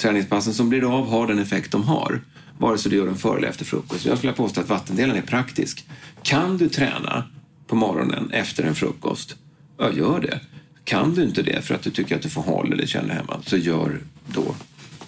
träningspassen 0.00 0.54
som 0.54 0.68
blir 0.68 0.98
av 0.98 1.08
har 1.08 1.26
den 1.26 1.38
effekt 1.38 1.72
de 1.72 1.82
har. 1.82 2.20
Vare 2.58 2.78
sig 2.78 2.90
du 2.90 2.96
gör 2.96 3.06
den 3.06 3.16
före 3.16 3.38
eller 3.38 3.48
efter 3.48 3.64
frukost. 3.64 4.04
Jag 4.04 4.18
skulle 4.18 4.32
påstå 4.32 4.60
att 4.60 4.68
vattendelen 4.68 5.16
är 5.16 5.22
praktisk. 5.22 5.84
Kan 6.22 6.56
du 6.56 6.68
träna 6.68 7.30
på 7.66 7.76
morgonen 7.76 8.30
efter 8.30 8.64
en 8.64 8.74
frukost, 8.74 9.36
ja 9.78 9.92
gör 9.92 10.20
det. 10.20 10.40
Kan 10.84 11.14
du 11.14 11.22
inte 11.22 11.42
det 11.42 11.62
för 11.62 11.74
att 11.74 11.82
du 11.82 11.90
tycker 11.90 12.16
att 12.16 12.22
du 12.22 12.30
får 12.30 12.42
håll 12.42 12.72
eller 12.72 12.86
känner 12.86 13.14
hemma, 13.14 13.42
så 13.46 13.56
gör 13.56 14.00
då, 14.26 14.54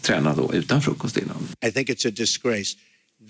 träna 0.00 0.34
då 0.34 0.54
utan 0.54 0.82
frukost 0.82 1.16
innan. 1.16 1.48
I 1.66 1.72
think 1.72 1.88
it's 1.88 2.08
a 2.08 2.12
disgrace 2.16 2.76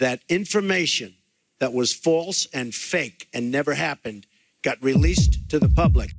that 0.01 0.21
information 0.29 1.15
that 1.61 1.73
was 1.73 1.95
false 1.95 2.49
and 2.55 2.75
fake 2.75 3.27
and 3.35 3.51
never 3.51 3.75
happened 3.75 4.27
got 4.63 4.77
released 4.83 5.51
to 5.51 5.59
the 5.59 5.69
public. 5.69 6.11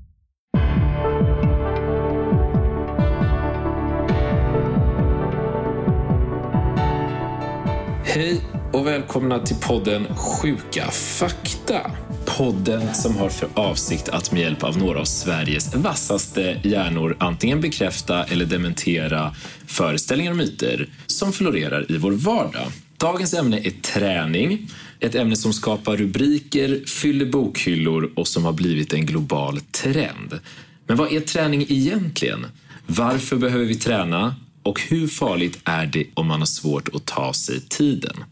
Hej 8.16 8.42
och 8.74 8.88
välkomna 8.88 9.40
till 9.40 9.56
podden 9.56 10.08
Sjuka 10.16 10.92
fakta. 10.92 11.92
Podden 12.38 12.94
som 12.94 13.18
har 13.18 13.30
för 13.30 13.50
avsikt 13.54 14.10
att 14.10 14.32
med 14.32 14.42
hjälp 14.42 14.64
av 14.64 14.78
några 14.78 15.00
av 15.00 15.06
Sveriges 15.06 15.76
vassaste 15.76 16.62
hjärnor 16.64 17.18
antingen 17.20 17.62
bekräfta 17.62 18.24
eller 18.24 18.46
dementera 18.46 19.36
föreställningar 19.68 20.32
och 20.32 20.38
myter 20.38 20.90
som 21.06 21.34
florerar 21.34 21.92
i 21.92 21.98
vår 21.98 22.12
vardag. 22.12 22.68
Dagens 22.98 23.34
ämne 23.34 23.60
är 23.60 23.72
träning. 23.82 24.70
Ett 25.00 25.16
ämne 25.16 25.36
som 25.36 25.54
skapar 25.54 25.98
rubriker, 25.98 26.86
fyller 26.88 27.26
bokhyllor 27.26 28.12
och 28.16 28.28
som 28.28 28.46
har 28.46 28.54
blivit 28.54 28.94
en 28.94 29.06
global 29.06 29.60
trend. 29.60 30.40
Men 30.88 30.98
vad 30.98 31.14
är 31.14 31.20
träning 31.20 31.66
egentligen? 31.70 32.46
Varför 32.88 33.36
behöver 33.36 33.66
vi 33.66 33.76
träna? 33.76 34.36
Och 34.64 34.82
hur 34.82 35.08
farligt 35.08 35.60
är 35.64 35.86
det 35.86 36.06
om 36.14 36.28
man 36.28 36.40
har 36.40 36.46
svårt 36.46 36.96
att 36.96 37.06
ta 37.06 37.34
sig 37.34 37.62
tiden? 37.62 38.24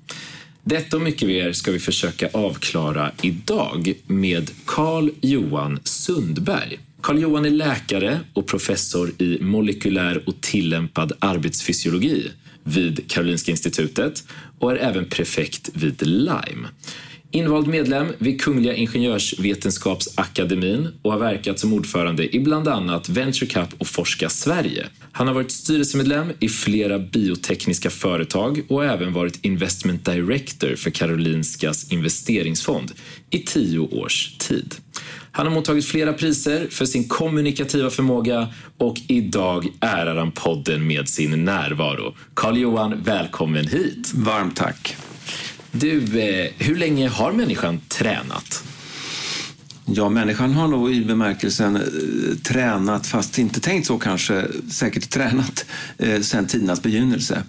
Detta 0.63 0.97
och 0.97 1.03
mycket 1.03 1.27
mer 1.27 1.53
ska 1.53 1.71
vi 1.71 1.79
försöka 1.79 2.29
avklara 2.33 3.11
idag 3.21 3.93
med 4.07 4.51
Carl 4.65 5.09
Johan 5.21 5.79
Sundberg. 5.83 6.79
Carl 7.01 7.19
Johan 7.19 7.45
är 7.45 7.49
läkare 7.49 8.19
och 8.33 8.47
professor 8.47 9.11
i 9.17 9.37
molekylär 9.41 10.23
och 10.25 10.41
tillämpad 10.41 11.11
arbetsfysiologi 11.19 12.31
vid 12.63 13.11
Karolinska 13.11 13.51
institutet 13.51 14.23
och 14.59 14.71
är 14.71 14.75
även 14.75 15.05
prefekt 15.05 15.69
vid 15.73 16.07
Lime. 16.07 16.67
Invald 17.33 17.67
medlem 17.67 18.07
vid 18.17 18.41
Kungliga 18.41 18.75
Ingenjörsvetenskapsakademin 18.75 20.87
och 21.01 21.11
har 21.11 21.19
verkat 21.19 21.59
som 21.59 21.73
ordförande 21.73 22.35
i 22.35 22.39
bland 22.39 22.67
annat 22.67 23.09
Venture 23.09 23.49
Cup 23.49 23.69
och 23.77 23.87
Forska 23.87 24.29
Sverige. 24.29 24.87
Han 25.11 25.27
har 25.27 25.33
varit 25.33 25.51
styrelsemedlem 25.51 26.31
i 26.39 26.49
flera 26.49 26.99
biotekniska 26.99 27.89
företag 27.89 28.61
och 28.67 28.85
även 28.85 29.13
varit 29.13 29.45
investment 29.45 30.05
director 30.05 30.75
för 30.75 30.89
Karolinskas 30.89 31.91
investeringsfond 31.91 32.91
i 33.29 33.39
tio 33.39 33.79
års 33.79 34.37
tid. 34.37 34.75
Han 35.31 35.47
har 35.47 35.53
mottagit 35.53 35.85
flera 35.85 36.13
priser 36.13 36.67
för 36.69 36.85
sin 36.85 37.07
kommunikativa 37.07 37.89
förmåga 37.89 38.47
och 38.77 39.01
idag 39.07 39.67
ärar 39.81 40.15
han 40.15 40.31
podden 40.31 40.87
med 40.87 41.09
sin 41.09 41.45
närvaro. 41.45 42.15
Carl-Johan, 42.33 43.03
välkommen 43.03 43.67
hit! 43.67 44.11
Varmt 44.13 44.55
tack! 44.55 44.95
Du, 45.71 46.19
eh, 46.19 46.51
hur 46.57 46.75
länge 46.75 47.09
har 47.09 47.31
människan 47.31 47.81
tränat? 47.87 48.63
Ja, 49.85 50.09
människan 50.09 50.53
har 50.53 50.67
nog 50.67 50.91
i 50.91 51.05
bemärkelsen 51.05 51.75
eh, 51.75 51.81
tränat, 52.43 53.07
fast 53.07 53.39
inte 53.39 53.59
tänkt 53.59 53.87
så 53.87 53.97
kanske, 53.97 54.47
säkert 54.69 55.09
tränat 55.09 55.65
eh, 55.97 56.21
sedan 56.21 56.47
tidernas 56.47 56.81
begynnelse. 56.81 57.43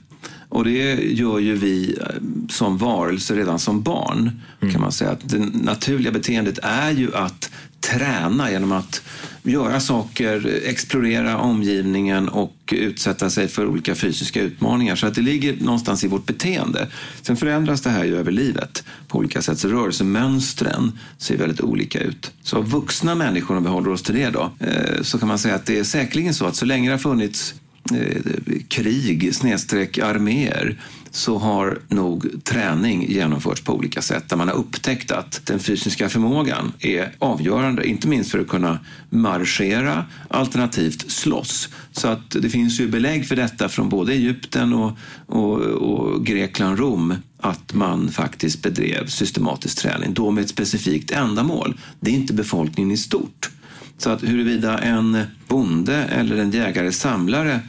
Och 0.49 0.65
det 0.65 0.95
gör 0.95 1.39
ju 1.39 1.55
vi 1.57 1.99
eh, 2.01 2.07
som 2.49 2.79
varelser 2.79 3.37
redan 3.37 3.59
som 3.59 3.83
barn. 3.83 4.41
Mm. 4.61 4.73
kan 4.73 4.81
man 4.83 4.93
säga. 4.93 5.17
Det 5.25 5.39
naturliga 5.39 6.13
beteendet 6.13 6.59
är 6.63 6.91
ju 6.91 7.15
att 7.15 7.51
träna 7.81 8.51
genom 8.51 8.73
att 8.73 9.03
göra 9.43 9.81
saker, 9.81 10.61
explorera 10.65 11.39
omgivningen 11.39 12.29
och 12.29 12.75
utsätta 12.77 13.31
sig 13.31 13.49
för 13.49 13.67
olika 13.67 13.95
fysiska 13.95 14.43
utmaningar. 14.43 14.97
Så 14.97 15.07
att 15.07 15.15
det 15.15 15.21
ligger 15.21 15.57
någonstans 15.61 16.05
i 16.05 16.09
vårt 16.09 16.27
beteende. 16.27 16.89
Sen 17.23 17.37
förändras 17.37 17.81
det 17.81 17.91
här 17.91 18.05
ju 18.05 18.17
över 18.17 18.33
livet 18.33 18.85
på 19.09 19.19
olika 19.19 19.43
sätt. 19.43 19.59
Så 19.59 19.69
rörelsemönstren 19.69 20.99
ser 21.19 21.37
väldigt 21.37 21.61
olika 21.61 22.01
ut. 22.01 22.33
Så 22.43 22.61
vuxna 22.61 23.15
människor, 23.15 23.57
om 23.57 23.63
vi 23.63 23.69
håller 23.69 23.91
oss 23.91 24.03
till 24.03 24.15
det 24.15 24.31
då, 24.31 24.53
eh, 24.59 25.03
så 25.03 25.19
kan 25.19 25.29
man 25.29 25.39
säga 25.39 25.55
att 25.55 25.67
det 25.67 25.79
är 25.79 25.85
säkerligen 25.85 26.35
så 26.35 26.47
att 26.47 26.57
så 26.57 26.65
länge 26.65 26.89
det 26.89 26.95
har 26.95 26.99
funnits 26.99 27.55
eh, 27.95 28.23
krig 28.69 29.35
snedstreck 29.35 29.99
arméer 29.99 30.79
så 31.13 31.39
har 31.39 31.79
nog 31.89 32.45
träning 32.45 33.07
genomförts 33.11 33.61
på 33.61 33.75
olika 33.75 34.03
sätt 34.03 34.29
där 34.29 34.37
man 34.37 34.49
har 34.49 34.55
upptäckt 34.55 35.11
att 35.11 35.41
den 35.47 35.59
fysiska 35.59 36.09
förmågan 36.09 36.73
är 36.79 37.13
avgörande, 37.19 37.87
inte 37.87 38.09
minst 38.09 38.31
för 38.31 38.39
att 38.39 38.49
kunna 38.49 38.79
marschera 39.11 40.05
alternativt 40.29 41.11
slåss. 41.11 41.69
Så 41.93 42.09
att 42.09 42.31
det 42.31 42.49
finns 42.49 42.81
ju 42.81 42.89
belägg 42.89 43.29
för 43.29 43.37
detta 43.37 43.69
från 43.69 43.89
både 43.89 44.13
Egypten 44.13 44.73
och, 44.73 44.93
och, 45.27 45.59
och 45.61 46.27
Grekland, 46.27 46.79
Rom 46.79 47.15
att 47.39 47.75
man 47.75 48.09
faktiskt 48.09 48.63
bedrev 48.63 49.07
systematisk 49.07 49.79
träning, 49.79 50.15
då 50.15 50.31
med 50.31 50.45
ett 50.45 50.51
specifikt 50.51 51.11
ändamål. 51.11 51.79
Det 52.01 52.11
är 52.11 52.15
inte 52.15 52.35
befolkningen 52.35 52.91
i 52.91 52.97
stort. 52.97 53.51
Så 53.99 54.11
att 54.11 54.23
huruvida 54.23 54.79
en 54.79 55.19
bonde 55.49 55.95
eller 55.97 56.37
en 56.37 56.51
jägare-samlare 56.51 57.61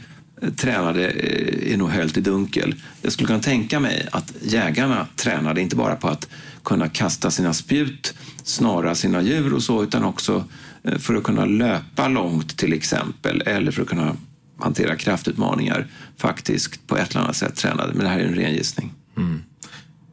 tränade 0.50 1.08
eh, 1.08 1.72
är 1.72 1.76
nog 1.76 1.88
höljt 1.88 2.16
i 2.16 2.20
dunkel. 2.20 2.74
Jag 3.02 3.12
skulle 3.12 3.26
kunna 3.26 3.40
tänka 3.40 3.80
mig 3.80 4.08
att 4.12 4.32
jägarna 4.42 5.06
tränade 5.16 5.60
inte 5.60 5.76
bara 5.76 5.96
på 5.96 6.08
att 6.08 6.28
kunna 6.64 6.88
kasta 6.88 7.30
sina 7.30 7.52
spjut, 7.52 8.14
snara 8.42 8.94
sina 8.94 9.22
djur 9.22 9.54
och 9.54 9.62
så, 9.62 9.82
utan 9.82 10.04
också 10.04 10.44
eh, 10.82 10.98
för 10.98 11.14
att 11.14 11.22
kunna 11.22 11.44
löpa 11.44 12.08
långt 12.08 12.56
till 12.56 12.72
exempel, 12.72 13.42
eller 13.46 13.70
för 13.70 13.82
att 13.82 13.88
kunna 13.88 14.16
hantera 14.58 14.96
kraftutmaningar 14.96 15.86
faktiskt 16.16 16.86
på 16.86 16.96
ett 16.96 17.10
eller 17.10 17.20
annat 17.20 17.36
sätt 17.36 17.56
tränade. 17.56 17.92
Men 17.94 18.04
det 18.04 18.08
här 18.08 18.18
är 18.18 18.24
en 18.24 18.34
ren 18.34 18.54
gissning. 18.54 18.92
Mm. 19.16 19.42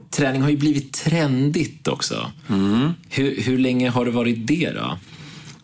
Träning 0.09 0.41
har 0.41 0.49
ju 0.49 0.57
blivit 0.57 0.93
trendigt 0.93 1.87
också. 1.87 2.31
Mm. 2.49 2.91
Hur, 3.09 3.41
hur 3.41 3.57
länge 3.57 3.89
har 3.89 4.05
det 4.05 4.11
varit 4.11 4.47
det 4.47 4.71
då? 4.71 4.97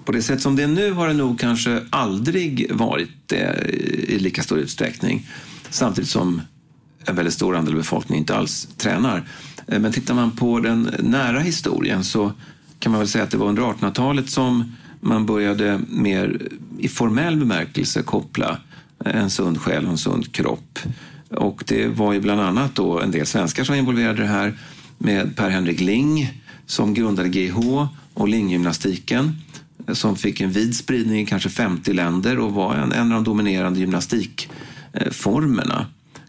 På 0.07 0.13
det 0.13 0.21
sätt 0.21 0.41
som 0.41 0.55
det 0.55 0.63
är 0.63 0.67
nu 0.67 0.91
har 0.91 1.07
det 1.07 1.13
nog 1.13 1.39
kanske 1.39 1.83
aldrig 1.89 2.71
varit 2.73 3.09
det 3.25 3.69
i 4.07 4.19
lika 4.19 4.43
stor 4.43 4.59
utsträckning. 4.59 5.27
Samtidigt 5.69 6.09
som 6.09 6.41
en 7.05 7.15
väldigt 7.15 7.33
stor 7.33 7.55
andel 7.55 7.73
av 7.73 7.77
befolkningen 7.77 8.21
inte 8.21 8.35
alls 8.35 8.67
tränar. 8.77 9.23
Eh, 9.67 9.79
men 9.79 9.91
tittar 9.91 10.13
man 10.13 10.31
på 10.31 10.59
den 10.59 10.95
nära 10.99 11.39
historien 11.39 12.03
så 12.03 12.31
kan 12.79 12.91
man 12.91 12.99
väl 12.99 13.07
säga 13.07 13.23
att 13.23 13.31
det 13.31 13.37
var 13.37 13.47
under 13.47 13.63
1800-talet 13.63 14.29
som 14.29 14.75
man 15.01 15.25
började 15.25 15.81
mer 15.89 16.41
i 16.79 16.87
formell 16.87 17.37
bemärkelse 17.37 18.01
koppla 18.01 18.57
eh, 19.05 19.15
en 19.15 19.29
sund 19.29 19.61
själ 19.61 19.85
och 19.85 19.91
en 19.91 19.97
sund 19.97 20.31
kropp. 20.31 20.79
Och 21.29 21.63
det 21.67 21.87
var 21.87 22.13
ju 22.13 22.19
bland 22.19 22.41
annat 22.41 22.75
då 22.75 22.99
en 22.99 23.11
del 23.11 23.25
svenskar 23.25 23.63
som 23.63 23.75
involverade 23.75 24.21
det 24.21 24.27
här 24.27 24.57
med 24.97 25.35
Per-Henrik 25.35 25.79
Ling 25.79 26.43
som 26.65 26.93
grundade 26.93 27.29
GH 27.29 27.87
och 28.13 28.27
Linggymnastiken 28.27 29.35
som 29.93 30.15
fick 30.15 30.41
en 30.41 30.51
vid 30.51 30.75
spridning 30.75 31.21
i 31.21 31.25
kanske 31.25 31.49
50 31.49 31.93
länder 31.93 32.39
och 32.39 32.53
var 32.53 32.75
en, 32.75 32.91
en 32.91 33.11
av 33.11 33.19
de 33.23 33.23
dominerande 33.23 33.79
gymnastikformerna 33.79 35.85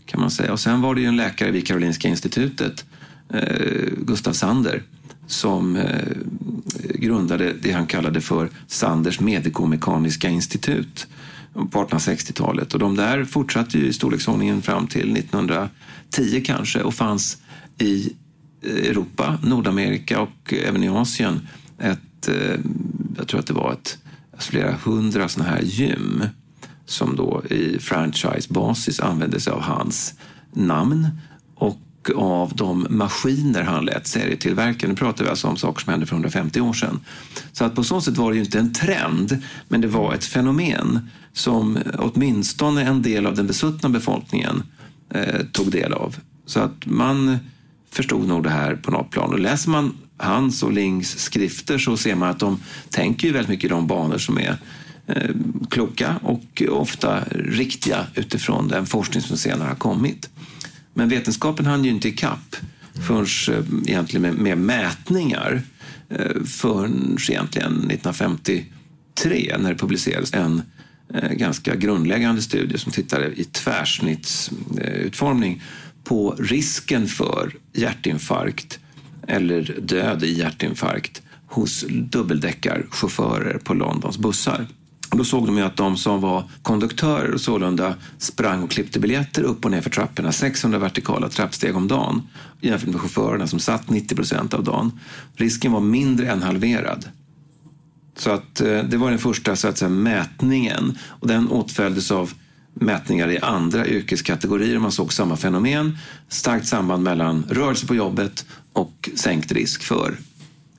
kan 0.07 0.21
man 0.21 0.31
säga. 0.31 0.53
Och 0.53 0.61
sen 0.61 0.81
var 0.81 0.95
det 0.95 1.01
ju 1.01 1.07
en 1.07 1.17
läkare 1.17 1.51
vid 1.51 1.67
Karolinska 1.67 2.09
institutet, 2.09 2.85
eh, 3.33 3.89
Gustav 3.97 4.33
Sander, 4.33 4.83
som 5.27 5.77
eh, 5.77 6.17
grundade 6.95 7.53
det 7.53 7.73
han 7.73 7.87
kallade 7.87 8.21
för 8.21 8.51
Sanders 8.67 9.21
medikomekaniska 9.21 10.29
institut 10.29 11.07
på 11.53 11.85
1860-talet. 11.85 12.75
Och 12.75 12.81
de 12.81 12.97
där 12.97 13.25
fortsatte 13.25 13.79
ju 13.79 13.87
i 13.87 13.93
storleksordningen 13.93 14.63
fram 14.63 14.87
till 14.87 15.17
1910 15.17 16.43
kanske 16.45 16.83
och 16.83 16.95
fanns 16.95 17.39
i 17.79 18.13
eh, 18.63 18.73
Europa, 18.73 19.39
Nordamerika 19.43 20.21
och 20.21 20.55
även 20.67 20.85
i 20.85 20.89
Asien 20.89 21.49
ett 21.79 22.29
jag 23.19 23.29
tror 23.29 23.41
att 23.41 23.47
det 23.47 23.53
var 23.53 23.73
ett, 23.73 23.99
alltså 24.33 24.51
flera 24.51 24.73
hundra 24.85 25.29
sådana 25.29 25.51
här 25.51 25.63
gym 25.63 26.25
som 26.87 27.17
då 27.17 27.43
i 27.51 27.79
franchisebasis 27.79 29.01
använde 29.01 29.41
sig 29.41 29.53
av 29.53 29.61
hans 29.61 30.15
namn 30.53 31.09
och 31.55 31.79
av 32.17 32.53
de 32.55 32.87
maskiner 32.91 33.63
han 33.63 33.85
lät 33.85 34.07
serietillverka. 34.07 34.89
Nu 34.89 34.95
pratar 34.95 35.25
vi 35.25 35.31
alltså 35.31 35.49
om 35.49 35.57
saker 35.57 35.85
som 35.85 35.91
hände 35.91 36.07
för 36.07 36.15
150 36.15 36.61
år 36.61 36.73
sedan. 36.73 37.01
Så 37.53 37.65
att 37.65 37.75
på 37.75 37.85
så 37.85 38.01
sätt 38.01 38.17
var 38.17 38.31
det 38.31 38.37
ju 38.37 38.45
inte 38.45 38.59
en 38.59 38.73
trend, 38.73 39.43
men 39.69 39.81
det 39.81 39.89
var 39.89 40.15
ett 40.15 40.25
fenomen 40.25 41.11
som 41.33 41.79
åtminstone 41.99 42.83
en 42.83 43.03
del 43.03 43.27
av 43.27 43.35
den 43.35 43.47
besuttna 43.47 43.89
befolkningen 43.89 44.63
eh, 45.11 45.41
tog 45.53 45.71
del 45.71 45.93
av. 45.93 46.17
Så 46.47 46.61
att 46.61 46.87
man 46.87 47.39
förstod 47.91 48.29
nog 48.29 48.43
det 48.43 48.51
här 48.51 48.75
på 48.75 48.91
något 48.91 49.11
plan. 49.11 49.33
Och 49.33 49.39
läser 49.39 49.71
man 49.71 49.97
hans 50.19 50.63
och 50.63 50.73
Lings 50.73 51.19
skrifter 51.19 51.79
så 51.79 51.97
ser 51.97 52.15
man 52.15 52.31
att 52.31 52.39
de 52.39 52.61
tänker 52.91 53.27
ju 53.27 53.33
väldigt 53.33 53.51
mycket 53.51 53.65
i 53.65 53.69
de 53.69 53.87
banor 53.87 54.19
som 54.19 54.39
är 54.39 54.57
eh, 55.07 55.31
kloka 55.71 56.21
och 56.23 56.63
ofta 56.69 57.25
riktiga 57.31 58.07
utifrån 58.15 58.69
den 58.69 58.87
forskning 58.87 59.23
som 59.23 59.37
senare 59.37 59.69
har 59.69 59.75
kommit. 59.75 60.31
Men 60.95 61.09
vetenskapen 61.09 61.67
hann 61.67 61.85
ju 61.85 61.91
inte 61.91 62.09
ikapp 62.09 62.57
förrän 63.07 63.59
eh, 63.59 63.65
egentligen 63.87 64.23
med, 64.23 64.35
med 64.35 64.59
mätningar 64.59 65.63
eh, 66.09 66.43
förrän 66.45 67.19
egentligen 67.31 67.73
1953 67.73 69.57
när 69.59 69.73
det 69.73 69.79
publicerades 69.79 70.35
en 70.35 70.63
eh, 71.15 71.31
ganska 71.31 71.77
grundläggande 71.77 72.43
studie 72.43 72.79
som 72.79 72.93
tittade 72.93 73.27
i 73.27 73.45
tvärsnittsutformning 73.45 75.63
på 76.05 76.35
risken 76.39 77.09
för 77.09 77.53
hjärtinfarkt 77.73 78.79
eller 79.29 79.77
död 79.81 80.25
i 80.25 80.33
hjärtinfarkt 80.39 81.23
hos 81.47 81.85
dubbeldäckarchaufförer 81.89 83.59
på 83.59 83.75
Londons 83.75 84.19
bussar. 84.19 84.67
Och 85.11 85.19
då 85.19 85.25
såg 85.25 85.47
de 85.47 85.57
ju 85.57 85.63
att 85.63 85.77
de 85.77 85.97
som 85.97 86.21
var 86.21 86.51
konduktörer 86.63 87.35
och 87.35 87.41
sålunda 87.41 87.95
sprang 88.19 88.63
och 88.63 88.71
klippte 88.71 89.01
biljetter 89.01 89.43
upp 89.43 89.65
och 89.65 89.71
ner 89.71 89.81
för 89.81 89.91
trapporna, 89.91 90.33
600 90.33 90.79
vertikala 90.79 91.29
trappsteg 91.29 91.77
om 91.77 91.89
dagen, 91.89 92.23
jämfört 92.61 92.89
med 92.89 93.01
chaufförerna 93.01 93.47
som 93.47 93.59
satt 93.59 93.91
90 93.91 94.17
procent 94.17 94.55
av 94.55 94.65
dagen. 94.65 95.01
Risken 95.37 95.73
var 95.73 95.81
mindre 95.81 96.31
än 96.31 96.43
halverad. 96.43 97.05
Så 98.17 98.31
att 98.31 98.61
eh, 98.61 98.83
det 98.83 98.97
var 98.97 99.11
den 99.11 99.19
första 99.19 99.57
så 99.57 99.69
att 99.69 99.79
säga, 99.79 99.89
mätningen 99.89 100.99
och 101.09 101.29
den 101.29 101.49
åtföljdes 101.49 102.11
av 102.11 102.33
mätningar 102.75 103.31
i 103.31 103.39
andra 103.39 103.87
yrkeskategorier. 103.87 104.79
Man 104.79 104.93
såg 104.93 105.13
samma 105.13 105.37
fenomen, 105.37 105.99
starkt 106.29 106.67
samband 106.67 107.03
mellan 107.03 107.45
rörelse 107.51 107.87
på 107.87 107.95
jobbet 107.95 108.47
och 108.79 109.11
sänkt 109.15 109.53
risk 109.53 109.83
för 109.83 110.17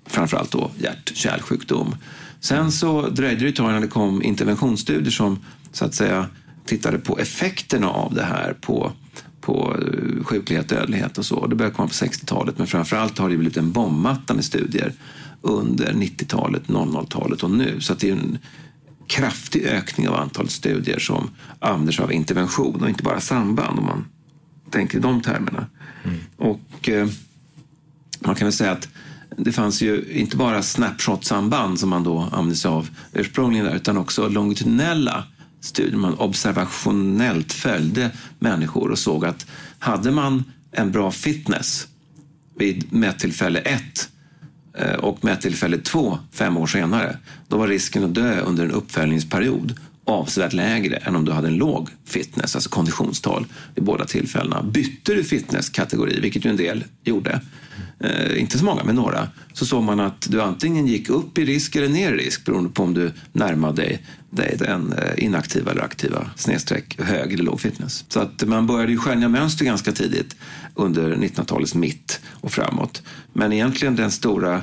framförallt 0.05 0.51
då 0.51 0.71
hjärt-kärlsjukdom. 0.77 1.95
Sen 2.39 2.71
så 2.71 3.09
dröjde 3.09 3.43
det 3.43 3.49
ett 3.49 3.55
tag 3.55 3.69
innan 3.69 3.81
det 3.81 3.87
kom 3.87 4.23
interventionsstudier 4.23 5.11
som 5.11 5.39
så 5.71 5.85
att 5.85 5.95
säga 5.95 6.25
tittade 6.65 6.97
på 6.99 7.19
effekterna 7.19 7.89
av 7.89 8.13
det 8.13 8.23
här 8.23 8.53
på, 8.61 8.91
på 9.41 9.75
eh, 9.81 10.23
sjuklighet, 10.23 10.69
dödlighet 10.69 11.17
och 11.17 11.25
så. 11.25 11.47
Det 11.47 11.55
började 11.55 11.75
komma 11.75 11.87
på 11.87 11.93
60-talet 11.93 12.57
men 12.57 12.67
framförallt 12.67 13.17
har 13.17 13.29
det 13.29 13.37
blivit 13.37 13.57
en 13.57 13.71
bombmatta 13.71 14.33
med 14.33 14.45
studier 14.45 14.93
under 15.41 15.93
90-talet, 15.93 16.63
00-talet 16.67 17.43
och 17.43 17.51
nu. 17.51 17.81
Så 17.81 17.93
det 17.93 18.09
är 18.09 18.13
en 18.13 18.37
kraftig 19.07 19.65
ökning 19.65 20.09
av 20.09 20.15
antalet 20.15 20.51
studier 20.51 20.99
som 20.99 21.29
använder 21.59 21.93
sig 21.93 22.03
av 22.03 22.11
intervention 22.11 22.83
och 22.83 22.89
inte 22.89 23.03
bara 23.03 23.19
samband 23.19 23.79
om 23.79 23.85
man 23.85 24.05
tänker 24.69 24.97
i 24.97 25.01
de 25.01 25.21
termerna. 25.21 25.67
Mm. 26.03 26.19
Och 26.37 26.89
eh, 26.89 27.07
man 28.19 28.35
kan 28.35 28.45
väl 28.45 28.53
säga 28.53 28.71
att 28.71 28.87
det 29.37 29.51
fanns 29.51 29.81
ju 29.81 30.05
inte 30.11 30.37
bara 30.37 30.61
snapshot-samband 30.61 31.79
som 31.79 31.89
man 31.89 32.03
då 32.03 32.19
använde 32.19 32.55
sig 32.55 32.69
av 32.69 32.89
ursprungligen 33.13 33.65
där, 33.65 33.75
utan 33.75 33.97
också 33.97 34.29
longitudinella 34.29 35.23
studier. 35.61 35.97
Man 35.97 36.13
observationellt 36.13 37.53
följde 37.53 38.11
människor 38.39 38.91
och 38.91 38.99
såg 38.99 39.25
att 39.25 39.45
hade 39.79 40.11
man 40.11 40.43
en 40.71 40.91
bra 40.91 41.11
fitness 41.11 41.87
vid 42.55 42.93
mättillfälle 42.93 43.59
1 43.59 44.09
eh, 44.77 44.93
och 44.93 45.23
mättillfälle 45.23 45.77
2 45.77 46.17
fem 46.31 46.57
år 46.57 46.67
senare, 46.67 47.17
då 47.47 47.57
var 47.57 47.67
risken 47.67 48.03
att 48.03 48.15
dö 48.15 48.41
under 48.41 48.65
en 48.65 48.71
uppföljningsperiod 48.71 49.79
avsevärt 50.09 50.53
lägre 50.53 50.95
än 50.95 51.15
om 51.15 51.25
du 51.25 51.31
hade 51.31 51.47
en 51.47 51.57
låg 51.57 51.89
fitness, 52.05 52.55
alltså 52.55 52.69
konditionstal, 52.69 53.45
vid 53.75 53.83
båda 53.83 54.05
tillfällena. 54.05 54.63
Bytte 54.63 55.13
du 55.13 55.23
fitnesskategori, 55.23 56.19
vilket 56.19 56.45
ju 56.45 56.49
en 56.49 56.57
del 56.57 56.83
gjorde, 57.03 57.41
eh, 57.99 58.41
inte 58.41 58.57
så 58.57 58.65
många, 58.65 58.83
men 58.83 58.95
några, 58.95 59.27
så 59.53 59.65
såg 59.65 59.83
man 59.83 59.99
att 59.99 60.27
du 60.29 60.41
antingen 60.41 60.87
gick 60.87 61.09
upp 61.09 61.37
i 61.37 61.45
risk 61.45 61.75
eller 61.75 61.89
ner 61.89 62.13
i 62.13 62.17
risk 62.17 62.45
beroende 62.45 62.69
på 62.69 62.83
om 62.83 62.93
du 62.93 63.11
närmade 63.31 63.81
dig, 63.81 64.05
dig 64.29 64.55
den 64.59 64.93
eh, 64.93 65.23
inaktiva 65.23 65.71
eller 65.71 65.81
aktiva 65.81 66.29
snedstreck 66.35 66.99
hög 67.01 67.33
eller 67.33 67.43
låg 67.43 67.61
fitness. 67.61 68.05
Så 68.09 68.19
att 68.19 68.43
man 68.47 68.67
började 68.67 68.91
ju 68.91 68.97
skönja 68.97 69.29
mönster 69.29 69.65
ganska 69.65 69.91
tidigt 69.91 70.35
under 70.75 71.15
1900-talets 71.15 71.75
mitt 71.75 72.19
och 72.31 72.51
framåt. 72.51 73.03
Men 73.33 73.53
egentligen 73.53 73.95
den 73.95 74.11
stora 74.11 74.61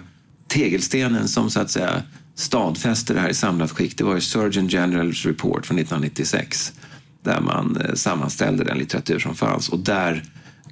tegelstenen 0.49 1.29
som 1.29 1.51
så 1.51 1.61
att 1.61 1.71
säga 1.71 2.03
stadfäste 2.37 3.15
det 3.15 3.21
här 3.21 3.29
i 3.29 3.35
samlat 3.35 3.71
skick, 3.71 3.99
det 3.99 4.05
var 4.05 4.15
ju 4.15 4.21
Surgeon 4.21 4.69
Generals 4.69 5.27
Report 5.27 5.67
från 5.67 5.79
1996 5.79 6.73
där 7.23 7.41
man 7.41 7.77
eh, 7.77 7.95
sammanställde 7.95 8.65
den 8.65 8.79
litteratur 8.79 9.19
som 9.19 9.35
fanns 9.35 9.69
och 9.69 9.79
där 9.79 10.23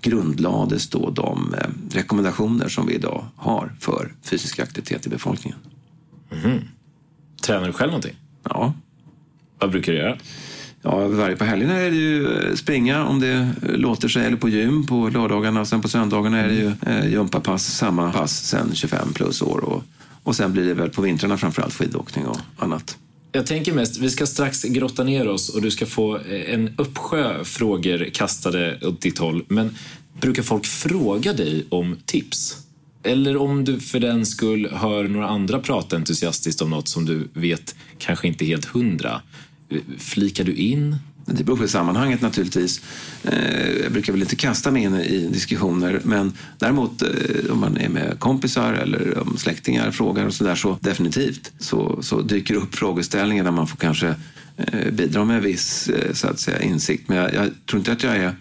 grundlades 0.01 0.89
då 0.89 1.11
de 1.11 1.55
eh, 1.55 1.97
rekommendationer 1.97 2.69
som 2.69 2.87
vi 2.87 2.95
idag 2.95 3.27
har 3.37 3.73
för 3.81 4.13
fysisk 4.23 4.59
aktivitet 4.59 5.07
i 5.07 5.09
befolkningen. 5.09 5.59
Mm. 6.45 6.61
Tränar 7.47 7.67
du 7.67 7.73
själv 7.73 7.91
någonting? 7.91 8.17
Ja. 8.43 8.75
Vad 9.59 9.71
brukar 9.71 9.93
du 9.93 9.99
göra? 9.99 10.17
Ja, 10.83 11.09
varje 11.09 11.37
på 11.37 11.45
helgerna 11.45 11.75
är 11.75 11.91
det 11.91 11.97
ju 11.97 12.37
eh, 12.37 12.55
springa 12.55 13.05
om 13.05 13.21
det 13.21 13.55
låter 13.63 14.09
sig, 14.09 14.27
eller 14.27 14.37
på 14.37 14.49
gym 14.49 14.87
på 14.87 15.09
lördagarna. 15.09 15.61
Och 15.61 15.69
sen 15.69 15.83
på 15.83 15.89
söndagarna 15.89 16.39
är 16.39 16.49
det 16.49 16.55
ju 16.55 16.73
eh, 16.87 17.13
gympapass, 17.13 17.77
samma 17.77 18.13
pass 18.13 18.47
sen 18.47 18.75
25 18.75 19.13
plus 19.13 19.43
år. 19.43 19.65
Och, 19.65 19.83
och 20.25 20.37
sen 20.37 20.53
blir 20.53 20.65
det 20.65 20.75
väl 20.75 20.91
på 20.91 21.03
vintrarna 21.03 21.39
framförallt 21.39 21.75
skidåkning 21.75 22.27
och 22.27 22.39
annat. 22.57 22.99
Jag 23.33 23.47
tänker 23.47 23.73
mest, 23.73 23.97
vi 23.97 24.11
ska 24.11 24.27
strax 24.27 24.63
grotta 24.63 25.05
ner 25.05 25.29
oss 25.29 25.49
och 25.49 25.63
du 25.63 25.71
ska 25.71 25.87
få 25.87 26.17
eh, 26.17 26.55
en 26.55 26.75
uppsjö 26.79 27.45
frågor 27.45 28.09
kastade 28.13 28.79
åt 28.83 29.01
ditt 29.01 29.19
håll. 29.19 29.45
Men 29.49 29.77
brukar 30.21 30.43
folk 30.43 30.67
fråga 30.67 31.33
dig 31.33 31.67
om 31.69 31.97
tips? 32.07 32.57
Eller 33.03 33.37
om 33.37 33.65
du 33.65 33.81
för 33.81 34.01
den 34.01 34.27
skull 34.27 34.69
hör 34.73 35.05
några 35.05 35.29
andra 35.29 35.59
prata 35.59 35.97
entusiastiskt 35.97 36.63
om 36.63 36.71
något 36.71 36.89
som 36.89 37.05
du 37.05 37.29
vet 37.33 37.75
kanske 37.99 38.29
inte 38.29 38.45
är 38.45 38.47
helt 38.47 38.65
hundra. 38.65 39.23
Eh, 39.69 39.79
flikar 39.99 40.45
du 40.45 40.55
in? 40.55 40.97
Det 41.27 41.45
beror 41.45 41.57
på 41.57 41.69
sammanhanget 41.69 42.21
naturligtvis. 42.21 42.81
Eh, 43.23 43.71
jag 43.83 43.93
brukar 43.93 44.13
väl 44.13 44.23
inte 44.23 44.37
kasta 44.37 44.71
mig 44.71 44.83
in 44.83 44.95
i 44.95 45.29
diskussioner 45.29 46.01
men 46.05 46.33
däremot 46.59 47.03
eh, 47.03 47.09
om 47.51 47.61
man 47.61 47.77
är 47.77 47.89
med 47.89 48.19
kompisar 48.19 48.73
eller 48.73 49.19
om 49.19 49.37
släktingar 49.37 49.91
frågar 49.91 50.27
och 50.27 50.35
sådär 50.35 50.55
så 50.55 50.79
definitivt 50.81 51.53
så, 51.59 52.03
så 52.03 52.23
dyker 52.23 52.55
det 52.55 52.61
upp 52.61 52.75
frågeställningar 52.75 53.45
där 53.45 53.51
man 53.51 53.67
får 53.67 53.77
kanske 53.77 54.15
eh, 54.57 54.91
bidra 54.93 55.25
med 55.25 55.43
viss 55.43 55.91
så 56.13 56.29
att 56.29 56.41
säga, 56.41 56.63
insikt. 56.63 57.09
Men 57.09 57.17
jag, 57.17 57.35
jag 57.35 57.51
tror 57.67 57.79
inte 57.79 57.93
att 57.93 58.03
jag 58.03 58.17
är 58.17 58.35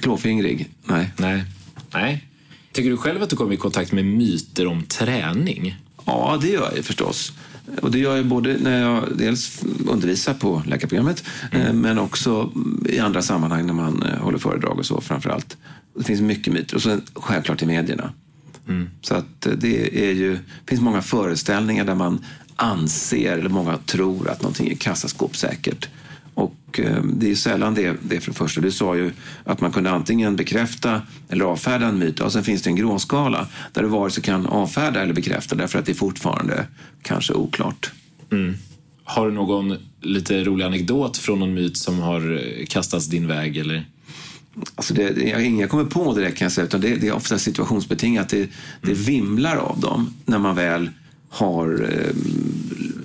klåfingrig. 0.00 0.68
Nej. 0.84 1.10
Nej. 1.16 1.44
Nej. 1.92 2.26
Tycker 2.72 2.90
du 2.90 2.96
själv 2.96 3.22
att 3.22 3.30
du 3.30 3.36
kommer 3.36 3.52
i 3.52 3.56
kontakt 3.56 3.92
med 3.92 4.04
myter 4.04 4.66
om 4.66 4.82
träning? 4.82 5.76
Ja, 6.04 6.38
det 6.42 6.48
gör 6.48 6.72
jag 6.76 6.84
förstås. 6.84 7.32
Och 7.82 7.90
det 7.90 7.98
gör 7.98 8.16
jag 8.16 8.26
både 8.26 8.56
när 8.60 8.80
jag 8.80 9.04
dels 9.16 9.62
undervisar 9.88 10.34
på 10.34 10.62
läkarprogrammet 10.66 11.24
mm. 11.52 11.80
men 11.80 11.98
också 11.98 12.52
i 12.88 12.98
andra 12.98 13.22
sammanhang 13.22 13.66
när 13.66 13.74
man 13.74 14.02
eh, 14.02 14.18
håller 14.18 14.38
föredrag 14.38 14.78
och 14.78 14.86
så 14.86 15.00
framför 15.00 15.40
Det 15.94 16.04
finns 16.04 16.20
mycket 16.20 16.52
myter 16.52 16.74
och 16.74 16.82
så 16.82 16.98
självklart 17.14 17.62
i 17.62 17.66
medierna. 17.66 18.12
Mm. 18.68 18.90
Så 19.00 19.14
att 19.14 19.46
eh, 19.46 19.52
det 19.52 20.08
är 20.08 20.12
ju, 20.12 20.38
finns 20.66 20.80
många 20.80 21.02
föreställningar 21.02 21.84
där 21.84 21.94
man 21.94 22.24
anser, 22.56 23.38
eller 23.38 23.48
många 23.48 23.76
tror 23.76 24.28
att 24.28 24.42
någonting 24.42 24.70
är 24.70 24.74
kassaskåpssäkert. 24.74 25.88
Och 26.40 26.80
eh, 26.80 27.02
det 27.04 27.30
är 27.30 27.34
sällan 27.34 27.74
det, 27.74 27.96
det 28.02 28.20
för 28.20 28.30
det 28.30 28.38
första. 28.38 28.60
Du 28.60 28.70
sa 28.70 28.96
ju 28.96 29.12
att 29.44 29.60
man 29.60 29.72
kunde 29.72 29.90
antingen 29.90 30.36
bekräfta 30.36 31.02
eller 31.28 31.44
avfärda 31.44 31.86
en 31.86 31.98
myt 31.98 32.20
och 32.20 32.32
sen 32.32 32.44
finns 32.44 32.62
det 32.62 32.70
en 32.70 32.76
gråskala 32.76 33.46
där 33.72 33.82
du 33.82 33.88
vare 33.88 34.10
sig 34.10 34.22
kan 34.22 34.46
avfärda 34.46 35.02
eller 35.02 35.12
bekräfta 35.12 35.54
därför 35.54 35.78
att 35.78 35.86
det 35.86 35.92
är 35.92 35.94
fortfarande 35.94 36.66
kanske 37.02 37.32
oklart. 37.32 37.90
Mm. 38.32 38.54
Har 39.04 39.26
du 39.26 39.32
någon 39.32 39.76
lite 40.00 40.44
rolig 40.44 40.64
anekdot 40.64 41.16
från 41.16 41.38
någon 41.38 41.54
myt 41.54 41.76
som 41.76 41.98
har 41.98 42.32
eh, 42.32 42.66
kastats 42.66 43.06
din 43.06 43.26
väg? 43.26 43.56
Eller? 43.56 43.84
Alltså 44.74 44.94
det, 44.94 45.10
det, 45.10 45.28
jag, 45.28 45.44
inga 45.44 45.66
kommer 45.66 45.84
på 45.84 46.14
direkt 46.14 46.38
kan 46.38 46.44
jag 46.44 46.52
säga, 46.52 46.64
utan 46.64 46.80
det, 46.80 46.96
det 46.96 47.08
är 47.08 47.12
ofta 47.12 47.38
situationsbetingat. 47.38 48.28
Det, 48.28 48.48
det 48.82 48.92
mm. 48.92 49.02
vimlar 49.02 49.56
av 49.56 49.80
dem 49.80 50.14
när 50.24 50.38
man 50.38 50.56
väl 50.56 50.90
har 51.28 51.88
eh, 51.92 52.14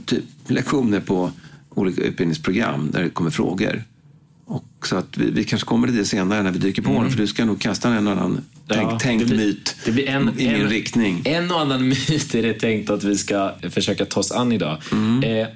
typ 0.06 0.24
lektioner 0.48 1.00
på 1.00 1.32
olika 1.76 2.02
utbildningsprogram 2.02 2.92
där 2.92 3.04
det 3.04 3.10
kommer 3.10 3.30
frågor. 3.30 3.84
Och 4.46 4.66
så 4.84 4.96
att 4.96 5.18
vi, 5.18 5.32
vi 5.32 5.44
kanske 5.44 5.66
kommer 5.66 5.88
till 5.88 5.98
det 5.98 6.06
senare 6.06 6.44
när 6.44 6.52
vi 6.52 6.60
dyker 6.60 6.82
på 6.82 6.90
mm. 6.90 7.02
den, 7.02 7.12
för 7.12 7.18
du 7.18 7.28
ska 7.28 7.46
nog 7.46 7.62
kasta 7.62 7.90
en 7.90 8.08
annan 8.08 8.42
ja, 8.68 8.76
tänkt, 8.76 9.04
tänkt 9.04 9.22
det 9.22 9.36
blir, 9.36 9.46
myt 9.46 9.76
det 9.86 9.92
blir 9.92 10.10
en, 10.10 10.40
i 10.40 10.46
en, 10.46 10.70
riktning. 10.70 11.22
En 11.26 11.52
och 11.52 11.62
annan 11.62 11.88
myt 11.88 12.36
är 12.36 12.44
det 12.44 12.54
tänkt 12.54 12.90
att 12.90 13.04
vi 13.04 13.18
ska 13.18 13.52
försöka 13.70 14.06
ta 14.06 14.20
oss 14.20 14.32
an 14.32 14.52
idag. 14.52 14.78
Mm. 14.92 15.24
Eh, 15.24 15.48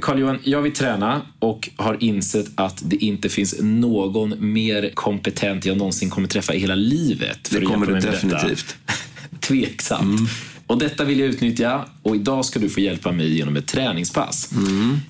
Carl-Johan, 0.00 0.38
jag 0.44 0.62
vill 0.62 0.72
träna 0.72 1.22
och 1.38 1.70
har 1.76 1.96
insett 2.00 2.46
att 2.54 2.82
det 2.84 2.96
inte 2.96 3.28
finns 3.28 3.54
någon 3.60 4.52
mer 4.52 4.90
kompetent 4.94 5.64
jag 5.64 5.76
någonsin 5.76 6.10
kommer 6.10 6.28
träffa 6.28 6.54
i 6.54 6.58
hela 6.58 6.74
livet. 6.74 7.48
För 7.48 7.60
det 7.60 7.66
kommer 7.66 7.86
du 7.86 8.00
definitivt. 8.00 8.76
Tveksamt. 9.40 10.20
Mm. 10.20 10.26
Och 10.66 10.78
detta 10.78 11.04
vill 11.04 11.20
jag 11.20 11.28
utnyttja 11.28 11.84
och 12.02 12.16
idag 12.16 12.44
ska 12.44 12.58
du 12.60 12.68
få 12.68 12.80
hjälpa 12.80 13.12
mig 13.12 13.36
genom 13.36 13.56
ett 13.56 13.66
träningspass. 13.66 14.52
Mm. 14.52 15.00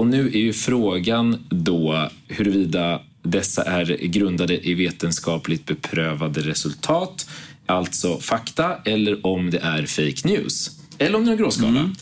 Och 0.00 0.06
nu 0.06 0.26
är 0.26 0.38
ju 0.38 0.52
frågan 0.52 1.38
då 1.48 2.08
huruvida 2.28 3.00
dessa 3.22 3.62
är 3.62 3.84
grundade 4.06 4.68
i 4.68 4.74
vetenskapligt 4.74 5.66
beprövade 5.66 6.40
resultat, 6.40 7.28
alltså 7.66 8.18
fakta, 8.20 8.76
eller 8.84 9.26
om 9.26 9.50
det 9.50 9.58
är 9.58 9.86
fake 9.86 10.28
news. 10.28 10.70
Eller 10.98 11.18
om 11.18 11.24
det 11.24 11.30
är 11.30 11.32
en 11.32 11.38
gråskala. 11.38 11.80
Mm. 11.80 11.94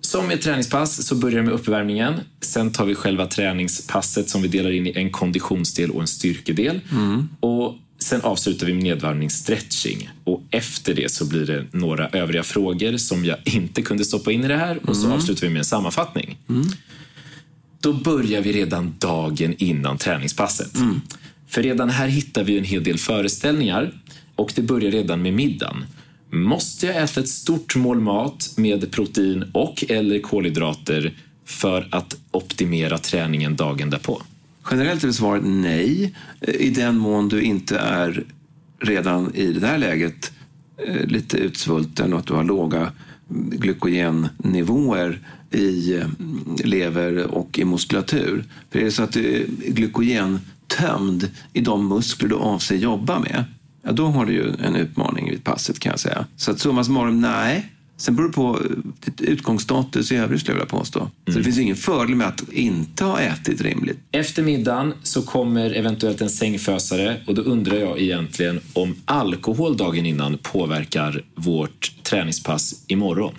Som 0.00 0.26
med 0.26 0.42
träningspass 0.42 1.06
så 1.06 1.14
börjar 1.14 1.36
det 1.36 1.42
med 1.42 1.54
uppvärmningen. 1.54 2.14
Sen 2.40 2.72
tar 2.72 2.84
vi 2.84 2.94
själva 2.94 3.26
träningspasset 3.26 4.28
som 4.28 4.42
vi 4.42 4.48
delar 4.48 4.70
in 4.70 4.86
i 4.86 4.92
en 4.94 5.10
konditionsdel 5.10 5.90
och 5.90 6.00
en 6.00 6.06
styrkedel. 6.06 6.80
Och 7.40 7.74
Sen 7.98 8.20
avslutar 8.20 8.66
vi 8.66 8.74
med 8.74 8.82
nedvarvning 8.82 9.30
stretching. 9.30 10.10
Och 10.24 10.42
efter 10.50 10.94
det 10.94 11.12
så 11.12 11.24
blir 11.24 11.46
det 11.46 11.64
några 11.72 12.08
övriga 12.08 12.42
frågor 12.42 12.96
som 12.96 13.24
jag 13.24 13.38
inte 13.44 13.82
kunde 13.82 14.04
stoppa 14.04 14.32
in 14.32 14.44
i 14.44 14.48
det 14.48 14.56
här. 14.56 14.78
Och 14.88 14.96
så 14.96 15.12
avslutar 15.12 15.42
vi 15.42 15.48
med 15.48 15.58
en 15.58 15.64
sammanfattning. 15.64 16.38
Då 17.84 17.92
börjar 17.92 18.40
vi 18.42 18.52
redan 18.52 18.94
dagen 18.98 19.54
innan 19.58 19.98
träningspasset. 19.98 20.78
För 21.48 21.62
redan 21.62 21.90
här 21.90 22.08
hittar 22.08 22.44
vi 22.44 22.58
en 22.58 22.64
hel 22.64 22.84
del 22.84 22.98
föreställningar. 22.98 23.92
Och 24.36 24.52
det 24.54 24.62
börjar 24.62 24.90
redan 24.90 25.22
med 25.22 25.34
middagen. 25.34 25.84
Måste 26.30 26.86
jag 26.86 27.02
äta 27.02 27.20
ett 27.20 27.28
stort 27.28 27.76
mål 27.76 28.00
mat 28.00 28.52
med 28.56 28.90
protein 28.90 29.44
och 29.52 29.84
eller 29.88 30.18
kolhydrater 30.18 31.12
för 31.44 31.88
att 31.90 32.16
optimera 32.30 32.98
träningen 32.98 33.56
dagen 33.56 33.90
därpå? 33.90 34.22
Generellt 34.70 35.04
är 35.04 35.12
svaret 35.12 35.42
nej, 35.46 36.14
i 36.40 36.70
den 36.70 36.98
mån 36.98 37.28
du 37.28 37.42
inte 37.42 37.78
är 37.78 38.24
redan 38.80 39.34
i 39.34 39.52
det 39.52 39.66
här 39.66 39.78
läget 39.78 40.32
eh, 40.86 41.06
lite 41.06 41.36
utsvulten 41.36 42.12
och 42.12 42.18
att 42.18 42.26
du 42.26 42.34
har 42.34 42.44
låga 42.44 42.92
glykogennivåer 43.28 45.20
i 45.54 45.96
eh, 45.96 46.06
lever 46.66 47.26
och 47.26 47.58
i 47.58 47.64
muskulatur. 47.64 48.44
För 48.70 48.78
är 48.78 48.84
det 48.84 48.90
så 48.90 49.02
att 49.02 49.12
du 49.12 49.36
är 49.36 49.70
glykogentömd 49.70 51.30
i 51.52 51.60
de 51.60 51.88
muskler 51.88 52.28
du 52.28 52.34
avser 52.34 52.76
jobba 52.76 53.18
med, 53.18 53.44
ja, 53.82 53.92
då 53.92 54.06
har 54.06 54.26
du 54.26 54.32
ju 54.32 54.52
en 54.64 54.76
utmaning 54.76 55.30
vid 55.30 55.44
passet 55.44 55.78
kan 55.78 55.90
jag 55.90 56.00
säga. 56.00 56.26
Så 56.36 56.50
att 56.50 56.60
summa 56.60 56.84
summarum, 56.84 57.20
nej. 57.20 57.70
Sen 57.96 58.16
beror 58.16 58.28
det 58.28 58.34
på 58.34 58.60
ditt 59.04 59.20
utgångsstatus 59.20 60.12
i 60.12 60.16
övrigt 60.16 60.40
skulle 60.40 60.58
jag 60.58 60.64
vilja 60.64 60.78
påstå. 60.78 61.10
Så 61.26 61.38
det 61.38 61.44
finns 61.44 61.58
ingen 61.58 61.76
fördel 61.76 62.16
med 62.16 62.26
att 62.26 62.52
inte 62.52 63.04
ha 63.04 63.20
ätit 63.20 63.60
rimligt. 63.60 63.98
Efter 64.12 64.42
middagen 64.42 64.94
så 65.02 65.22
kommer 65.22 65.70
eventuellt 65.70 66.20
en 66.20 66.30
sängfösare 66.30 67.16
och 67.26 67.34
då 67.34 67.42
undrar 67.42 67.76
jag 67.76 68.00
egentligen 68.00 68.60
om 68.72 68.94
alkohol 69.04 69.76
dagen 69.76 70.06
innan 70.06 70.38
påverkar 70.38 71.22
vårt 71.34 71.92
träningspass 72.02 72.84
imorgon. 72.86 73.34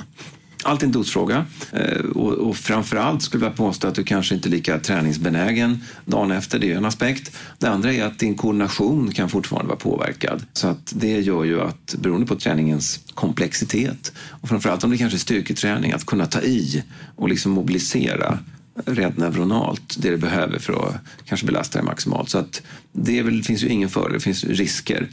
Allt 0.66 0.82
är 0.82 0.86
en 0.86 0.92
dosfråga. 0.92 1.46
Eh, 1.72 2.00
och, 2.00 2.32
och 2.34 2.58
framförallt 2.58 3.22
skulle 3.22 3.44
jag 3.44 3.50
vilja 3.50 3.58
påstå 3.58 3.88
att 3.88 3.96
du 3.96 4.04
kanske 4.04 4.36
inte 4.36 4.50
är 4.50 4.52
lika 4.52 4.80
träningsbenägen 4.80 5.84
dagen 6.06 6.32
efter. 6.32 6.60
Det 6.60 6.72
är 6.72 6.78
en 6.78 6.86
aspekt. 6.86 7.36
Det 7.60 7.68
andra 7.68 7.94
är 7.94 8.04
att 8.04 8.20
din 8.20 8.36
koordination 8.36 9.12
kan 9.12 9.30
fortfarande 9.30 9.68
vara 9.68 9.80
påverkad. 9.80 10.46
Så 10.54 10.68
att 10.68 10.94
det 10.96 11.20
gör 11.20 11.44
ju 11.44 11.62
att 11.62 11.96
beroende 12.00 12.28
på 12.28 12.36
träningens 12.36 13.00
komplexitet 13.14 14.14
och 14.42 14.50
framförallt 14.50 14.84
om 14.84 14.92
det 14.92 14.98
kanske 14.98 15.18
är 15.18 15.20
styrketräning, 15.20 15.92
att 15.92 16.06
kunna 16.06 16.26
ta 16.26 16.42
i 16.42 16.84
och 17.16 17.30
liksom 17.30 17.52
mobilisera 17.52 18.40
rent 18.86 19.18
neuronalt 19.18 19.96
det 20.00 20.10
du 20.10 20.18
behöver 20.18 20.60
för 20.60 20.88
att 20.88 20.96
kanske 21.26 21.46
belasta 21.46 21.80
dig 21.80 21.86
maximalt. 21.86 22.30
Så 22.30 22.38
att 22.38 22.62
det 22.92 23.22
väl, 23.22 23.44
finns 23.44 23.64
ju 23.64 23.68
ingen 23.68 23.90
fördel, 23.90 24.14
det 24.14 24.20
finns 24.20 24.44
risker 24.44 25.10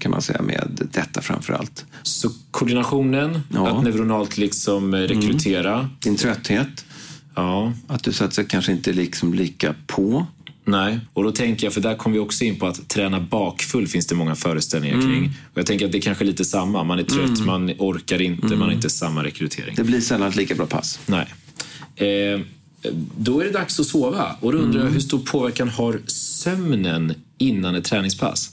kan 0.00 0.10
man 0.10 0.22
säga 0.22 0.42
med 0.42 0.88
detta 0.92 1.22
framför 1.22 1.52
allt. 1.52 1.84
Så 2.02 2.30
koordinationen, 2.50 3.40
Ja. 3.54 3.68
att 3.78 3.84
neuronalt 3.84 4.36
liksom 4.38 4.94
eh, 4.94 4.98
rekrytera. 4.98 5.90
Din 6.00 6.16
trötthet, 6.16 6.84
Ja, 7.36 7.72
att 7.86 8.02
du 8.04 8.12
så 8.12 8.24
att 8.24 8.34
säga 8.34 8.46
kanske 8.48 8.72
inte 8.72 8.90
är 8.90 8.94
liksom 8.94 9.34
lika 9.34 9.74
på. 9.86 10.26
nej. 10.64 11.00
Och 11.12 11.24
då 11.24 11.32
tänker 11.32 11.66
jag, 11.66 11.72
för 11.74 11.80
där 11.80 11.96
kommer 11.96 12.14
vi 12.14 12.20
också 12.20 12.44
in 12.44 12.58
på 12.58 12.66
att 12.66 12.88
träna 12.88 13.20
bakfull 13.20 13.86
finns 13.88 14.06
det 14.06 14.14
många 14.14 14.34
föreställningar 14.34 15.00
kring. 15.00 15.32
Och 15.52 15.58
jag 15.58 15.66
tänker 15.66 15.86
att 15.86 15.92
det 15.92 15.98
är 15.98 16.02
kanske 16.02 16.24
är 16.24 16.26
lite 16.26 16.44
samma. 16.44 16.84
Man 16.84 16.98
är 16.98 17.02
trött, 17.02 17.40
man 17.46 17.70
orkar 17.78 18.22
inte, 18.22 18.46
man 18.46 18.60
har 18.60 18.72
inte 18.72 18.90
samma 18.90 19.24
rekrytering. 19.24 19.74
Det 19.76 19.84
blir 19.84 20.00
sällan 20.00 20.28
ett 20.28 20.36
lika 20.36 20.54
bra 20.54 20.66
pass. 20.66 20.98
Nej. 21.06 21.26
Eh, 21.96 22.40
då 23.18 23.40
är 23.40 23.44
det 23.44 23.50
dags 23.50 23.80
att 23.80 23.86
sova. 23.86 24.36
Och 24.40 24.52
då 24.52 24.58
undrar 24.58 24.84
jag, 24.84 24.90
hur 24.90 25.00
stor 25.00 25.18
påverkan 25.18 25.68
har 25.68 26.00
sömnen 26.06 27.14
innan 27.38 27.74
ett 27.74 27.84
träningspass? 27.84 28.50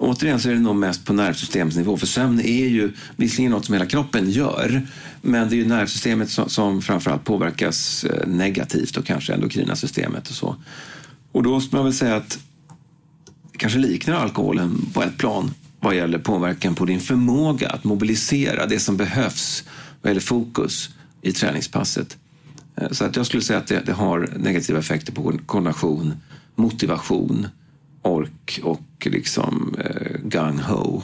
Återigen 0.00 0.40
så 0.40 0.48
är 0.48 0.52
det 0.52 0.60
nog 0.60 0.76
mest 0.76 1.04
på 1.04 1.12
nervsystemsnivå. 1.12 1.96
För 1.96 2.06
sömn 2.06 2.40
är 2.40 2.68
ju 2.68 2.92
visserligen 3.16 3.52
något 3.52 3.64
som 3.64 3.72
hela 3.72 3.86
kroppen 3.86 4.30
gör 4.30 4.86
men 5.22 5.48
det 5.48 5.54
är 5.54 5.58
ju 5.58 5.66
nervsystemet 5.66 6.30
som, 6.30 6.48
som 6.48 6.82
framförallt 6.82 7.24
påverkas 7.24 8.04
eh, 8.04 8.28
negativt 8.28 8.96
och 8.96 9.06
kanske 9.06 9.34
endokrina 9.34 9.76
systemet 9.76 10.28
och 10.28 10.34
så. 10.34 10.56
Och 11.32 11.42
då 11.42 11.60
skulle 11.60 11.78
man 11.78 11.84
väl 11.84 11.94
säga 11.94 12.16
att 12.16 12.38
det 13.52 13.58
kanske 13.58 13.78
liknar 13.78 14.14
alkoholen 14.14 14.86
på 14.92 15.02
ett 15.02 15.16
plan 15.18 15.54
vad 15.80 15.96
gäller 15.96 16.18
påverkan 16.18 16.74
på 16.74 16.84
din 16.84 17.00
förmåga 17.00 17.68
att 17.68 17.84
mobilisera 17.84 18.66
det 18.66 18.78
som 18.78 18.96
behövs 18.96 19.64
vad 20.02 20.10
gäller 20.10 20.20
fokus 20.20 20.90
i 21.22 21.32
träningspasset. 21.32 22.18
Eh, 22.76 22.90
så 22.90 23.04
att 23.04 23.16
jag 23.16 23.26
skulle 23.26 23.42
säga 23.42 23.58
att 23.58 23.66
det, 23.66 23.82
det 23.86 23.92
har 23.92 24.28
negativa 24.36 24.78
effekter 24.78 25.12
på 25.12 25.38
koordination, 25.46 26.14
motivation, 26.54 27.46
ork 28.02 28.60
och 28.62 29.06
liksom 29.10 29.76
eh, 29.78 30.20
gung-ho. 30.24 31.02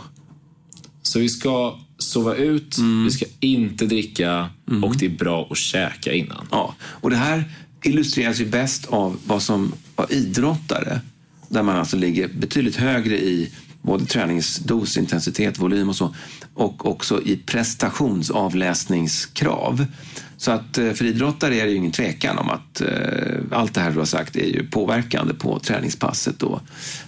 Så 1.03 1.19
vi 1.19 1.29
ska 1.29 1.79
sova 1.99 2.35
ut, 2.35 2.79
vi 3.05 3.11
ska 3.11 3.25
inte 3.41 3.87
dricka 3.87 4.51
och 4.83 4.97
det 4.97 5.07
är 5.07 5.11
bra 5.11 5.49
att 5.51 5.57
käka 5.57 6.13
innan. 6.13 6.47
Ja, 6.51 6.75
och 6.83 7.11
det 7.11 7.17
här 7.17 7.45
illustreras 7.83 8.41
ju 8.41 8.47
bäst 8.47 8.87
av 8.87 9.17
vad 9.27 9.43
som 9.43 9.73
var 9.97 10.13
idrottare 10.13 11.01
där 11.49 11.63
man 11.63 11.77
alltså 11.77 11.97
ligger 11.97 12.29
betydligt 12.29 12.77
högre 12.77 13.19
i 13.19 13.53
både 13.87 14.07
träningsdos, 14.07 14.97
intensitet, 14.97 15.59
volym 15.59 15.89
och 15.89 15.97
så 15.97 16.15
och 16.55 16.87
också 16.87 17.23
i 17.23 17.37
prestationsavläsningskrav. 17.37 19.87
Så 20.37 20.51
att 20.51 20.79
eh, 20.79 20.93
för 20.93 21.05
idrottare 21.05 21.57
är 21.57 21.65
det 21.65 21.71
ju 21.71 21.77
ingen 21.77 21.93
tvekan 21.93 22.39
om 22.39 22.51
att 22.51 22.81
eh, 22.81 22.89
allt 23.51 23.75
det 23.75 23.81
här 23.81 23.91
du 23.91 23.99
har 23.99 24.05
sagt 24.05 24.37
är 24.37 24.47
ju 24.47 24.71
påverkande 24.71 25.35
på 25.35 25.59
träningspasset 25.59 26.43
och, 26.43 26.61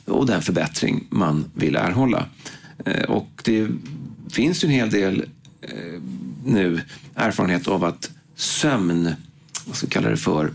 och 0.04 0.26
den 0.26 0.42
förbättring 0.42 1.06
man 1.10 1.50
vill 1.54 1.76
erhålla. 1.76 2.26
Eh, 2.84 3.02
och 3.02 3.42
det 3.44 3.68
finns 4.30 4.64
ju 4.64 4.66
en 4.66 4.72
hel 4.74 4.90
del 4.90 5.24
eh, 5.62 6.00
nu 6.44 6.80
erfarenhet 7.14 7.68
av 7.68 7.84
att 7.84 8.10
sömn, 8.36 9.14
vad 9.66 9.76
ska 9.76 9.86
jag 9.86 9.92
kalla 9.92 10.08
det 10.08 10.16
för, 10.16 10.50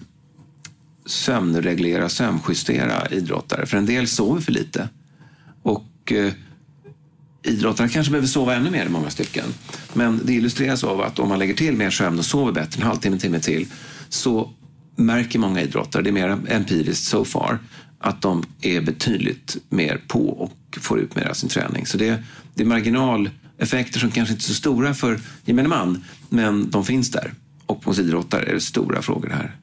sömnreglera, 1.05 2.09
sömnjustera 2.09 3.07
idrottare. 3.07 3.65
För 3.65 3.77
en 3.77 3.85
del 3.85 4.07
sover 4.07 4.41
för 4.41 4.51
lite. 4.51 4.89
Och 5.63 5.85
och 6.03 6.11
eh, 6.11 6.33
idrottarna 7.43 7.89
kanske 7.89 8.11
behöver 8.11 8.27
sova 8.27 8.55
ännu 8.55 8.71
mer 8.71 8.85
i 8.85 8.89
många 8.89 9.09
stycken. 9.09 9.45
Men 9.93 10.21
det 10.23 10.33
illustreras 10.33 10.83
av 10.83 11.01
att 11.01 11.19
om 11.19 11.29
man 11.29 11.39
lägger 11.39 11.53
till 11.53 11.75
mer 11.75 11.89
sömn 11.89 12.19
och 12.19 12.25
sover 12.25 12.51
bättre, 12.51 12.81
en 12.81 12.87
halvtimme, 12.87 13.15
en 13.15 13.19
timme 13.19 13.39
till, 13.39 13.67
så 14.09 14.51
märker 14.95 15.39
många 15.39 15.61
idrottare, 15.61 16.03
det 16.03 16.09
är 16.09 16.11
mer 16.11 16.37
empiriskt 16.47 17.05
so 17.05 17.25
far, 17.25 17.59
att 17.99 18.21
de 18.21 18.43
är 18.61 18.81
betydligt 18.81 19.57
mer 19.69 20.01
på 20.07 20.29
och 20.29 20.77
får 20.81 20.99
ut 20.99 21.15
mer 21.15 21.25
av 21.25 21.33
sin 21.33 21.49
träning. 21.49 21.85
Så 21.85 21.97
det, 21.97 22.23
det 22.55 22.63
är 22.63 22.67
marginaleffekter 22.67 23.99
som 23.99 24.11
kanske 24.11 24.33
inte 24.33 24.43
är 24.43 24.47
så 24.47 24.53
stora 24.53 24.93
för 24.93 25.19
gemene 25.45 25.69
man, 25.69 26.03
men 26.29 26.69
de 26.69 26.85
finns 26.85 27.11
där. 27.11 27.33
Och 27.65 27.85
hos 27.85 27.99
idrottare 27.99 28.45
är 28.45 28.53
det 28.53 28.61
stora 28.61 29.01
frågor 29.01 29.29
här. 29.29 29.55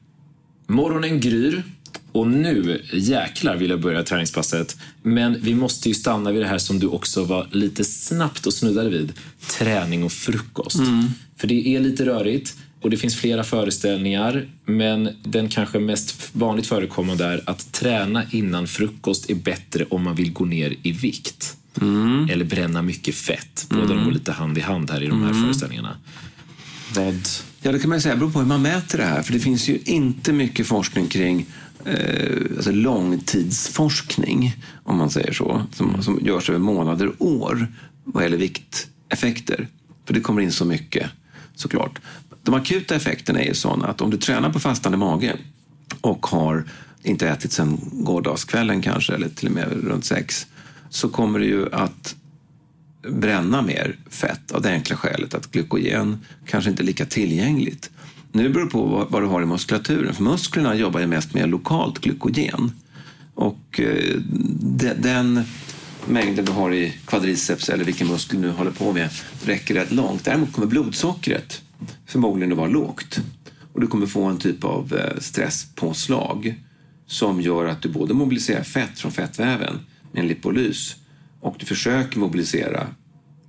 Morgonen 0.67 1.19
gryr 1.19 1.63
och 2.11 2.27
nu 2.27 2.81
jäklar 2.93 3.55
vill 3.55 3.69
jag 3.69 3.81
börja 3.81 4.03
träningspasset. 4.03 4.77
Men 5.03 5.41
vi 5.41 5.55
måste 5.55 5.89
ju 5.89 5.95
stanna 5.95 6.31
vid 6.31 6.41
det 6.41 6.47
här 6.47 6.57
som 6.57 6.79
du 6.79 6.87
också 6.87 7.23
var 7.23 7.47
lite 7.51 7.83
snabbt 7.83 8.45
och 8.45 8.53
snuddade 8.53 8.89
vid. 8.89 9.13
Träning 9.47 10.03
och 10.03 10.11
frukost. 10.11 10.79
För 11.37 11.47
det 11.47 11.75
är 11.75 11.79
lite 11.79 12.05
rörigt 12.05 12.55
och 12.81 12.89
det 12.89 12.97
finns 12.97 13.15
flera 13.15 13.43
föreställningar. 13.43 14.47
Men 14.65 15.09
den 15.23 15.49
kanske 15.49 15.79
mest 15.79 16.29
vanligt 16.33 16.67
förekommande 16.67 17.25
är 17.25 17.41
att 17.45 17.71
träna 17.71 18.23
innan 18.31 18.67
frukost 18.67 19.29
är 19.29 19.35
bättre 19.35 19.85
om 19.89 20.03
man 20.03 20.15
vill 20.15 20.33
gå 20.33 20.45
ner 20.45 20.75
i 20.83 20.91
vikt. 20.91 21.57
Eller 22.31 22.45
bränna 22.45 22.81
mycket 22.81 23.15
fett. 23.15 23.65
Båda 23.69 23.93
de 23.93 24.05
går 24.05 24.11
lite 24.11 24.31
hand 24.31 24.57
i 24.57 24.61
hand 24.61 24.91
här 24.91 25.03
i 25.03 25.07
de 25.07 25.23
här 25.23 25.33
föreställningarna. 25.33 25.97
Vad... 26.95 27.27
Ja, 27.61 27.71
det 27.71 27.79
kan 27.79 27.89
man 27.89 28.01
säga. 28.01 28.13
Det 28.13 28.19
beror 28.19 28.31
på 28.31 28.39
hur 28.39 28.45
man 28.45 28.61
mäter 28.61 28.97
det 28.97 29.03
här. 29.03 29.21
För 29.21 29.33
det 29.33 29.39
finns 29.39 29.69
ju 29.69 29.79
inte 29.85 30.33
mycket 30.33 30.67
forskning 30.67 31.07
kring 31.07 31.45
eh, 31.85 32.55
alltså 32.55 32.71
långtidsforskning, 32.71 34.55
om 34.83 34.97
man 34.97 35.09
säger 35.09 35.33
så, 35.33 35.61
som, 35.73 36.03
som 36.03 36.19
görs 36.21 36.49
över 36.49 36.59
månader 36.59 37.07
och 37.07 37.27
år 37.27 37.67
vad 38.03 38.23
gäller 38.23 38.37
vikteffekter. 38.37 39.67
För 40.05 40.13
det 40.13 40.19
kommer 40.19 40.41
in 40.41 40.51
så 40.51 40.65
mycket, 40.65 41.09
såklart. 41.55 41.99
De 42.43 42.53
akuta 42.53 42.95
effekterna 42.95 43.41
är 43.41 43.47
ju 43.47 43.53
sådana 43.53 43.87
att 43.87 44.01
om 44.01 44.09
du 44.09 44.17
tränar 44.17 44.49
på 44.49 44.59
fastande 44.59 44.97
mage 44.97 45.35
och 46.01 46.25
har 46.25 46.63
inte 47.03 47.29
ätit 47.29 47.51
sen 47.51 47.79
gårdagskvällen 47.91 48.81
kanske, 48.81 49.13
eller 49.13 49.29
till 49.29 49.47
och 49.47 49.53
med 49.53 49.67
runt 49.83 50.05
sex, 50.05 50.47
så 50.89 51.09
kommer 51.09 51.39
det 51.39 51.45
ju 51.45 51.73
att 51.73 52.15
bränna 53.09 53.61
mer 53.61 53.95
fett 54.09 54.51
av 54.51 54.61
det 54.61 54.69
enkla 54.69 54.95
skälet 54.95 55.33
att 55.33 55.51
glykogen 55.51 56.25
kanske 56.45 56.69
inte 56.69 56.83
är 56.83 56.85
lika 56.85 57.05
tillgängligt. 57.05 57.91
Nu 58.31 58.49
beror 58.49 58.65
det 58.65 58.71
på 58.71 58.85
vad, 58.85 59.11
vad 59.11 59.21
du 59.21 59.27
har 59.27 59.41
i 59.41 59.45
muskulaturen. 59.45 60.13
För 60.13 60.23
musklerna 60.23 60.75
jobbar 60.75 60.99
ju 60.99 61.07
mest 61.07 61.33
med 61.33 61.49
lokalt 61.49 61.99
glykogen. 61.99 62.71
Och 63.35 63.79
eh, 63.79 64.17
de, 64.59 64.93
den 64.93 65.43
mängden 66.07 66.45
du 66.45 66.51
har 66.51 66.73
i 66.73 66.93
quadriceps 67.05 67.69
eller 67.69 67.83
vilken 67.83 68.07
muskel 68.07 68.41
du 68.41 68.47
nu 68.47 68.53
håller 68.53 68.71
på 68.71 68.93
med 68.93 69.09
räcker 69.43 69.73
rätt 69.73 69.91
långt. 69.91 70.25
Däremot 70.25 70.53
kommer 70.53 70.67
blodsockret 70.67 71.61
förmodligen 72.05 72.51
att 72.51 72.57
vara 72.57 72.69
lågt. 72.69 73.19
Och 73.73 73.81
du 73.81 73.87
kommer 73.87 74.05
få 74.05 74.23
en 74.23 74.37
typ 74.37 74.63
av 74.63 74.93
eh, 74.93 75.19
stresspåslag 75.19 76.55
som 77.07 77.41
gör 77.41 77.65
att 77.65 77.81
du 77.81 77.89
både 77.89 78.13
mobiliserar 78.13 78.63
fett 78.63 78.99
från 78.99 79.11
fettväven 79.11 79.79
med 80.11 80.21
en 80.21 80.27
lipolys 80.27 80.95
och 81.41 81.55
du 81.59 81.65
försöker 81.65 82.19
mobilisera 82.19 82.87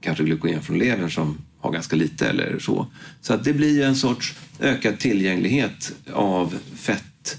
kanske 0.00 0.24
glykogen 0.24 0.62
från 0.62 0.78
levern 0.78 1.10
som 1.10 1.38
har 1.62 1.72
ganska 1.72 1.96
lite 1.96 2.28
eller 2.28 2.58
så. 2.58 2.86
Så 3.20 3.34
att 3.34 3.44
det 3.44 3.52
blir 3.52 3.82
en 3.82 3.96
sorts 3.96 4.34
ökad 4.60 4.98
tillgänglighet 4.98 5.92
av 6.12 6.54
fett 6.76 7.36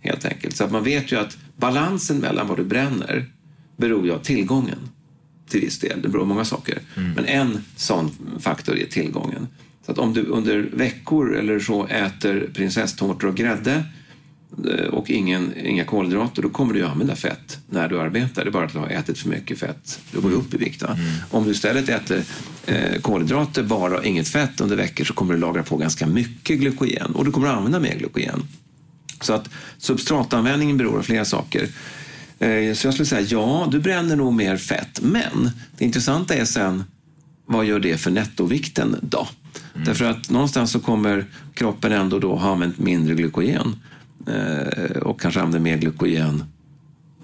helt 0.00 0.24
enkelt. 0.24 0.56
Så 0.56 0.64
att 0.64 0.72
man 0.72 0.84
vet 0.84 1.12
ju 1.12 1.16
att 1.16 1.36
balansen 1.56 2.18
mellan 2.18 2.48
vad 2.48 2.56
du 2.56 2.64
bränner 2.64 3.26
beror 3.76 4.06
ju 4.06 4.12
av 4.12 4.18
tillgången 4.18 4.78
till 5.48 5.60
viss 5.60 5.78
del. 5.78 6.02
Det 6.02 6.08
beror 6.08 6.22
på 6.22 6.28
många 6.28 6.44
saker. 6.44 6.78
Mm. 6.96 7.12
Men 7.12 7.24
en 7.24 7.64
sån 7.76 8.10
faktor 8.40 8.78
är 8.78 8.86
tillgången. 8.86 9.48
Så 9.86 9.92
att 9.92 9.98
om 9.98 10.14
du 10.14 10.22
under 10.22 10.58
veckor 10.72 11.36
eller 11.36 11.58
så 11.58 11.86
äter 11.86 12.50
prinsesstårtor 12.54 13.28
och 13.28 13.36
grädde 13.36 13.84
och 14.90 15.10
ingen, 15.10 15.52
inga 15.56 15.84
kolhydrater, 15.84 16.42
då 16.42 16.48
kommer 16.48 16.74
du 16.74 16.84
att 16.84 16.90
använda 16.90 17.16
fett 17.16 17.58
när 17.70 17.88
du 17.88 18.00
arbetar. 18.00 18.44
Det 18.44 18.48
är 18.48 18.52
bara 18.52 18.64
att 18.64 18.72
du 18.72 18.78
har 18.78 18.88
ätit 18.88 19.18
för 19.18 19.28
mycket 19.28 19.58
fett. 19.58 20.00
Du 20.12 20.20
går 20.20 20.32
upp 20.32 20.54
i 20.54 20.56
vikt. 20.56 20.82
Mm. 20.82 20.98
Om 21.30 21.44
du 21.44 21.50
istället 21.50 21.88
äter 21.88 22.22
eh, 22.66 23.00
kolhydrater 23.00 23.62
bara 23.62 23.98
och 23.98 24.04
inget 24.04 24.28
fett 24.28 24.60
under 24.60 24.76
veckor 24.76 25.04
så 25.04 25.14
kommer 25.14 25.34
du 25.34 25.40
lagra 25.40 25.62
på 25.62 25.76
ganska 25.76 26.06
mycket 26.06 26.58
glykogen 26.58 27.14
och 27.14 27.24
du 27.24 27.30
kommer 27.30 27.48
att 27.48 27.56
använda 27.56 27.80
mer 27.80 27.94
glykogen. 27.98 28.42
Så 29.20 29.32
att 29.32 29.48
substratanvändningen 29.78 30.76
beror 30.76 30.96
på 30.96 31.02
flera 31.02 31.24
saker. 31.24 31.68
Eh, 32.38 32.74
så 32.74 32.86
jag 32.86 32.94
skulle 32.94 33.06
säga 33.06 33.20
ja, 33.20 33.68
du 33.70 33.80
bränner 33.80 34.16
nog 34.16 34.32
mer 34.32 34.56
fett. 34.56 35.00
Men 35.02 35.50
det 35.78 35.84
intressanta 35.84 36.34
är 36.34 36.44
sen 36.44 36.84
vad 37.46 37.64
gör 37.64 37.80
det 37.80 37.96
för 37.96 38.10
nettovikten 38.10 38.96
då? 39.02 39.28
Mm. 39.74 39.84
Därför 39.84 40.04
att 40.04 40.30
någonstans 40.30 40.70
så 40.70 40.80
kommer 40.80 41.26
kroppen 41.54 41.92
ändå 41.92 42.18
då 42.18 42.36
ha 42.36 42.52
använt 42.52 42.78
mindre 42.78 43.14
glykogen 43.14 43.60
eh, 43.60 43.93
Eh, 44.26 44.96
och 44.96 45.20
kanske 45.20 45.40
använder 45.40 45.60
mer 45.60 45.76
glykogen 45.76 46.44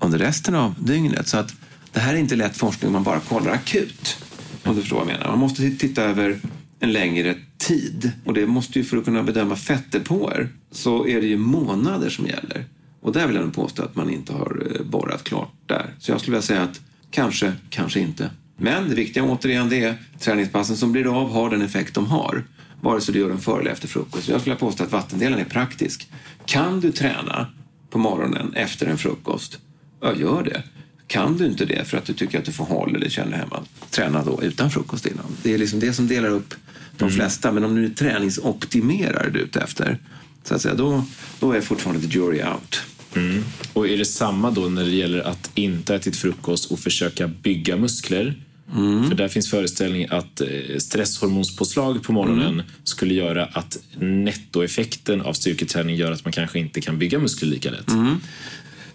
under 0.00 0.18
resten 0.18 0.54
av 0.54 0.74
dygnet. 0.78 1.28
Så 1.28 1.38
att 1.38 1.54
det 1.92 2.00
här 2.00 2.14
är 2.14 2.18
inte 2.18 2.36
lätt 2.36 2.56
forskning 2.56 2.86
om 2.88 2.92
man 2.92 3.02
bara 3.02 3.20
kollar 3.20 3.52
akut. 3.52 4.16
Om 4.64 4.74
du 4.74 4.80
förstår 4.80 4.96
vad 4.96 5.08
jag 5.08 5.12
menar. 5.12 5.28
Man 5.28 5.38
måste 5.38 5.70
titta 5.70 6.02
över 6.02 6.40
en 6.80 6.92
längre 6.92 7.34
tid. 7.58 8.12
Och 8.24 8.34
det 8.34 8.46
måste 8.46 8.78
ju 8.78 8.84
för 8.84 8.96
att 8.96 9.04
kunna 9.04 9.22
bedöma 9.22 9.56
fettdepåer 9.56 10.48
så 10.70 11.06
är 11.06 11.20
det 11.20 11.26
ju 11.26 11.36
månader 11.36 12.10
som 12.10 12.26
gäller. 12.26 12.64
Och 13.00 13.12
där 13.12 13.26
vill 13.26 13.36
jag 13.36 13.44
nog 13.44 13.54
påstå 13.54 13.82
att 13.82 13.96
man 13.96 14.10
inte 14.10 14.32
har 14.32 14.62
eh, 14.74 14.86
borrat 14.86 15.24
klart 15.24 15.52
där. 15.66 15.94
Så 15.98 16.10
jag 16.10 16.20
skulle 16.20 16.34
vilja 16.34 16.46
säga 16.46 16.62
att 16.62 16.80
kanske, 17.10 17.52
kanske 17.70 18.00
inte. 18.00 18.30
Men 18.56 18.88
det 18.88 18.94
viktiga 18.94 19.24
återigen 19.24 19.68
det 19.68 19.84
är 19.84 19.96
träningspassen 20.18 20.76
som 20.76 20.92
blir 20.92 21.20
av 21.20 21.32
har 21.32 21.50
den 21.50 21.62
effekt 21.62 21.94
de 21.94 22.06
har. 22.06 22.44
Vare 22.80 23.00
sig 23.00 23.14
du 23.14 23.20
gör 23.20 23.28
dem 23.28 23.40
före 23.40 23.60
eller 23.60 23.70
efter 23.70 23.88
frukost. 23.88 24.28
Jag 24.28 24.40
skulle 24.40 24.56
påstå 24.56 24.84
att 24.84 24.92
vattendelen 24.92 25.38
är 25.38 25.44
praktisk. 25.44 26.08
Kan 26.44 26.80
du 26.80 26.92
träna 26.92 27.46
på 27.90 27.98
morgonen 27.98 28.54
efter 28.54 28.86
en 28.86 28.98
frukost, 28.98 29.58
ja 30.00 30.14
gör 30.14 30.42
det. 30.42 30.62
Kan 31.06 31.36
du 31.36 31.46
inte 31.46 31.64
det 31.64 31.84
för 31.84 31.98
att 31.98 32.04
du 32.04 32.12
tycker 32.12 32.38
att 32.38 32.44
du 32.44 32.52
får 32.52 32.64
håll 32.64 32.96
eller 32.96 33.08
känner 33.08 33.36
hemma, 33.36 33.62
träna 33.90 34.24
då 34.24 34.42
utan 34.42 34.70
frukost 34.70 35.06
innan. 35.06 35.26
Det 35.42 35.54
är 35.54 35.58
liksom 35.58 35.80
det 35.80 35.92
som 35.92 36.08
delar 36.08 36.28
upp 36.28 36.54
de 36.96 37.04
mm. 37.04 37.16
flesta. 37.16 37.52
Men 37.52 37.64
om 37.64 37.74
du 37.74 37.88
träningsoptimerar 37.88 39.30
du 39.30 39.40
ute 39.40 39.60
efter, 39.60 39.98
så 40.44 40.54
att 40.54 40.62
säga, 40.62 40.74
då, 40.74 41.04
då 41.40 41.52
är 41.52 41.60
fortfarande 41.60 42.08
the 42.08 42.18
jury 42.18 42.42
out. 42.42 42.82
Mm. 43.14 43.44
Och 43.72 43.88
är 43.88 43.96
det 43.96 44.04
samma 44.04 44.50
då 44.50 44.60
när 44.60 44.84
det 44.84 44.90
gäller 44.90 45.20
att 45.20 45.50
inte 45.54 45.94
äta 45.94 46.12
frukost 46.12 46.70
och 46.70 46.78
försöka 46.78 47.28
bygga 47.28 47.76
muskler? 47.76 48.34
Mm. 48.76 49.08
För 49.08 49.14
där 49.14 49.28
finns 49.28 49.50
föreställningen 49.50 50.12
att 50.12 50.40
eh, 50.40 50.48
stresshormonspåslag 50.78 52.02
på 52.02 52.12
morgonen 52.12 52.54
mm. 52.54 52.66
skulle 52.84 53.14
göra 53.14 53.44
att 53.44 53.78
nettoeffekten 53.98 55.20
av 55.20 55.32
styrketräning 55.32 55.96
gör 55.96 56.12
att 56.12 56.24
man 56.24 56.32
kanske 56.32 56.58
inte 56.58 56.80
kan 56.80 56.98
bygga 56.98 57.18
muskler 57.18 57.48
lika 57.48 57.70
lätt. 57.70 57.90
Mm. 57.90 58.16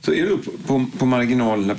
Så 0.01 0.13
är 0.13 0.23
du 0.23 0.37
på, 0.67 0.85
på 0.97 1.05
marginalen, 1.05 1.77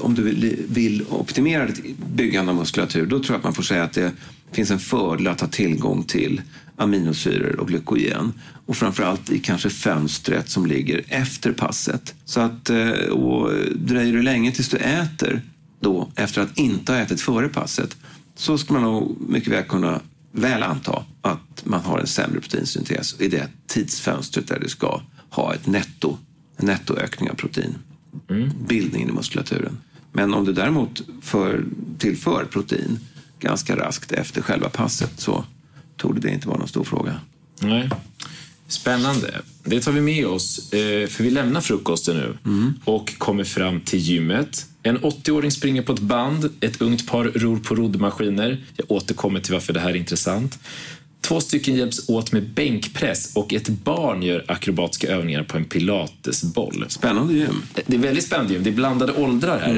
om 0.00 0.14
du 0.14 0.22
vill, 0.22 0.56
vill 0.68 1.04
optimera 1.08 1.66
ditt 1.66 1.98
byggande 2.14 2.52
av 2.52 2.58
muskulatur, 2.58 3.06
då 3.06 3.18
tror 3.18 3.30
jag 3.30 3.36
att 3.36 3.44
man 3.44 3.54
får 3.54 3.62
säga 3.62 3.82
att 3.82 3.92
det 3.92 4.12
finns 4.52 4.70
en 4.70 4.78
fördel 4.78 5.28
att 5.28 5.40
ha 5.40 5.48
tillgång 5.48 6.04
till 6.04 6.40
aminosyror 6.76 7.60
och 7.60 7.68
glykogen. 7.68 8.32
Och 8.66 8.76
framförallt 8.76 9.30
i 9.30 9.38
kanske 9.38 9.70
fönstret 9.70 10.48
som 10.48 10.66
ligger 10.66 11.02
efter 11.08 11.52
passet. 11.52 12.14
Så 12.24 12.40
att, 12.40 12.70
eh, 12.70 12.90
och 12.90 13.50
dröjer 13.74 14.12
det 14.12 14.22
länge 14.22 14.52
tills 14.52 14.68
du 14.68 14.76
äter 14.76 15.42
då, 15.82 16.08
efter 16.14 16.40
att 16.40 16.58
inte 16.58 16.92
ha 16.92 16.98
ätit 16.98 17.20
före 17.20 17.48
passet, 17.48 17.96
så 18.34 18.58
ska 18.58 18.72
man 18.72 18.82
nog 18.82 19.16
mycket 19.28 19.52
väl 19.52 19.64
kunna 19.64 20.00
väl 20.32 20.62
anta 20.62 21.04
att 21.22 21.64
man 21.64 21.80
har 21.80 21.98
en 21.98 22.06
sämre 22.06 22.40
proteinsyntes 22.40 23.20
i 23.20 23.28
det 23.28 23.48
tidsfönstret 23.66 24.48
där 24.48 24.60
du 24.60 24.68
ska 24.68 25.00
ha 25.30 25.54
ett 25.54 25.66
netto, 25.66 26.16
en 26.56 26.66
nettoökning 26.66 27.30
av 27.30 27.34
proteinbildningen 27.34 29.08
mm. 29.08 29.10
i 29.10 29.12
muskulaturen. 29.12 29.78
Men 30.12 30.34
om 30.34 30.44
du 30.44 30.52
däremot 30.52 31.02
för, 31.22 31.64
tillför 31.98 32.44
protein 32.44 32.98
ganska 33.40 33.76
raskt 33.76 34.12
efter 34.12 34.42
själva 34.42 34.68
passet 34.68 35.12
så 35.16 35.44
tog 35.96 36.20
det 36.20 36.30
inte 36.30 36.48
vara 36.48 36.58
någon 36.58 36.68
stor 36.68 36.84
fråga. 36.84 37.20
Nej. 37.60 37.90
Spännande. 38.66 39.40
Det 39.64 39.80
tar 39.80 39.92
vi 39.92 40.00
med 40.00 40.26
oss, 40.26 40.72
eh, 40.72 41.08
för 41.08 41.24
vi 41.24 41.30
lämnar 41.30 41.60
frukosten 41.60 42.16
nu 42.16 42.38
mm. 42.44 42.74
och 42.84 43.18
kommer 43.18 43.44
fram 43.44 43.80
till 43.80 43.98
gymmet. 43.98 44.66
En 44.82 44.98
80-åring 44.98 45.50
springer 45.50 45.82
på 45.82 45.92
ett 45.92 46.00
band, 46.00 46.50
ett 46.60 46.82
ungt 46.82 47.06
par 47.06 47.24
ror 47.24 47.58
på 47.58 47.74
roddmaskiner. 47.74 48.64
Jag 48.76 48.90
återkommer 48.90 49.40
till 49.40 49.52
varför 49.52 49.72
det 49.72 49.80
här 49.80 49.90
är 49.90 49.96
intressant. 49.96 50.58
Två 51.20 51.40
stycken 51.40 51.76
hjälps 51.76 52.08
åt 52.08 52.32
med 52.32 52.50
bänkpress 52.50 53.36
och 53.36 53.54
ett 53.54 53.68
barn 53.68 54.22
gör 54.22 54.44
akrobatiska 54.48 55.08
övningar 55.08 55.42
på 55.42 55.56
en 55.56 55.64
pilatesboll. 55.64 56.84
Spännande 56.88 57.34
gym. 57.34 57.62
Det 57.86 57.96
är 57.96 57.98
väldigt 57.98 58.24
spännande 58.24 58.52
gym. 58.52 58.62
Det 58.62 58.70
är 58.70 58.74
blandade 58.74 59.12
åldrar 59.12 59.58
här. 59.58 59.74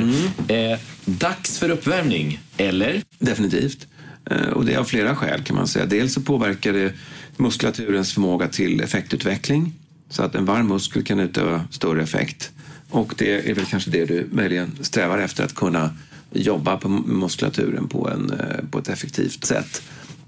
Mm. 0.48 0.72
Eh, 0.72 0.78
dags 1.04 1.58
för 1.58 1.70
uppvärmning, 1.70 2.40
eller? 2.56 3.02
Definitivt. 3.18 3.86
Eh, 4.30 4.48
och 4.48 4.64
det 4.64 4.74
är 4.74 4.78
av 4.78 4.84
flera 4.84 5.16
skäl 5.16 5.42
kan 5.42 5.56
man 5.56 5.68
säga. 5.68 5.86
Dels 5.86 6.14
så 6.14 6.20
påverkar 6.20 6.72
det 6.72 6.92
muskulaturens 7.36 8.14
förmåga 8.14 8.48
till 8.48 8.80
effektutveckling 8.80 9.72
så 10.08 10.22
att 10.22 10.34
en 10.34 10.44
varm 10.44 10.68
muskel 10.68 11.04
kan 11.04 11.20
utöva 11.20 11.64
större 11.70 12.02
effekt. 12.02 12.52
Och 12.94 13.14
det 13.18 13.50
är 13.50 13.54
väl 13.54 13.66
kanske 13.66 13.90
det 13.90 14.04
du 14.04 14.28
möjligen 14.32 14.78
strävar 14.80 15.18
efter, 15.18 15.44
att 15.44 15.54
kunna 15.54 15.90
jobba 16.32 16.76
på 16.76 16.88
muskulaturen 16.88 17.88
på, 17.88 18.10
en, 18.10 18.30
eh, 18.30 18.64
på 18.70 18.78
ett 18.78 18.88
effektivt 18.88 19.44
sätt. 19.44 19.82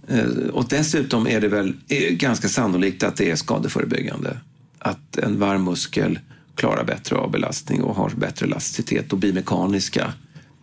Eh, 0.08 0.48
och 0.52 0.66
dessutom 0.68 1.26
är 1.26 1.40
det 1.40 1.48
väl 1.48 1.74
ganska 2.10 2.48
sannolikt 2.48 3.02
att 3.02 3.16
det 3.16 3.30
är 3.30 3.36
skadeförebyggande. 3.36 4.36
Att 4.78 5.18
en 5.18 5.38
varm 5.38 5.64
muskel 5.64 6.18
klarar 6.54 6.84
bättre 6.84 7.16
avbelastning 7.16 7.82
och 7.82 7.96
har 7.96 8.10
bättre 8.10 8.46
elasticitet 8.46 9.12
och 9.12 9.18
biomekaniska 9.18 10.12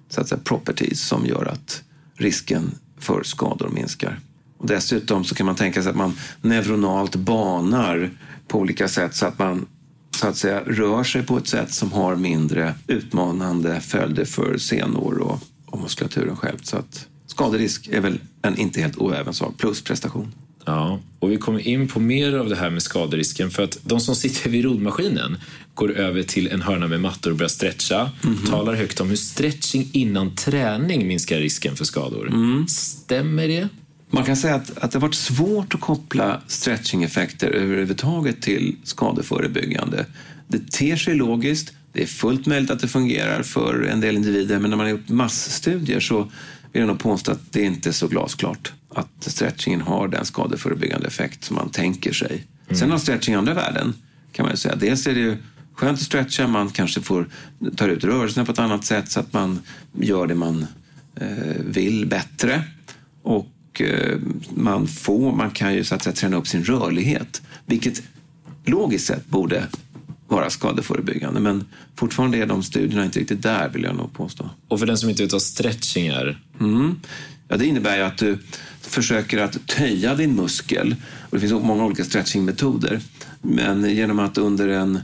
så 0.09 0.21
att 0.21 0.27
säga, 0.27 0.41
properties 0.43 1.01
som 1.01 1.25
gör 1.25 1.45
att 1.45 1.83
risken 2.15 2.71
för 2.99 3.23
skador 3.23 3.69
minskar. 3.69 4.19
Och 4.57 4.67
dessutom 4.67 5.23
så 5.23 5.35
kan 5.35 5.45
man 5.45 5.55
tänka 5.55 5.83
sig 5.83 5.89
att 5.89 5.95
man 5.95 6.13
neuronalt 6.41 7.15
banar 7.15 8.09
på 8.47 8.59
olika 8.59 8.87
sätt 8.87 9.15
så 9.15 9.25
att 9.25 9.39
man 9.39 9.65
så 10.15 10.27
att 10.27 10.37
säga 10.37 10.61
rör 10.65 11.03
sig 11.03 11.23
på 11.23 11.37
ett 11.37 11.47
sätt 11.47 11.73
som 11.73 11.91
har 11.91 12.15
mindre 12.15 12.73
utmanande 12.87 13.81
följder 13.81 14.25
för 14.25 14.57
senor 14.57 15.17
och, 15.17 15.39
och 15.65 15.79
muskulaturen 15.79 16.35
själv. 16.35 16.57
Så 16.63 16.77
att 16.77 17.07
skaderisk 17.27 17.87
är 17.87 18.01
väl 18.01 18.19
en 18.41 18.57
inte 18.57 18.81
helt 18.81 18.97
oäven 18.97 19.33
sak, 19.33 19.57
plus 19.57 19.81
prestation. 19.81 20.31
Ja, 20.65 20.99
och 21.19 21.31
vi 21.31 21.37
kommer 21.37 21.67
in 21.67 21.87
på 21.87 21.99
mer 21.99 22.33
av 22.33 22.49
det 22.49 22.55
här 22.55 22.69
med 22.69 22.83
skaderisken 22.83 23.51
för 23.51 23.63
att 23.63 23.77
de 23.83 23.99
som 23.99 24.15
sitter 24.15 24.49
vid 24.49 24.65
roddmaskinen 24.65 25.37
går 25.73 25.91
över 25.91 26.23
till 26.23 26.47
en 26.47 26.61
hörna 26.61 26.87
med 26.87 27.01
mattor 27.01 27.31
och 27.31 27.37
börjar 27.37 27.49
stretcha. 27.49 28.11
Mm 28.23 28.35
-hmm. 28.35 28.49
Talar 28.49 28.73
högt 28.73 28.99
om 28.99 29.09
hur 29.09 29.15
stretching 29.15 29.89
innan 29.93 30.35
träning 30.35 31.07
minskar 31.07 31.37
risken 31.37 31.75
för 31.75 31.85
skador. 31.85 32.27
Mm. 32.27 32.67
Stämmer 32.67 33.47
det? 33.47 33.69
Man 34.13 34.23
kan 34.23 34.35
säga 34.35 34.55
att, 34.55 34.77
att 34.77 34.91
det 34.91 34.97
har 34.97 35.01
varit 35.01 35.15
svårt 35.15 35.75
att 35.75 35.81
koppla 35.81 36.41
stretching-effekter 36.47 37.49
överhuvudtaget 37.49 38.41
till 38.41 38.75
skadeförebyggande. 38.83 40.05
Det 40.47 40.71
ter 40.71 40.95
sig 40.95 41.15
logiskt, 41.15 41.73
det 41.93 42.03
är 42.03 42.07
fullt 42.07 42.45
möjligt 42.45 42.71
att 42.71 42.79
det 42.79 42.87
fungerar 42.87 43.43
för 43.43 43.83
en 43.83 44.01
del 44.01 44.15
individer 44.15 44.59
men 44.59 44.69
när 44.69 44.77
man 44.77 44.85
har 44.85 44.91
gjort 44.91 45.09
massstudier 45.09 45.99
så 45.99 46.23
vill 46.71 46.79
jag 46.79 46.87
nog 46.87 46.99
påstå 46.99 47.31
att 47.31 47.51
det 47.51 47.61
inte 47.61 47.89
är 47.89 47.93
så 47.93 48.07
glasklart 48.07 48.73
att 48.89 49.09
stretchingen 49.19 49.81
har 49.81 50.07
den 50.07 50.25
skadeförebyggande 50.25 51.07
effekt 51.07 51.43
som 51.43 51.55
man 51.55 51.69
tänker 51.69 52.13
sig. 52.13 52.31
Mm. 52.67 52.79
Sen 52.79 52.91
har 52.91 52.97
stretching 52.97 53.35
andra 53.35 53.53
värden 53.53 53.93
kan 54.31 54.43
man 54.43 54.53
ju 54.53 54.57
säga. 54.57 54.75
Dels 54.75 55.07
är 55.07 55.13
det 55.13 55.19
ju 55.19 55.37
skönt 55.73 55.97
att 55.97 56.05
stretcha, 56.05 56.47
man 56.47 56.69
kanske 56.69 57.01
får 57.01 57.29
ta 57.75 57.87
ut 57.87 58.03
rörelserna 58.03 58.45
på 58.45 58.51
ett 58.51 58.59
annat 58.59 58.85
sätt 58.85 59.11
så 59.11 59.19
att 59.19 59.33
man 59.33 59.59
gör 59.99 60.27
det 60.27 60.35
man 60.35 60.67
eh, 61.15 61.27
vill 61.65 62.07
bättre. 62.07 62.63
Och 63.23 63.52
Eh, 63.81 64.17
man, 64.55 64.87
får, 64.87 65.35
man 65.35 65.51
kan 65.51 65.73
ju 65.73 65.83
så 65.83 65.95
att 65.95 66.03
säga 66.03 66.13
träna 66.13 66.37
upp 66.37 66.47
sin 66.47 66.63
rörlighet. 66.63 67.41
Vilket 67.65 68.03
logiskt 68.65 69.07
sett 69.07 69.27
borde 69.27 69.67
vara 70.27 70.49
skadeförebyggande. 70.49 71.39
Men 71.39 71.65
fortfarande 71.95 72.37
är 72.37 72.45
de 72.45 72.63
studierna 72.63 73.05
inte 73.05 73.19
riktigt 73.19 73.41
där, 73.41 73.69
vill 73.69 73.83
jag 73.83 73.95
nog 73.95 74.13
påstå. 74.13 74.49
Och 74.67 74.79
för 74.79 74.85
den 74.85 74.97
som 74.97 75.09
inte 75.09 75.23
vet 75.23 75.31
vad 75.31 75.41
stretching 75.41 76.07
är? 76.07 76.39
Mm. 76.59 76.95
Ja, 77.47 77.57
det 77.57 77.65
innebär 77.65 77.97
ju 77.97 78.03
att 78.03 78.17
du 78.17 78.37
försöker 78.81 79.37
att 79.37 79.67
töja 79.67 80.15
din 80.15 80.35
muskel. 80.35 80.95
Och 81.19 81.31
det 81.31 81.39
finns 81.39 81.63
många 81.63 81.85
olika 81.85 82.03
stretchingmetoder. 82.03 83.01
Men 83.41 83.95
genom 83.95 84.19
att 84.19 84.37
under 84.37 84.67
en, 84.67 84.99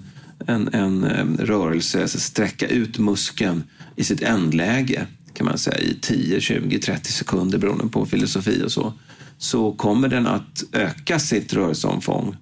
en, 0.47 0.67
en 0.73 1.37
rörelse 1.39 2.07
sträcka 2.07 2.67
ut 2.67 2.99
muskeln 2.99 3.63
i 3.95 4.03
sitt 4.03 4.21
ändläge 4.21 5.07
kan 5.39 5.45
man 5.45 5.57
säga 5.57 5.77
i 5.77 5.97
10, 6.01 6.41
20, 6.41 6.79
30 6.79 7.11
sekunder 7.11 7.57
beroende 7.57 7.87
på 7.87 8.05
filosofi 8.05 8.63
och 8.65 8.71
så, 8.71 8.93
så 9.37 9.71
kommer 9.71 10.07
den 10.07 10.27
att 10.27 10.63
öka 10.71 11.19
sitt 11.19 11.53
rörelseomfång. 11.53 12.35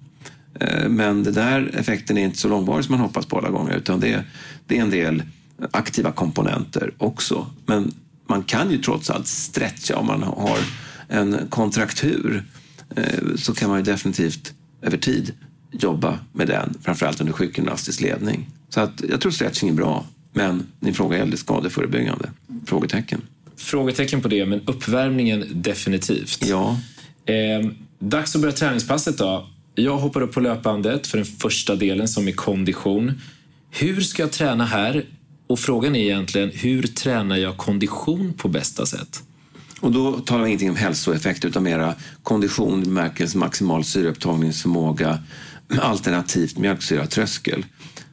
Eh, 0.60 0.88
men 0.88 1.22
den 1.22 1.34
där 1.34 1.70
effekten 1.74 2.18
är 2.18 2.24
inte 2.24 2.38
så 2.38 2.48
långvarig 2.48 2.84
som 2.84 2.92
man 2.92 3.00
hoppas 3.00 3.26
på 3.26 3.38
alla 3.38 3.50
gånger 3.50 3.76
utan 3.76 4.00
det, 4.00 4.24
det 4.66 4.78
är 4.78 4.82
en 4.82 4.90
del 4.90 5.22
aktiva 5.70 6.12
komponenter 6.12 6.94
också. 6.98 7.46
Men 7.66 7.94
man 8.26 8.42
kan 8.42 8.70
ju 8.70 8.78
trots 8.78 9.10
allt 9.10 9.26
stretcha 9.26 9.96
om 9.96 10.06
man 10.06 10.22
har 10.22 10.58
en 11.08 11.36
kontraktur 11.50 12.44
eh, 12.96 13.36
så 13.36 13.54
kan 13.54 13.68
man 13.68 13.78
ju 13.78 13.84
definitivt 13.84 14.52
över 14.82 14.96
tid 14.96 15.32
jobba 15.70 16.18
med 16.32 16.46
den, 16.46 16.74
framförallt 16.82 17.20
under 17.20 17.32
sjukgymnastisk 17.32 18.00
ledning. 18.00 18.50
Så 18.68 18.80
att 18.80 19.02
jag 19.08 19.20
tror 19.20 19.32
stretching 19.32 19.68
är 19.68 19.74
bra, 19.74 20.04
men 20.38 20.66
din 20.80 20.94
fråga 20.94 21.18
gällde 21.18 21.36
skadeförebyggande? 21.36 22.30
Frågetecken. 22.66 23.22
Frågetecken 23.56 24.20
på 24.22 24.28
det, 24.28 24.46
men 24.46 24.60
uppvärmningen 24.66 25.44
definitivt. 25.50 26.46
Ja. 26.46 26.80
Eh, 27.26 27.70
dags 27.98 28.34
att 28.34 28.40
börja 28.40 28.54
träningspasset 28.54 29.18
då. 29.18 29.48
Jag 29.74 29.98
hoppar 29.98 30.20
upp 30.20 30.34
på 30.34 30.40
löpbandet 30.40 31.06
för 31.06 31.18
den 31.18 31.26
första 31.26 31.76
delen 31.76 32.08
som 32.08 32.28
är 32.28 32.32
kondition. 32.32 33.20
Hur 33.70 34.00
ska 34.00 34.22
jag 34.22 34.32
träna 34.32 34.64
här? 34.64 35.04
Och 35.46 35.58
frågan 35.58 35.96
är 35.96 36.00
egentligen, 36.00 36.50
hur 36.54 36.82
tränar 36.82 37.36
jag 37.36 37.56
kondition 37.56 38.32
på 38.32 38.48
bästa 38.48 38.86
sätt? 38.86 39.22
Och 39.80 39.92
då 39.92 40.12
talar 40.12 40.42
vi 40.42 40.48
ingenting 40.48 40.70
om 40.70 40.76
hälsoeffekt 40.76 41.44
utan 41.44 41.62
mera 41.62 41.94
kondition, 42.22 42.82
bemärkelse 42.82 43.38
maximal 43.38 43.84
syreupptagningsförmåga 43.84 45.18
alternativt 45.80 46.58
mjölksyratröskel. 46.58 47.64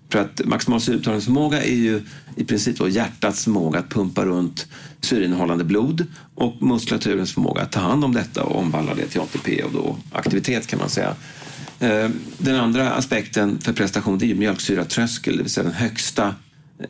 För 0.10 0.20
att 0.20 0.42
maximal 0.46 0.82
syreupptagningsförmåga 0.82 1.64
är 1.64 1.76
ju 1.76 2.02
i 2.36 2.44
princip 2.44 2.78
då 2.78 2.90
hjärtats 2.90 3.44
förmåga 3.44 3.80
att 3.80 3.90
pumpa 3.90 4.26
runt 4.26 4.68
syreinnehållande 5.02 5.64
blod 5.64 6.08
och 6.36 6.62
muskulaturens 6.62 7.34
förmåga 7.34 7.62
att 7.62 7.72
ta 7.72 7.80
hand 7.80 8.04
om 8.04 8.14
detta 8.14 8.44
och 8.44 8.60
omvandla 8.60 8.96
det 8.96 9.08
till 9.08 9.22
ATP 9.22 9.64
och 9.64 9.72
då 9.72 9.98
aktivitet 10.12 10.68
kan 10.68 10.80
man 10.80 10.90
säga. 10.90 11.16
Eh, 11.80 12.10
den 12.38 12.56
andra 12.56 12.92
aspekten 12.92 13.60
för 13.60 13.74
prestation 13.74 14.18
det 14.18 14.32
är 14.32 14.36
mjölksyratröskel, 14.36 15.38
det 15.38 15.44
vill 15.44 15.52
säga 15.52 15.64
den 15.64 15.74
högsta 15.74 16.36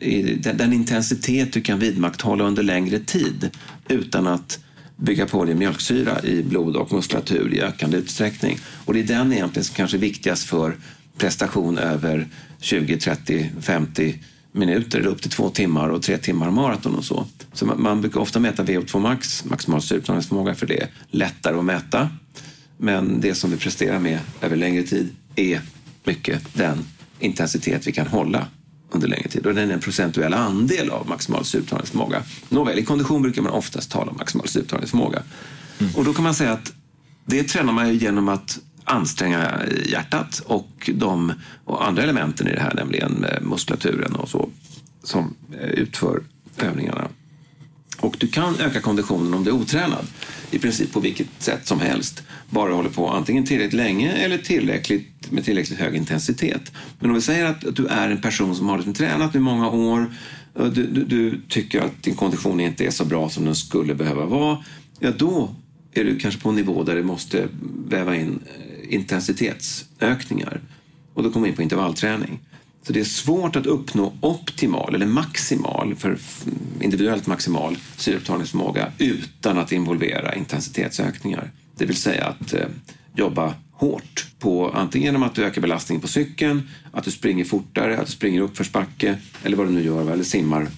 eh, 0.00 0.26
den 0.54 0.72
intensitet 0.72 1.52
du 1.52 1.60
kan 1.60 1.78
vidmakthålla 1.78 2.44
under 2.44 2.62
längre 2.62 2.98
tid 2.98 3.50
utan 3.88 4.26
att 4.26 4.58
bygga 4.96 5.26
på 5.26 5.44
din 5.44 5.58
mjölksyra 5.58 6.22
i 6.22 6.42
blod 6.42 6.76
och 6.76 6.92
muskulatur 6.92 7.54
i 7.54 7.60
ökande 7.60 7.96
utsträckning. 7.96 8.58
Och 8.84 8.94
det 8.94 9.00
är 9.00 9.04
den 9.04 9.32
egentligen 9.32 9.64
som 9.64 9.74
kanske 9.74 9.96
är 9.96 10.00
viktigast 10.00 10.44
för 10.44 10.76
prestation 11.18 11.78
över 11.78 12.28
20, 12.60 12.98
30, 12.98 13.50
50 13.60 14.18
minuter 14.52 14.98
eller 14.98 15.08
upp 15.08 15.22
till 15.22 15.30
två 15.30 15.50
timmar 15.50 15.88
och 15.88 16.02
tre 16.02 16.18
timmar 16.18 16.50
maraton 16.50 16.94
och 16.94 17.04
så. 17.04 17.26
Så 17.52 17.66
man, 17.66 17.82
man 17.82 18.00
brukar 18.00 18.20
ofta 18.20 18.40
mäta 18.40 18.64
VO2 18.64 19.00
max, 19.00 19.44
maximal 19.44 19.82
syreupptagningsförmåga, 19.82 20.54
för 20.54 20.66
det 20.66 20.82
är 20.82 20.88
lättare 21.10 21.58
att 21.58 21.64
mäta. 21.64 22.10
Men 22.78 23.20
det 23.20 23.34
som 23.34 23.50
vi 23.50 23.56
presterar 23.56 23.98
med 23.98 24.18
över 24.40 24.56
längre 24.56 24.82
tid 24.82 25.08
är 25.36 25.60
mycket 26.04 26.42
den 26.54 26.84
intensitet 27.20 27.86
vi 27.86 27.92
kan 27.92 28.06
hålla 28.06 28.46
under 28.90 29.08
längre 29.08 29.28
tid. 29.28 29.46
Och 29.46 29.54
den 29.54 29.70
är 29.70 29.74
en 29.74 29.80
procentuell 29.80 30.34
andel 30.34 30.90
av 30.90 31.08
maximal 31.08 31.44
syreupptagningsförmåga. 31.44 32.22
Nåväl, 32.48 32.78
i 32.78 32.84
kondition 32.84 33.22
brukar 33.22 33.42
man 33.42 33.52
oftast 33.52 33.90
tala 33.90 34.10
om 34.10 34.16
maximal 34.16 34.48
syreupptagningsförmåga. 34.48 35.22
Mm. 35.78 35.94
Och 35.94 36.04
då 36.04 36.14
kan 36.14 36.24
man 36.24 36.34
säga 36.34 36.52
att 36.52 36.72
det 37.26 37.42
tränar 37.42 37.72
man 37.72 37.88
ju 37.88 37.94
genom 37.94 38.28
att 38.28 38.58
anstränga 38.86 39.60
hjärtat 39.86 40.42
och 40.46 40.90
de 40.94 41.32
och 41.64 41.86
andra 41.86 42.02
elementen 42.02 42.48
i 42.48 42.52
det 42.52 42.60
här, 42.60 42.74
nämligen 42.74 43.24
eh, 43.24 43.40
muskulaturen 43.40 44.16
och 44.16 44.28
så, 44.28 44.48
som 45.02 45.34
eh, 45.60 45.68
utför 45.68 46.22
övningarna. 46.58 47.08
Och 48.00 48.16
du 48.18 48.28
kan 48.28 48.60
öka 48.60 48.80
konditionen 48.80 49.34
om 49.34 49.44
du 49.44 49.50
är 49.50 49.54
otränad, 49.54 50.06
i 50.50 50.58
princip 50.58 50.92
på 50.92 51.00
vilket 51.00 51.26
sätt 51.38 51.66
som 51.66 51.80
helst. 51.80 52.22
Bara 52.50 52.74
håller 52.74 52.90
på 52.90 53.08
antingen 53.08 53.44
tillräckligt 53.44 53.72
länge 53.72 54.12
eller 54.12 54.38
tillräckligt, 54.38 55.30
med 55.30 55.44
tillräckligt 55.44 55.78
hög 55.78 55.96
intensitet. 55.96 56.72
Men 56.98 57.10
om 57.10 57.14
vi 57.14 57.22
säger 57.22 57.44
att, 57.44 57.76
du 57.76 57.86
är 57.86 58.10
en 58.10 58.20
person 58.20 58.56
som 58.56 58.68
har 58.68 58.76
liksom 58.76 58.94
tränat 58.94 59.34
i 59.34 59.38
många 59.38 59.70
år, 59.70 60.14
eh, 60.58 60.66
du, 60.66 60.86
du, 60.86 61.04
du 61.04 61.40
tycker 61.48 61.80
att 61.80 62.02
din 62.02 62.14
kondition 62.14 62.60
inte 62.60 62.86
är 62.86 62.90
så 62.90 63.04
bra 63.04 63.28
som 63.28 63.44
den 63.44 63.54
skulle 63.54 63.94
behöva 63.94 64.24
vara, 64.24 64.64
ja 65.00 65.10
då 65.10 65.54
är 65.92 66.04
du 66.04 66.18
kanske 66.18 66.40
på 66.40 66.48
en 66.48 66.54
nivå 66.54 66.82
där 66.82 66.96
du 66.96 67.02
måste 67.02 67.48
väva 67.88 68.16
in 68.16 68.40
intensitetsökningar. 68.88 70.60
Och 71.14 71.22
då 71.22 71.30
kommer 71.30 71.46
vi 71.46 71.50
in 71.50 71.56
på 71.56 71.62
intervallträning. 71.62 72.40
Så 72.86 72.92
det 72.92 73.00
är 73.00 73.04
svårt 73.04 73.56
att 73.56 73.66
uppnå 73.66 74.14
optimal 74.20 74.94
eller 74.94 75.06
maximal, 75.06 75.94
för 75.94 76.18
individuellt 76.80 77.26
maximal 77.26 77.76
syreupptagningsförmåga 77.96 78.92
utan 78.98 79.58
att 79.58 79.72
involvera 79.72 80.34
intensitetsökningar. 80.34 81.50
Det 81.76 81.86
vill 81.86 81.96
säga 81.96 82.24
att 82.24 82.52
eh, 82.52 82.66
jobba 83.14 83.54
hårt 83.72 84.26
på 84.38 84.70
antingen 84.70 85.06
genom 85.06 85.22
att 85.22 85.34
du 85.34 85.44
ökar 85.44 85.62
belastningen 85.62 86.00
på 86.00 86.08
cykeln, 86.08 86.68
att 86.92 87.04
du 87.04 87.10
springer 87.10 87.44
fortare, 87.44 87.98
att 87.98 88.06
du 88.06 88.12
springer 88.12 88.40
uppförsbacke 88.40 89.18
eller 89.42 89.56
vad 89.56 89.66
du 89.66 89.72
nu 89.72 89.84
gör, 89.84 90.12
eller 90.12 90.24
simmar 90.24 90.68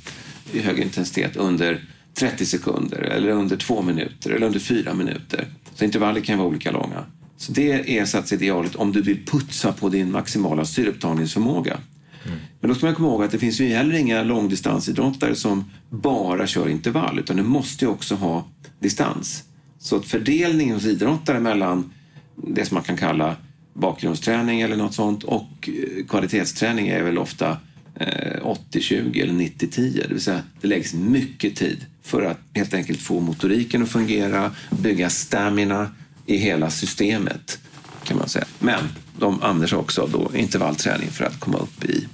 i 0.53 0.61
hög 0.61 0.79
intensitet 0.79 1.37
under 1.37 1.85
30 2.14 2.47
sekunder 2.47 2.99
eller 2.99 3.31
under 3.31 3.57
2 3.57 3.83
minuter 3.83 4.31
eller 4.31 4.47
under 4.47 4.61
4 4.61 4.94
minuter. 4.94 5.47
Så 5.75 5.85
intervaller 5.85 6.21
kan 6.21 6.38
vara 6.38 6.49
olika 6.49 6.71
långa. 6.71 7.05
Så 7.38 7.53
det 7.53 7.98
är 7.98 8.05
så 8.05 8.18
att 8.18 8.33
idealet 8.33 8.77
om 8.77 8.92
du 8.92 9.03
vill 9.03 9.27
putsa 9.27 9.72
på 9.72 9.88
din 9.88 10.12
maximala 10.12 10.64
syreupptagningsförmåga. 10.64 11.81
Mm. 12.27 12.38
Men 12.61 12.68
då 12.68 12.74
ska 12.74 12.87
man 12.87 12.94
komma 12.94 13.09
ihåg 13.09 13.24
att 13.24 13.31
det 13.31 13.38
finns 13.38 13.61
ju 13.61 13.68
heller 13.68 13.94
inga 13.94 14.22
långdistansidrottare 14.22 15.35
som 15.35 15.70
bara 15.90 16.46
kör 16.46 16.68
intervall 16.68 17.18
utan 17.18 17.37
du 17.37 17.42
måste 17.42 17.85
ju 17.85 17.90
också 17.90 18.14
ha 18.14 18.48
distans. 18.81 19.44
Så 19.79 19.96
att 19.96 20.07
fördelningen 20.07 20.74
hos 20.74 20.85
idrottare 20.85 21.40
mellan 21.40 21.92
det 22.37 22.64
som 22.64 22.74
man 22.74 22.85
kan 22.85 22.96
kalla 22.96 23.37
bakgrundsträning 23.74 24.61
eller 24.61 24.77
något 24.77 24.94
sånt 24.94 25.24
och 25.24 25.68
eh, 25.68 26.07
kvalitetsträning 26.07 26.88
är 26.88 27.03
väl 27.03 27.18
ofta 27.18 27.57
80-20 27.98 29.16
eh, 29.16 29.22
eller 29.22 29.35
90-10. 29.35 30.03
Det 30.09 30.14
vill 30.14 30.20
säga 30.20 30.42
det 30.61 30.68
läggs 30.68 30.94
mycket 30.94 31.57
tid 31.57 31.87
för 32.03 32.22
att 32.22 32.40
helt 32.55 32.74
enkelt 32.74 33.01
få 33.01 33.20
motoriken 33.20 33.83
att 33.83 33.88
fungera, 33.88 34.51
bygga 34.70 35.11
stamina 35.11 35.90
i 36.29 36.37
hela 36.37 36.71
systemet 36.71 37.59
kan 38.05 38.19
man 38.19 38.29
säga. 38.29 38.47
Men 38.59 38.85
de 39.19 39.43
använder 39.43 39.67
sig 39.67 39.79
också 39.79 40.09
då 40.12 40.31
intervallträning 40.35 41.11
för 41.11 41.25
att 41.25 41.41
komma 41.41 41.59
upp 41.59 41.85
i 41.85 42.07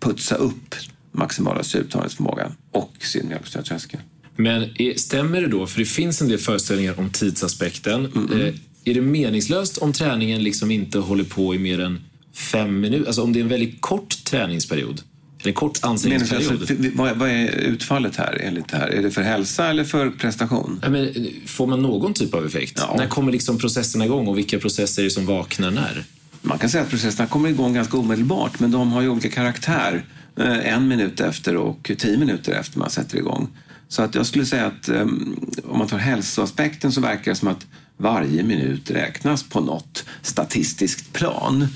putsa 0.00 0.34
upp 0.34 0.74
maximala 1.12 1.62
syreupptagningsförmågan 1.62 2.52
och 2.70 2.92
sin 3.00 3.28
mjölksyratröskel. 3.28 4.00
Men 4.36 4.74
stämmer 4.96 5.40
det 5.40 5.48
då, 5.48 5.66
för 5.66 5.78
det 5.78 5.84
finns 5.84 6.22
en 6.22 6.28
del 6.28 6.38
föreställningar 6.38 6.98
om 6.98 7.10
tidsaspekten. 7.10 8.06
Mm 8.06 8.28
-mm. 8.28 8.58
Är 8.84 8.94
det 8.94 9.00
meningslöst 9.00 9.78
om 9.78 9.92
träningen 9.92 10.42
liksom 10.42 10.70
inte 10.70 10.98
håller 10.98 11.24
på 11.24 11.54
i 11.54 11.58
mer 11.58 11.80
än 11.80 12.00
fem 12.32 12.80
minuter? 12.80 13.06
Alltså 13.06 13.22
om 13.22 13.32
det 13.32 13.38
är 13.38 13.42
en 13.42 13.48
väldigt 13.48 13.80
kort 13.80 14.24
träningsperiod? 14.24 15.02
Eller 15.48 15.52
en 15.52 15.54
kort 15.54 15.78
ansträngningsperiod? 15.84 16.92
Vad, 16.94 17.16
vad 17.16 17.28
är 17.28 17.48
utfallet 17.48 18.16
här 18.16 18.40
enligt 18.44 18.68
det 18.68 18.76
här? 18.76 18.88
Är 18.88 19.02
det 19.02 19.10
för 19.10 19.22
hälsa 19.22 19.68
eller 19.68 19.84
för 19.84 20.10
prestation? 20.10 20.80
Ja, 20.82 20.90
men, 20.90 21.14
får 21.46 21.66
man 21.66 21.82
någon 21.82 22.14
typ 22.14 22.34
av 22.34 22.46
effekt? 22.46 22.74
Ja. 22.76 22.94
När 22.98 23.06
kommer 23.06 23.32
liksom 23.32 23.58
processerna 23.58 24.04
igång 24.04 24.26
och 24.26 24.38
vilka 24.38 24.58
processer 24.58 25.02
är 25.02 25.04
det 25.04 25.10
som 25.10 25.26
vaknar 25.26 25.70
när? 25.70 26.04
Man 26.42 26.58
kan 26.58 26.70
säga 26.70 26.82
att 26.82 26.90
processerna 26.90 27.28
kommer 27.28 27.48
igång 27.48 27.74
ganska 27.74 27.96
omedelbart 27.96 28.60
men 28.60 28.70
de 28.70 28.92
har 28.92 29.02
ju 29.02 29.08
olika 29.08 29.30
karaktär. 29.30 30.04
Eh, 30.36 30.74
en 30.74 30.88
minut 30.88 31.20
efter 31.20 31.56
och 31.56 31.90
tio 31.98 32.18
minuter 32.18 32.52
efter 32.52 32.78
man 32.78 32.90
sätter 32.90 33.18
igång. 33.18 33.48
Så 33.88 34.02
att 34.02 34.14
jag 34.14 34.26
skulle 34.26 34.46
säga 34.46 34.66
att 34.66 34.88
um, 34.88 35.50
om 35.64 35.78
man 35.78 35.88
tar 35.88 35.98
hälsoaspekten 35.98 36.92
så 36.92 37.00
verkar 37.00 37.30
det 37.30 37.36
som 37.36 37.48
att 37.48 37.66
varje 37.98 38.42
minut 38.42 38.90
räknas 38.90 39.42
på 39.42 39.60
något 39.60 40.04
statistiskt 40.22 41.12
plan. 41.12 41.68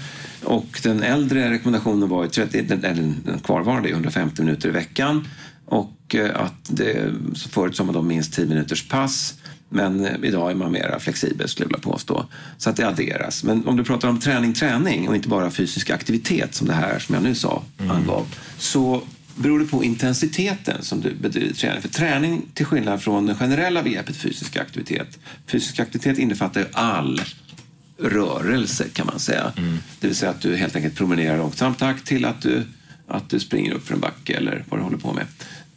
Och 0.44 0.80
den 0.82 1.02
äldre 1.02 1.50
rekommendationen 1.50 2.08
var 2.08 2.26
30, 2.26 2.62
den, 2.62 3.40
kvarvarande 3.44 3.88
150 3.88 4.42
minuter 4.42 4.68
i 4.68 4.72
veckan 4.72 5.28
och 5.66 6.14
eh, 6.14 6.40
att 6.40 6.54
det, 6.68 7.12
förut 7.50 7.76
sa 7.76 7.84
man 7.84 7.94
då 7.94 8.02
minst 8.02 8.34
10 8.34 8.46
minuters 8.46 8.88
pass 8.88 9.34
men 9.72 10.04
eh, 10.04 10.12
idag 10.22 10.50
är 10.50 10.54
man 10.54 10.72
mer 10.72 10.98
flexibel 10.98 11.48
skulle 11.48 11.64
jag 11.64 11.68
vilja 11.68 11.92
påstå. 11.92 12.26
Så 12.58 12.70
att 12.70 12.76
det 12.76 12.88
adderas. 12.88 13.44
Men 13.44 13.68
om 13.68 13.76
du 13.76 13.84
pratar 13.84 14.08
om 14.08 14.20
träning, 14.20 14.54
träning 14.54 15.08
och 15.08 15.16
inte 15.16 15.28
bara 15.28 15.50
fysisk 15.50 15.90
aktivitet 15.90 16.54
som 16.54 16.66
det 16.66 16.74
här 16.74 16.98
som 16.98 17.14
jag 17.14 17.24
nu 17.24 17.34
sa 17.34 17.62
mm. 17.78 17.90
angav 17.90 18.26
så 18.58 19.02
beror 19.36 19.58
det 19.58 19.66
på 19.66 19.84
intensiteten 19.84 20.82
som 20.82 21.00
du 21.00 21.14
bedriver 21.14 21.54
träning. 21.54 21.82
För 21.82 21.88
träning, 21.88 22.42
till 22.54 22.66
skillnad 22.66 23.02
från 23.02 23.26
det 23.26 23.34
generella 23.34 23.82
begreppet 23.82 24.16
fysisk 24.16 24.56
aktivitet, 24.56 25.18
fysisk 25.46 25.80
aktivitet 25.80 26.18
innefattar 26.18 26.60
ju 26.60 26.66
all 26.72 27.20
rörelse 27.98 28.88
kan 28.92 29.06
man 29.06 29.20
säga. 29.20 29.52
Mm. 29.56 29.78
Det 30.00 30.06
vill 30.06 30.16
säga 30.16 30.30
att 30.30 30.40
du 30.40 30.56
helt 30.56 30.76
enkelt 30.76 30.94
promenerar 30.94 31.34
i 31.34 31.38
långsam 31.38 31.74
takt 31.74 32.06
till 32.06 32.24
att 32.24 32.42
du, 32.42 32.64
att 33.08 33.30
du 33.30 33.40
springer 33.40 33.72
upp 33.72 33.86
för 33.86 33.94
en 33.94 34.00
backe 34.00 34.36
eller 34.36 34.64
vad 34.68 34.80
du 34.80 34.84
håller 34.84 34.98
på 34.98 35.12
med. 35.12 35.26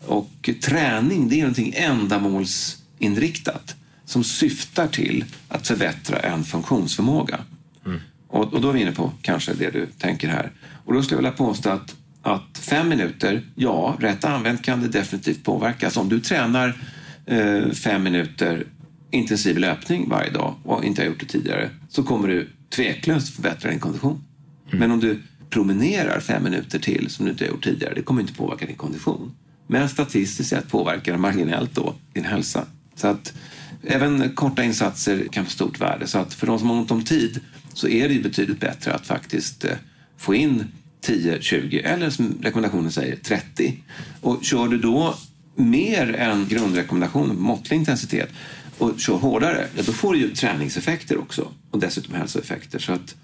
Och 0.05 0.49
träning 0.61 1.29
det 1.29 1.35
är 1.35 1.39
någonting 1.39 1.73
ändamålsinriktat 1.75 3.75
som 4.05 4.23
syftar 4.23 4.87
till 4.87 5.25
att 5.47 5.67
förbättra 5.67 6.19
en 6.19 6.43
funktionsförmåga. 6.43 7.39
Mm. 7.85 7.99
Och, 8.27 8.53
och, 8.53 8.61
då 8.61 8.69
är 8.69 8.73
vi 8.73 8.81
inne 8.81 8.91
på 8.91 9.11
kanske 9.21 9.53
det 9.53 9.69
du 9.69 9.87
tänker 9.97 10.27
här. 10.27 10.51
Och 10.85 10.93
då 10.93 11.03
skulle 11.03 11.15
jag 11.15 11.21
vilja 11.21 11.31
påstå 11.31 11.69
att, 11.69 11.95
att 12.25 12.57
fem 12.57 12.89
minuter, 12.89 13.41
ja, 13.55 13.97
rätt 13.99 14.25
använt 14.25 14.61
kan 14.61 14.81
det 14.81 14.87
definitivt 14.87 15.43
påverkas. 15.43 15.97
Om 15.97 16.09
du 16.09 16.19
tränar 16.19 16.81
eh, 17.25 17.69
fem 17.69 18.03
minuter 18.03 18.63
intensiv 19.11 19.57
löpning 19.57 20.09
varje 20.09 20.31
dag 20.31 20.55
och 20.63 20.83
inte 20.83 21.01
har 21.01 21.07
gjort 21.07 21.19
det 21.19 21.25
tidigare 21.25 21.69
så 21.89 22.03
kommer 22.03 22.27
du 22.27 22.49
tveklöst 22.75 23.35
förbättra 23.35 23.69
din 23.69 23.79
kondition. 23.79 24.23
Mm. 24.67 24.79
Men 24.79 24.91
om 24.91 24.99
du 24.99 25.21
promenerar 25.49 26.19
fem 26.19 26.43
minuter 26.43 26.79
till 26.79 27.09
som 27.09 27.25
du 27.25 27.31
inte 27.31 27.43
har 27.43 27.49
gjort 27.49 27.63
tidigare, 27.63 27.93
det 27.93 28.01
kommer 28.01 28.21
inte 28.21 28.33
påverka 28.33 28.65
din 28.65 28.75
kondition. 28.75 29.31
Men 29.67 29.89
statistiskt 29.89 30.49
sett 30.49 30.69
påverkar 30.69 31.11
det 31.11 31.17
marginellt 31.17 31.75
då 31.75 31.95
din 32.13 32.25
hälsa. 32.25 32.65
Så 32.95 33.07
att 33.07 33.33
även 33.83 34.35
korta 34.35 34.63
insatser 34.63 35.27
kan 35.31 35.45
få 35.45 35.51
stort 35.51 35.81
värde. 35.81 36.07
Så 36.07 36.19
att 36.19 36.33
för 36.33 36.47
de 36.47 36.59
som 36.59 36.69
har 36.69 36.75
ont 36.75 36.91
om 36.91 37.03
tid 37.03 37.39
så 37.73 37.87
är 37.87 38.09
det 38.09 38.19
betydligt 38.19 38.59
bättre 38.59 38.93
att 38.93 39.07
faktiskt 39.07 39.65
eh, 39.65 39.71
få 40.17 40.35
in 40.35 40.63
10, 41.05 41.41
20 41.41 41.79
eller 41.79 42.09
som 42.09 42.39
rekommendationen 42.41 42.91
säger 42.91 43.15
30. 43.15 43.83
Och 44.21 44.43
kör 44.43 44.67
du 44.67 44.77
då 44.77 45.15
mer 45.55 46.15
än 46.15 46.47
grundrekommendationen, 46.47 47.41
måttlig 47.41 47.77
intensitet, 47.77 48.29
och 48.77 48.99
kör 48.99 49.13
hårdare, 49.13 49.67
ja, 49.75 49.83
då 49.85 49.91
får 49.91 50.13
du 50.13 50.19
ju 50.19 50.35
träningseffekter 50.35 51.17
också 51.17 51.51
och 51.71 51.79
dessutom 51.79 52.15
hälsoeffekter. 52.15 52.79
Så 52.79 52.93
att 52.93 53.15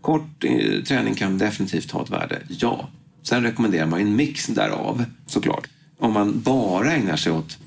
kort 0.00 0.44
eh, 0.44 0.82
träning 0.82 1.14
kan 1.14 1.38
definitivt 1.38 1.90
ha 1.90 2.02
ett 2.02 2.10
värde, 2.10 2.38
ja. 2.48 2.88
Sen 3.22 3.42
rekommenderar 3.42 3.86
man 3.86 4.00
en 4.00 4.16
mix 4.16 4.46
därav 4.46 5.04
såklart. 5.26 5.68
Om 5.98 6.12
man 6.12 6.40
bara 6.40 6.92
ägnar 6.92 7.16
sig 7.16 7.32
åt 7.32 7.58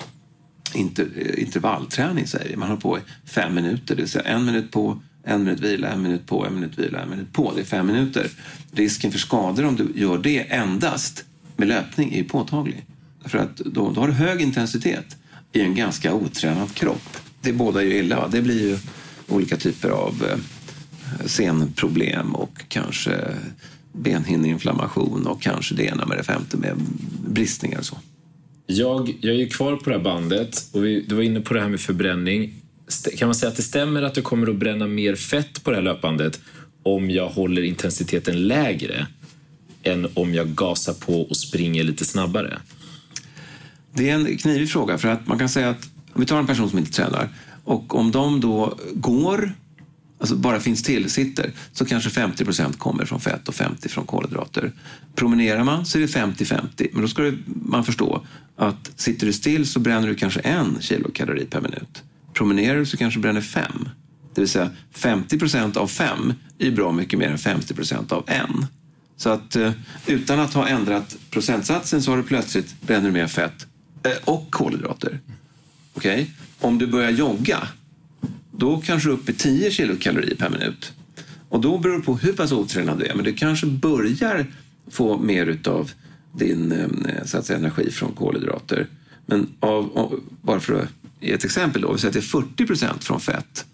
inter, 0.74 1.08
eh, 1.16 1.44
intervallträning, 1.44 2.28
säger 2.28 2.50
vi. 2.50 2.56
Man 2.56 2.68
håller 2.68 2.82
på 2.82 2.98
i 2.98 3.02
fem 3.30 3.56
minuter, 3.56 3.96
det 3.96 4.02
vill 4.02 4.12
säga 4.12 4.24
en 4.24 4.46
minut 4.46 4.72
på, 4.72 5.02
en 5.30 5.44
minut 5.44 5.60
vila, 5.60 5.88
en 5.88 6.02
minut 6.02 6.26
på, 6.26 6.46
en 6.46 6.54
minut 6.56 6.80
vila, 6.80 7.02
en 7.02 7.10
minut 7.10 7.34
på. 7.34 7.54
Det 7.56 7.62
är 7.62 7.66
fem 7.66 7.88
minuter. 7.88 8.28
Risken 8.72 9.12
för 9.12 9.20
skador 9.20 9.66
om 9.66 9.76
du 9.76 9.92
gör 9.96 10.18
det 10.18 10.40
endast 10.40 11.26
med 11.56 11.68
löpning 11.68 12.14
är 12.14 12.24
påtaglig. 12.24 12.86
För 13.26 13.38
att 13.38 13.58
då, 13.58 13.92
då 13.92 14.02
har 14.02 14.08
du 14.08 14.14
hög 14.14 14.42
intensitet 14.42 15.18
i 15.54 15.62
en 15.62 15.76
ganska 15.76 16.14
otränad 16.14 16.74
kropp. 16.74 17.18
Det 17.42 17.54
båda 17.54 17.84
ju 17.84 17.98
illa. 17.98 18.28
Det 18.28 18.42
blir 18.42 18.70
ju 18.70 18.78
olika 19.28 19.58
typer 19.58 19.90
av 19.90 20.26
eh, 20.32 21.26
senproblem 21.26 22.36
och 22.36 22.62
kanske 22.68 23.36
benhinneinflammation 23.94 25.28
och 25.28 25.42
kanske 25.42 25.76
det 25.76 25.84
ena 25.84 26.06
med 26.06 26.18
det 26.18 26.24
femte 26.24 26.58
med 26.58 26.76
bristningar 27.28 27.80
och 27.80 27.86
så. 27.86 27.98
Jag, 28.66 29.18
jag 29.22 29.36
är 29.36 29.40
ju 29.40 29.48
kvar 29.48 29.76
på 29.76 29.90
det 29.90 29.96
här 29.96 30.04
bandet 30.04 30.70
och 30.72 30.86
vi, 30.86 31.06
du 31.08 31.16
var 31.16 31.22
inne 31.22 31.42
på 31.42 31.54
det 31.54 31.62
här 31.62 31.70
med 31.70 31.80
förbränning. 31.80 32.59
Kan 33.18 33.28
man 33.28 33.36
säga 33.36 33.50
att 33.50 33.56
det 33.56 33.64
stämmer 33.64 34.02
att 34.02 34.16
du 34.16 34.22
kommer 34.22 34.50
att 34.50 34.56
bränna 34.56 34.88
mer 34.88 35.16
fett 35.16 35.64
på 35.64 35.70
det 35.72 35.76
här 35.78 35.84
löpandet 35.84 36.40
om 36.84 37.10
jag 37.10 37.30
håller 37.30 37.62
intensiteten 37.62 38.48
lägre 38.48 39.08
än 39.84 40.08
om 40.14 40.34
jag 40.34 40.56
gasar 40.56 40.94
på 40.94 41.22
och 41.22 41.38
springer 41.38 41.84
lite 41.84 42.06
snabbare? 42.06 42.60
Det 43.94 44.10
är 44.10 44.16
en 44.16 44.38
knivig 44.38 44.72
fråga 44.72 44.98
för 44.98 45.08
att 45.08 45.28
man 45.28 45.40
kan 45.40 45.50
säga 45.50 45.70
att 45.70 45.90
om 46.14 46.22
vi 46.22 46.26
tar 46.26 46.40
en 46.40 46.48
person 46.48 46.70
som 46.70 46.80
inte 46.80 46.92
tränar 46.92 47.30
och 47.64 47.96
om 47.96 48.12
de 48.12 48.40
då 48.40 48.80
går, 48.94 49.54
alltså 50.20 50.36
bara 50.36 50.60
finns 50.60 50.84
till, 50.84 51.10
sitter, 51.10 51.52
så 51.74 51.86
kanske 51.86 52.10
50 52.10 52.46
procent 52.46 52.80
kommer 52.80 53.06
från 53.06 53.20
fett 53.20 53.48
och 53.48 53.56
50 53.56 53.90
från 53.90 54.06
kolhydrater. 54.06 54.72
Promenerar 55.16 55.64
man 55.64 55.86
så 55.86 55.98
är 55.98 56.02
det 56.02 56.08
50-50, 56.08 56.88
men 56.92 57.02
då 57.02 57.08
ska 57.08 57.34
man 57.46 57.86
förstå 57.86 58.26
att 58.56 58.92
sitter 58.96 59.26
du 59.28 59.34
still 59.34 59.68
så 59.68 59.80
bränner 59.80 60.08
du 60.08 60.16
kanske 60.16 60.40
en 60.40 60.78
kilokalori 60.82 61.46
per 61.46 61.62
minut. 61.62 62.04
Promenerar 62.34 62.78
du 62.80 62.86
så 62.86 62.98
kanske 62.98 63.18
du 63.18 63.22
bränner 63.22 63.42
fem. 63.42 63.90
Det 64.34 64.42
vill 64.42 64.50
säga 64.50 64.70
50 64.92 65.40
procent 65.40 65.78
av 65.78 65.88
fem 65.88 66.34
är 66.60 66.72
bra 66.72 66.92
mycket 66.92 67.20
mer 67.20 67.30
än 67.30 67.38
50 67.38 67.74
procent 67.74 68.12
av 68.12 68.24
en. 68.28 68.66
Så 69.18 69.30
att 69.30 69.56
eh, 69.56 69.72
utan 70.08 70.40
att 70.40 70.54
ha 70.54 70.68
ändrat 70.68 71.18
procentsatsen 71.30 72.02
så 72.02 72.12
har 72.12 72.18
du 72.18 72.24
plötsligt 72.24 72.82
bränner 72.82 73.12
mer 73.12 73.28
fett 73.28 73.68
eh, 74.04 74.12
och 74.26 74.48
kolhydrater. 74.50 75.20
Okej? 75.94 76.22
Okay? 76.22 76.26
Om 76.60 76.78
du 76.78 76.88
börjar 76.88 77.12
jogga, 77.12 77.68
då 78.52 78.82
kanske 78.82 79.10
du 79.10 79.14
är 79.14 79.18
uppe 79.18 79.32
i 79.32 79.36
10 79.36 79.72
kilokalorier 79.72 80.36
per 80.36 80.50
minut. 80.50 80.94
Och 81.50 81.62
då 81.62 81.78
beror 81.78 81.98
det 81.98 82.04
på 82.04 82.18
hur 82.18 82.34
pass 82.34 82.52
otränad 82.52 83.00
du 83.00 83.06
är, 83.06 83.16
men 83.16 83.26
du 83.26 83.34
kanske 83.34 83.68
börjar 83.68 84.46
få 84.92 85.18
mer 85.18 85.60
av 85.68 85.92
din 86.32 86.72
eh, 86.72 87.26
så 87.26 87.38
att 87.38 87.46
säga, 87.46 87.60
energi 87.60 87.92
från 87.92 88.14
kolhydrater. 88.14 88.88
Men 89.26 89.48
av, 89.60 89.98
av, 89.98 90.20
bara 90.42 90.60
för 90.60 90.74
att 90.74 90.90
ett 91.22 91.46
exempel 91.46 91.82
då, 91.82 91.94
vi 91.94 92.00
säger 92.00 92.10
att 92.10 92.14
det 92.14 92.20
är 92.20 92.42
40 92.42 92.66
procent 92.66 93.04
från 93.04 93.20
fett 93.20 93.66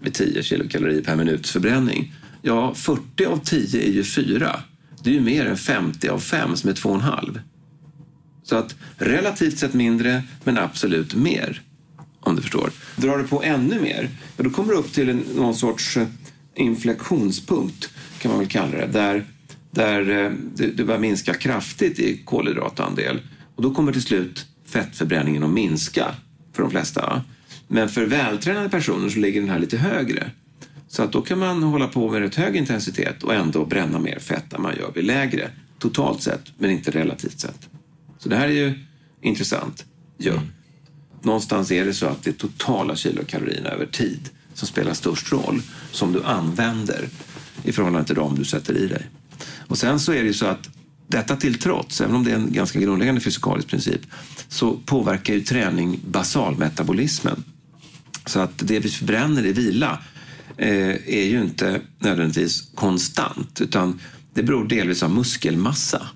vid 0.00 0.14
10 0.14 0.42
kilokalorier 0.42 1.02
per 1.02 1.16
minuts 1.16 1.50
förbränning. 1.50 2.12
Ja, 2.42 2.74
40 2.74 3.24
av 3.24 3.40
10 3.44 3.82
är 3.82 3.92
ju 3.92 4.04
4. 4.04 4.60
Det 5.02 5.10
är 5.10 5.14
ju 5.14 5.20
mer 5.20 5.46
än 5.46 5.56
50 5.56 6.08
av 6.08 6.18
5 6.18 6.56
som 6.56 6.70
är 6.70 6.74
2,5. 6.74 7.38
Så 8.42 8.56
att 8.56 8.74
relativt 8.96 9.58
sett 9.58 9.74
mindre, 9.74 10.22
men 10.44 10.58
absolut 10.58 11.14
mer. 11.14 11.62
Om 12.20 12.36
du 12.36 12.42
förstår. 12.42 12.70
Drar 12.96 13.18
du 13.18 13.24
på 13.24 13.42
ännu 13.42 13.80
mer, 13.80 14.08
ja 14.36 14.44
då 14.44 14.50
kommer 14.50 14.72
du 14.72 14.78
upp 14.78 14.92
till 14.92 15.08
en, 15.08 15.24
någon 15.36 15.54
sorts 15.54 15.96
eh, 15.96 16.06
inflektionspunkt, 16.54 17.90
kan 18.18 18.30
man 18.30 18.40
väl 18.40 18.48
kalla 18.48 18.76
det, 18.76 18.86
där, 18.86 19.24
där 19.70 20.10
eh, 20.10 20.32
du, 20.54 20.72
du 20.72 20.84
börjar 20.84 21.00
minska 21.00 21.34
kraftigt 21.34 21.98
i 21.98 22.22
kolhydratandel. 22.24 23.20
Och 23.56 23.62
då 23.62 23.74
kommer 23.74 23.92
till 23.92 24.02
slut 24.02 24.46
fettförbränningen 24.66 25.42
att 25.42 25.50
minska 25.50 26.14
för 26.54 26.62
de 26.62 26.70
flesta. 26.70 27.22
Men 27.68 27.88
för 27.88 28.06
vältränade 28.06 28.68
personer 28.68 29.08
så 29.08 29.18
ligger 29.18 29.40
den 29.40 29.50
här 29.50 29.58
lite 29.58 29.76
högre. 29.76 30.30
Så 30.88 31.02
att 31.02 31.12
då 31.12 31.22
kan 31.22 31.38
man 31.38 31.62
hålla 31.62 31.88
på 31.88 32.10
med 32.10 32.20
rätt 32.20 32.34
hög 32.34 32.56
intensitet 32.56 33.22
och 33.22 33.34
ändå 33.34 33.64
bränna 33.64 33.98
mer 33.98 34.18
fett 34.18 34.52
än 34.52 34.62
man 34.62 34.76
gör 34.76 34.92
vid 34.94 35.04
lägre. 35.04 35.50
Totalt 35.78 36.22
sett, 36.22 36.52
men 36.58 36.70
inte 36.70 36.90
relativt 36.90 37.40
sett. 37.40 37.68
Så 38.18 38.28
det 38.28 38.36
här 38.36 38.48
är 38.48 38.52
ju 38.52 38.78
intressant. 39.20 39.84
Ja. 40.16 40.32
Mm. 40.32 40.44
Någonstans 41.22 41.72
är 41.72 41.84
det 41.84 41.94
så 41.94 42.06
att 42.06 42.22
det 42.22 42.30
är 42.30 42.34
totala 42.34 42.96
kilokalorierna 42.96 43.68
över 43.68 43.86
tid 43.86 44.28
som 44.54 44.68
spelar 44.68 44.94
störst 44.94 45.32
roll, 45.32 45.62
som 45.90 46.12
du 46.12 46.22
använder 46.24 47.08
i 47.64 47.72
förhållande 47.72 48.06
till 48.06 48.16
dem 48.16 48.34
du 48.38 48.44
sätter 48.44 48.76
i 48.76 48.86
dig. 48.86 49.06
Och 49.66 49.78
sen 49.78 50.00
så 50.00 50.12
är 50.12 50.20
det 50.20 50.26
ju 50.26 50.34
så 50.34 50.46
att 50.46 50.70
detta 51.06 51.36
till 51.36 51.58
trots, 51.58 52.00
även 52.00 52.16
om 52.16 52.24
det 52.24 52.30
är 52.30 52.34
en 52.34 52.52
ganska 52.52 52.80
grundläggande 52.80 53.20
fysikalisk 53.20 53.68
princip, 53.68 54.00
så 54.48 54.76
påverkar 54.86 55.34
ju 55.34 55.40
träning 55.40 56.00
basalmetabolismen. 56.06 57.44
Så 58.26 58.40
att 58.40 58.58
det 58.58 58.78
vi 58.78 58.88
förbränner 58.88 59.46
i 59.46 59.52
vila 59.52 59.98
eh, 60.56 60.68
är 61.06 61.24
ju 61.24 61.40
inte 61.40 61.80
nödvändigtvis 61.98 62.70
konstant, 62.74 63.60
utan 63.60 64.00
det 64.34 64.42
beror 64.42 64.68
delvis 64.68 65.02
av 65.02 65.10
muskelmassa 65.10 66.08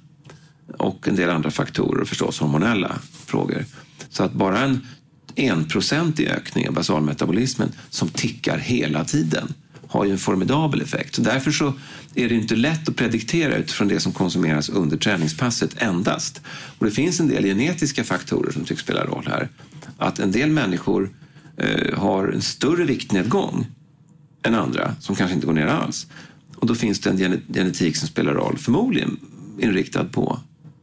och 0.79 1.09
en 1.09 1.17
del 1.17 1.31
andra 1.31 1.51
faktorer 1.51 2.01
och 2.01 2.09
förstås 2.09 2.39
hormonella 2.39 2.99
frågor. 3.27 3.65
Så 4.11 4.23
att 4.23 4.33
bara 4.33 4.61
en 4.61 4.87
enprocentig 5.37 6.29
ökning 6.29 6.69
av 6.69 6.75
basalmetabolismen 6.75 7.73
som 7.91 8.09
tickar 8.09 8.59
hela 8.59 9.05
tiden 9.05 9.55
har 9.89 10.05
ju 10.05 10.13
en 10.13 10.19
formidabel 10.19 10.81
effekt. 10.81 11.15
Så 11.15 11.23
därför 11.23 11.51
så 11.51 11.73
är 12.15 12.29
det 12.29 12.35
inte 12.35 12.57
lätt 12.57 12.89
att 12.89 12.97
prediktera 12.97 13.57
utifrån 13.57 13.89
det 13.89 14.01
som 14.01 14.13
konsumeras 14.13 14.69
under 14.69 14.97
träningspasset 14.97 15.83
endast. 15.83 16.41
Och 16.79 16.87
det 16.87 16.91
finns 16.91 17.21
en 17.21 17.29
del 17.29 17.45
genetiska 17.45 18.05
faktorer 18.05 18.53
som 18.53 18.65
tycks 18.65 18.83
spela 18.83 19.05
roll 19.05 19.27
här. 19.27 19.49
Att 19.99 20.19
en 20.19 20.33
del 20.33 20.51
människor 20.51 21.11
eh, 21.57 21.99
har 21.99 22.29
en 22.29 22.43
större 22.43 22.85
viktnedgång 22.85 23.67
än 24.43 24.55
andra 24.55 24.95
som 25.01 25.17
kanske 25.17 25.35
inte 25.35 25.47
går 25.47 25.55
ner 25.55 25.67
alls. 25.67 26.07
Och 26.57 26.67
då 26.67 26.75
finns 26.75 27.01
det 27.01 27.11
en 27.11 27.43
genetik 27.55 27.97
som 27.97 28.09
spelar 28.09 28.33
roll, 28.33 28.59
förmodligen 28.59 29.17
inriktad 29.59 30.05
på 30.05 30.41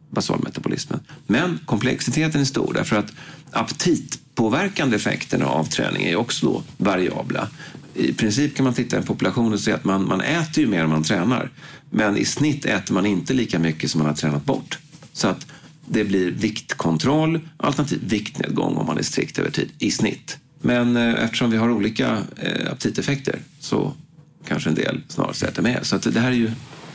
basalmetabolismen. 0.09 0.99
Men 1.27 1.59
komplexiteten 1.65 2.41
är 2.41 2.45
stor 2.45 2.73
därför 2.73 2.95
att 2.95 3.13
aptitpåverkande 3.51 4.95
effekterna 4.95 5.45
av 5.45 5.63
träning 5.63 6.03
är 6.03 6.15
också 6.15 6.45
då 6.45 6.63
variabla. 6.77 7.49
I 7.95 8.13
princip 8.13 8.55
kan 8.55 8.63
man 8.63 8.73
titta 8.73 8.95
i 8.95 8.99
en 8.99 9.05
population 9.05 9.53
och 9.53 9.59
se 9.59 9.71
att 9.71 9.83
man, 9.83 10.07
man 10.07 10.21
äter 10.21 10.63
ju 10.63 10.69
mer 10.69 10.83
än 10.83 10.89
man 10.89 11.03
tränar. 11.03 11.49
Men 11.89 12.17
i 12.17 12.25
snitt 12.25 12.65
äter 12.65 12.93
man 12.93 13.05
inte 13.05 13.33
lika 13.33 13.59
mycket 13.59 13.91
som 13.91 13.99
man 13.99 14.07
har 14.07 14.15
tränat 14.15 14.45
bort. 14.45 14.79
Så 15.13 15.27
att 15.27 15.47
det 15.85 16.03
blir 16.03 16.31
viktkontroll 16.31 17.39
alternativt 17.57 18.01
viktnedgång 18.03 18.75
om 18.75 18.85
man 18.85 18.97
är 18.97 19.03
strikt 19.03 19.39
över 19.39 19.49
tid 19.49 19.71
i 19.79 19.91
snitt. 19.91 20.37
Men 20.61 20.97
eh, 20.97 21.23
eftersom 21.23 21.51
vi 21.51 21.57
har 21.57 21.69
olika 21.69 22.23
eh, 22.37 22.71
aptiteffekter 22.71 23.39
så 23.59 23.93
kanske 24.47 24.69
en 24.69 24.75
del 24.75 25.01
snarare 25.07 25.47
äter 25.47 25.63
mer. 25.63 25.79
Så 25.83 25.95
att 25.95 26.13
det 26.13 26.19
här 26.19 26.31
är 26.31 26.35
ju 26.35 26.51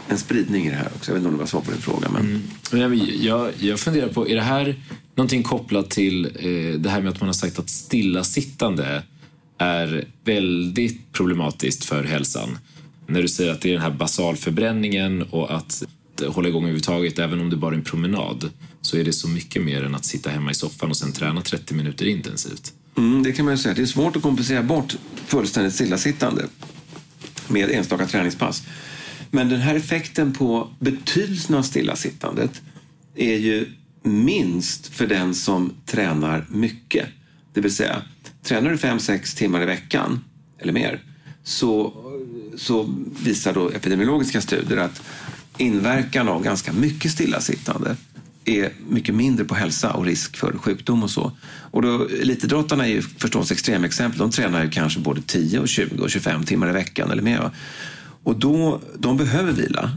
en 0.08 0.18
spridning 0.18 0.66
i 0.66 0.70
det 0.70 0.76
här 0.76 0.88
också. 0.96 1.10
Jag 1.10 1.14
vet 1.14 1.20
inte 1.20 1.28
om 1.28 1.34
det 1.34 1.40
var 1.40 1.46
svar 1.46 1.60
på 1.60 1.70
din 1.70 1.80
fråga. 1.80 2.08
Men... 2.08 2.42
Mm. 2.72 2.98
Jag, 3.22 3.50
jag 3.58 3.80
funderar 3.80 4.08
på, 4.08 4.28
är 4.28 4.34
det 4.34 4.42
här 4.42 4.76
någonting 5.14 5.42
kopplat 5.42 5.90
till 5.90 6.24
eh, 6.24 6.80
det 6.80 6.90
här 6.90 7.00
med 7.00 7.12
att 7.12 7.20
man 7.20 7.28
har 7.28 7.34
sagt 7.34 7.58
att 7.58 7.70
stillasittande 7.70 9.02
är 9.60 10.04
väldigt 10.24 11.12
problematiskt 11.12 11.84
för 11.84 12.04
hälsan. 12.04 12.58
När 13.06 13.22
du 13.22 13.28
säger 13.28 13.52
att 13.52 13.60
det 13.60 13.68
är 13.68 13.72
den 13.72 13.82
här 13.82 13.90
basalförbränningen 13.90 15.22
och 15.22 15.54
att 15.54 15.82
hålla 16.26 16.48
igång 16.48 16.62
överhuvudtaget, 16.62 17.18
även 17.18 17.40
om 17.40 17.50
det 17.50 17.56
bara 17.56 17.74
är 17.74 17.78
en 17.78 17.84
promenad, 17.84 18.50
så 18.80 18.96
är 18.96 19.04
det 19.04 19.12
så 19.12 19.28
mycket 19.28 19.62
mer 19.62 19.84
än 19.84 19.94
att 19.94 20.04
sitta 20.04 20.30
hemma 20.30 20.50
i 20.50 20.54
soffan 20.54 20.90
och 20.90 20.96
sen 20.96 21.12
träna 21.12 21.40
30 21.40 21.74
minuter 21.74 22.06
intensivt. 22.06 22.72
Mm, 22.96 23.22
det 23.22 23.32
kan 23.32 23.44
man 23.44 23.54
ju 23.54 23.58
säga. 23.58 23.74
Det 23.74 23.82
är 23.82 23.86
svårt 23.86 24.16
att 24.16 24.22
kompensera 24.22 24.62
bort 24.62 24.96
fullständigt 25.26 25.74
stillasittande 25.74 26.46
med 27.48 27.70
enstaka 27.70 28.06
träningspass. 28.06 28.62
Men 29.30 29.48
den 29.48 29.60
här 29.60 29.74
effekten 29.74 30.32
på 30.32 30.68
betydelsen 30.78 31.54
av 31.54 31.62
stillasittandet 31.62 32.62
är 33.14 33.36
ju 33.36 33.66
minst 34.02 34.86
för 34.86 35.06
den 35.06 35.34
som 35.34 35.72
tränar 35.86 36.46
mycket. 36.50 37.06
Det 37.52 37.60
vill 37.60 37.74
säga, 37.74 38.02
tränar 38.42 38.70
du 38.70 38.76
5-6 38.76 39.36
timmar 39.36 39.62
i 39.62 39.66
veckan 39.66 40.24
eller 40.58 40.72
mer 40.72 41.02
så, 41.44 41.92
så 42.56 42.94
visar 43.22 43.52
då 43.52 43.70
epidemiologiska 43.70 44.40
studier 44.40 44.78
att 44.78 45.02
inverkan 45.58 46.28
av 46.28 46.42
ganska 46.42 46.72
mycket 46.72 47.10
stillasittande 47.10 47.96
är 48.44 48.72
mycket 48.88 49.14
mindre 49.14 49.44
på 49.44 49.54
hälsa 49.54 49.92
och 49.92 50.04
risk 50.04 50.36
för 50.36 50.58
sjukdom 50.58 51.02
och 51.02 51.10
så. 51.10 51.32
Och 51.70 51.82
då, 51.82 52.08
elitidrottarna 52.08 52.86
är 52.86 52.90
ju 52.90 53.02
förstås 53.02 53.52
extremexempel. 53.52 54.18
De 54.18 54.30
tränar 54.30 54.64
ju 54.64 54.70
kanske 54.70 55.00
både 55.00 55.22
10, 55.22 55.60
och 55.60 55.68
20 55.68 56.02
och 56.02 56.10
25 56.10 56.44
timmar 56.44 56.68
i 56.68 56.72
veckan 56.72 57.10
eller 57.10 57.22
mer. 57.22 57.50
Och 58.22 58.38
då, 58.38 58.80
de 58.98 59.16
behöver 59.16 59.52
vila. 59.52 59.96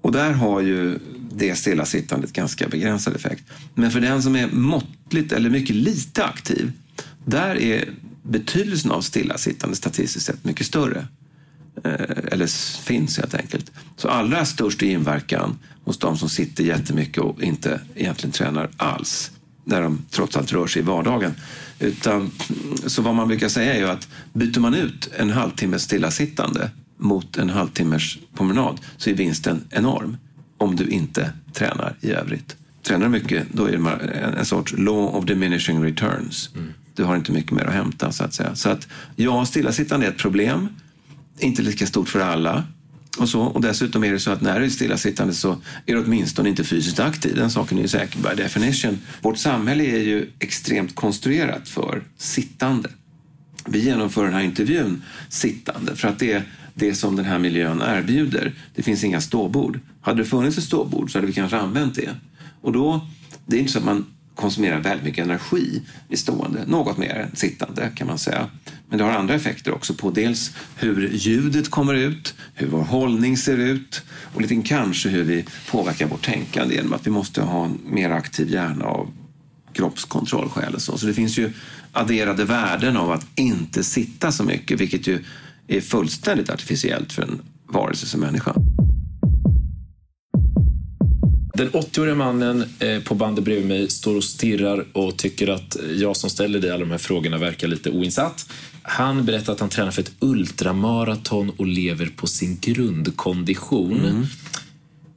Och 0.00 0.12
där 0.12 0.32
har 0.32 0.60
ju 0.60 0.98
det 1.32 1.54
stillasittandet 1.54 2.32
ganska 2.32 2.68
begränsad 2.68 3.16
effekt. 3.16 3.44
Men 3.74 3.90
för 3.90 4.00
den 4.00 4.22
som 4.22 4.36
är 4.36 4.48
måttligt 4.52 5.32
eller 5.32 5.50
mycket 5.50 5.76
lite 5.76 6.24
aktiv, 6.24 6.72
där 7.30 7.56
är 7.56 7.88
betydelsen 8.22 8.90
av 8.90 9.00
stillasittande 9.00 9.76
statistiskt 9.76 10.26
sett 10.26 10.44
mycket 10.44 10.66
större. 10.66 11.06
Eh, 11.84 12.32
eller 12.32 12.46
finns 12.82 13.18
helt 13.18 13.34
enkelt. 13.34 13.72
Så 13.96 14.08
allra 14.08 14.44
störst 14.44 14.82
är 14.82 14.86
inverkan 14.86 15.58
hos 15.84 15.98
de 15.98 16.18
som 16.18 16.28
sitter 16.28 16.64
jättemycket 16.64 17.22
och 17.22 17.42
inte 17.42 17.80
egentligen 17.94 18.32
tränar 18.32 18.70
alls 18.76 19.30
när 19.64 19.82
de 19.82 20.04
trots 20.10 20.36
allt 20.36 20.52
rör 20.52 20.66
sig 20.66 20.82
i 20.82 20.84
vardagen. 20.84 21.34
Utan, 21.78 22.30
så 22.86 23.02
vad 23.02 23.14
man 23.14 23.28
brukar 23.28 23.48
säga 23.48 23.74
är 23.74 23.78
ju 23.78 23.88
att 23.88 24.08
byter 24.32 24.60
man 24.60 24.74
ut 24.74 25.10
en 25.16 25.30
halvtimmes 25.30 25.82
stillasittande 25.82 26.70
mot 26.96 27.36
en 27.36 27.50
halvtimmes 27.50 28.18
promenad 28.34 28.80
så 28.96 29.10
är 29.10 29.14
vinsten 29.14 29.64
enorm 29.70 30.16
om 30.58 30.76
du 30.76 30.88
inte 30.88 31.32
tränar 31.52 31.96
i 32.00 32.10
övrigt. 32.10 32.56
Tränar 32.82 33.06
du 33.06 33.12
mycket, 33.12 33.46
då 33.52 33.64
är 33.64 33.72
det 33.72 34.10
en 34.38 34.44
sorts 34.44 34.74
law 34.76 35.16
of 35.16 35.24
diminishing 35.24 35.84
returns. 35.84 36.50
Mm. 36.54 36.72
Du 36.98 37.04
har 37.04 37.16
inte 37.16 37.32
mycket 37.32 37.52
mer 37.52 37.64
att 37.64 37.74
hämta, 37.74 38.12
så 38.12 38.24
att 38.24 38.34
säga. 38.34 38.54
Så 38.54 38.68
att, 38.68 38.88
ja, 39.16 39.46
stillasittande 39.46 40.06
är 40.06 40.10
ett 40.10 40.18
problem. 40.18 40.68
Inte 41.38 41.62
lika 41.62 41.86
stort 41.86 42.08
för 42.08 42.20
alla. 42.20 42.64
Och, 43.18 43.28
så. 43.28 43.40
och 43.40 43.60
dessutom 43.60 44.04
är 44.04 44.12
det 44.12 44.18
så 44.18 44.30
att 44.30 44.40
när 44.40 44.60
du 44.60 44.66
är 44.66 44.70
stillasittande 44.70 45.34
så 45.34 45.52
är 45.86 45.94
du 45.94 46.04
åtminstone 46.04 46.48
inte 46.48 46.64
fysiskt 46.64 47.00
aktiv. 47.00 47.36
Den 47.36 47.50
saken 47.50 47.78
är 47.78 47.82
ju 47.82 47.88
säker 47.88 48.18
by 48.18 48.42
definition. 48.42 48.98
Vårt 49.20 49.38
samhälle 49.38 49.84
är 49.84 49.98
ju 49.98 50.30
extremt 50.38 50.94
konstruerat 50.94 51.68
för 51.68 52.02
sittande. 52.16 52.88
Vi 53.66 53.78
genomför 53.78 54.24
den 54.24 54.34
här 54.34 54.42
intervjun 54.42 55.02
sittande 55.28 55.96
för 55.96 56.08
att 56.08 56.18
det 56.18 56.32
är 56.32 56.42
det 56.74 56.94
som 56.94 57.16
den 57.16 57.24
här 57.24 57.38
miljön 57.38 57.82
erbjuder. 57.86 58.54
Det 58.74 58.82
finns 58.82 59.04
inga 59.04 59.20
ståbord. 59.20 59.80
Hade 60.00 60.22
det 60.22 60.28
funnits 60.28 60.58
ett 60.58 60.64
ståbord 60.64 61.12
så 61.12 61.18
hade 61.18 61.26
vi 61.26 61.32
kanske 61.32 61.56
använt 61.56 61.94
det. 61.94 62.10
Och 62.60 62.72
då, 62.72 63.06
det 63.46 63.56
är 63.56 63.60
inte 63.60 63.72
så 63.72 63.78
att 63.78 63.84
man 63.84 64.06
konsumerar 64.38 64.80
väldigt 64.80 65.04
mycket 65.04 65.24
energi 65.24 65.82
i 66.08 66.16
stående, 66.16 66.66
något 66.66 66.98
mer 66.98 67.14
än 67.14 67.36
sittande 67.36 67.90
kan 67.94 68.06
man 68.06 68.18
säga. 68.18 68.50
Men 68.88 68.98
det 68.98 69.04
har 69.04 69.12
andra 69.12 69.34
effekter 69.34 69.74
också 69.74 69.94
på 69.94 70.10
dels 70.10 70.56
hur 70.76 71.10
ljudet 71.12 71.70
kommer 71.70 71.94
ut, 71.94 72.34
hur 72.54 72.66
vår 72.66 72.82
hållning 72.82 73.36
ser 73.36 73.58
ut 73.58 74.02
och 74.34 74.40
lite 74.40 74.62
kanske 74.62 75.08
hur 75.08 75.24
vi 75.24 75.44
påverkar 75.70 76.06
vårt 76.06 76.24
tänkande 76.24 76.74
genom 76.74 76.92
att 76.92 77.06
vi 77.06 77.10
måste 77.10 77.42
ha 77.42 77.64
en 77.64 77.78
mer 77.84 78.10
aktiv 78.10 78.50
hjärna 78.50 78.84
av 78.84 79.10
kroppskontrollskäl 79.72 80.74
och 80.74 80.82
så. 80.82 80.98
Så 80.98 81.06
det 81.06 81.14
finns 81.14 81.38
ju 81.38 81.52
adderade 81.92 82.44
värden 82.44 82.96
av 82.96 83.10
att 83.10 83.26
inte 83.34 83.84
sitta 83.84 84.32
så 84.32 84.44
mycket, 84.44 84.80
vilket 84.80 85.06
ju 85.06 85.24
är 85.68 85.80
fullständigt 85.80 86.50
artificiellt 86.50 87.12
för 87.12 87.22
en 87.22 87.40
varelse 87.66 88.06
som 88.06 88.20
människa. 88.20 88.54
Den 91.58 91.70
80-åriga 91.70 92.14
mannen 92.14 92.64
eh, 92.78 93.02
på 93.02 93.14
bandet 93.14 93.44
bredvid 93.44 93.66
mig 93.66 93.90
står 93.90 94.16
och 94.16 94.24
stirrar 94.24 94.84
och 94.92 95.16
tycker 95.16 95.48
att 95.48 95.76
jag 95.96 96.16
som 96.16 96.30
ställer 96.30 96.60
dig 96.60 96.70
alla 96.70 96.80
de 96.80 96.90
här 96.90 96.98
frågorna 96.98 97.38
verkar 97.38 97.68
lite 97.68 97.90
oinsatt. 97.90 98.50
Han 98.82 99.24
berättar 99.24 99.52
att 99.52 99.60
han 99.60 99.68
tränar 99.68 99.90
för 99.90 100.02
ett 100.02 100.12
ultramaraton 100.18 101.50
och 101.50 101.66
lever 101.66 102.06
på 102.16 102.26
sin 102.26 102.58
grundkondition. 102.60 104.00
Mm. 104.00 104.26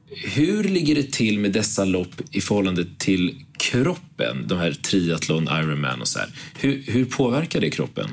Hur 0.08 0.64
ligger 0.64 0.94
det 0.94 1.12
till 1.12 1.38
med 1.38 1.52
dessa 1.52 1.84
lopp 1.84 2.20
i 2.30 2.40
förhållande 2.40 2.84
till 2.98 3.34
kroppen? 3.58 4.44
De 4.48 4.58
här 4.58 4.72
triathlon, 4.72 5.42
Ironman 5.42 6.00
och 6.00 6.08
så 6.08 6.18
här. 6.18 6.28
Hur, 6.54 6.82
hur 6.86 7.04
påverkar 7.04 7.60
det 7.60 7.70
kroppen? 7.70 8.08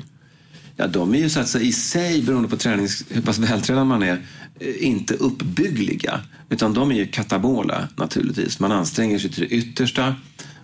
Ja, 0.80 0.86
de 0.86 1.14
är 1.14 1.18
ju 1.18 1.28
så 1.28 1.40
att 1.40 1.48
säga 1.48 1.64
i 1.64 1.72
sig, 1.72 2.22
beroende 2.22 2.48
på 2.48 2.56
tränings, 2.56 3.04
hur 3.08 3.22
pass 3.22 3.38
vältränad 3.38 3.86
man 3.86 4.02
är, 4.02 4.22
eh, 4.60 4.86
inte 4.86 5.14
uppbyggliga. 5.14 6.20
Utan 6.48 6.74
de 6.74 6.90
är 6.90 6.94
ju 6.94 7.06
katabola 7.06 7.88
naturligtvis. 7.96 8.60
Man 8.60 8.72
anstränger 8.72 9.18
sig 9.18 9.30
till 9.30 9.40
det 9.40 9.54
yttersta 9.54 10.14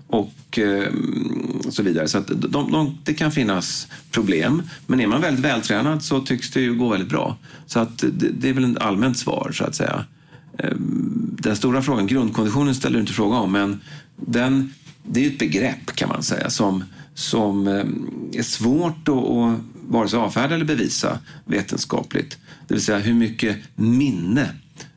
och 0.07 0.59
eh, 0.59 0.92
så 1.70 1.83
vidare. 1.83 2.09
Så 2.09 2.18
att 2.18 2.26
de, 2.26 2.72
de, 2.72 2.98
det 3.05 3.14
kan 3.14 3.33
finnas 3.33 3.88
problem. 4.11 4.62
Men 4.87 5.00
är 5.00 5.07
man 5.07 5.20
väldigt 5.20 5.44
vältränad 5.44 6.02
så 6.02 6.20
tycks 6.20 6.50
det 6.50 6.61
ju 6.61 6.74
gå 6.74 6.88
väldigt 6.88 7.09
bra. 7.09 7.37
Så 7.66 7.81
att 7.81 7.98
det, 7.98 8.31
det 8.38 8.48
är 8.48 8.52
väl 8.52 8.72
ett 8.72 8.83
allmänt 8.83 9.18
svar 9.18 9.50
så 9.55 9.64
att 9.64 9.74
säga. 9.74 10.05
Eh, 10.59 10.76
den 11.40 11.57
stora 11.57 11.83
frågan, 11.83 12.07
grundkonditionen 12.07 12.74
ställer 12.74 12.94
du 12.94 13.00
inte 13.00 13.12
fråga 13.12 13.37
om, 13.37 13.52
men 13.52 13.81
den, 14.16 14.74
det 15.02 15.20
är 15.20 15.24
ju 15.24 15.31
ett 15.31 15.38
begrepp 15.38 15.87
kan 15.94 16.09
man 16.09 16.22
säga 16.22 16.50
som, 16.50 16.85
som 17.14 17.68
eh, 17.68 17.85
är 18.38 18.42
svårt 18.42 19.09
att 19.09 19.75
vare 19.88 20.09
sig 20.09 20.18
avfärda 20.18 20.55
eller 20.55 20.64
bevisa 20.64 21.18
vetenskapligt. 21.44 22.38
Det 22.68 22.75
vill 22.75 22.83
säga 22.83 22.99
hur 22.99 23.14
mycket 23.14 23.57
minne, 23.75 24.49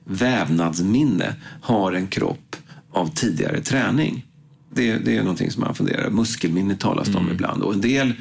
vävnadsminne, 0.03 1.35
har 1.61 1.93
en 1.93 2.07
kropp 2.07 2.55
av 2.91 3.07
tidigare 3.15 3.61
träning. 3.61 4.25
Det, 4.73 4.97
det 4.97 5.17
är 5.17 5.21
någonting 5.21 5.51
som 5.51 5.61
man 5.61 5.75
funderar 5.75 6.09
Muskelminne 6.09 6.75
talas 6.75 7.07
det 7.07 7.17
om 7.17 7.23
mm. 7.23 7.35
ibland. 7.35 7.61
Och 7.61 7.73
en 7.73 7.81
del 7.81 8.13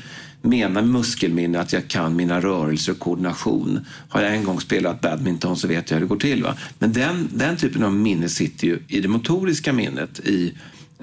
menar 0.43 0.83
muskelminne 0.83 1.61
att 1.61 1.73
jag 1.73 1.89
kan 1.89 2.17
mina 2.17 2.41
rörelser 2.41 2.93
och 2.93 2.99
koordination. 2.99 3.81
Har 4.09 4.23
jag 4.23 4.35
en 4.35 4.45
gång 4.45 4.61
spelat 4.61 5.01
badminton 5.01 5.57
så 5.57 5.69
vet 5.69 5.91
jag 5.91 5.97
hur 5.97 6.05
det 6.05 6.09
går 6.09 6.17
till. 6.17 6.43
Va? 6.43 6.55
Men 6.79 6.93
den, 6.93 7.29
den 7.35 7.57
typen 7.57 7.83
av 7.83 7.93
minne 7.93 8.29
sitter 8.29 8.67
ju 8.67 8.79
i 8.89 9.01
det 9.01 9.09
motoriska 9.09 9.73
minnet 9.73 10.21
i 10.21 10.53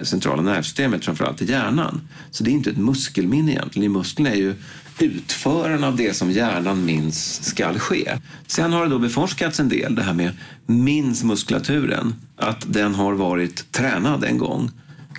centrala 0.02 0.42
nervsystemet, 0.42 1.06
framförallt 1.06 1.42
i 1.42 1.46
hjärnan. 1.52 2.02
Så 2.32 2.44
det 2.44 2.50
är 2.50 2.54
inte 2.54 2.70
ett 2.70 2.78
muskelminne 2.78 3.52
egentligen. 3.52 3.92
Musklerna 3.92 4.30
är 4.30 4.36
ju 4.36 4.56
utföraren 5.00 5.84
av 5.84 5.96
det 5.96 6.14
som 6.14 6.32
hjärnan 6.32 6.86
minns 6.86 7.44
skall 7.44 7.80
ske. 7.80 8.12
Sen 8.48 8.74
har 8.74 8.84
det 8.84 8.90
då 8.90 9.00
beforskats 9.00 9.60
en 9.60 9.70
del, 9.70 9.96
det 9.96 10.04
här 10.04 10.14
med 10.14 10.32
minns 10.66 11.24
muskulaturen, 11.24 12.16
att 12.38 12.74
den 12.74 12.96
har 12.96 13.14
varit 13.14 13.72
tränad 13.72 14.24
en 14.24 14.38
gång. 14.38 14.72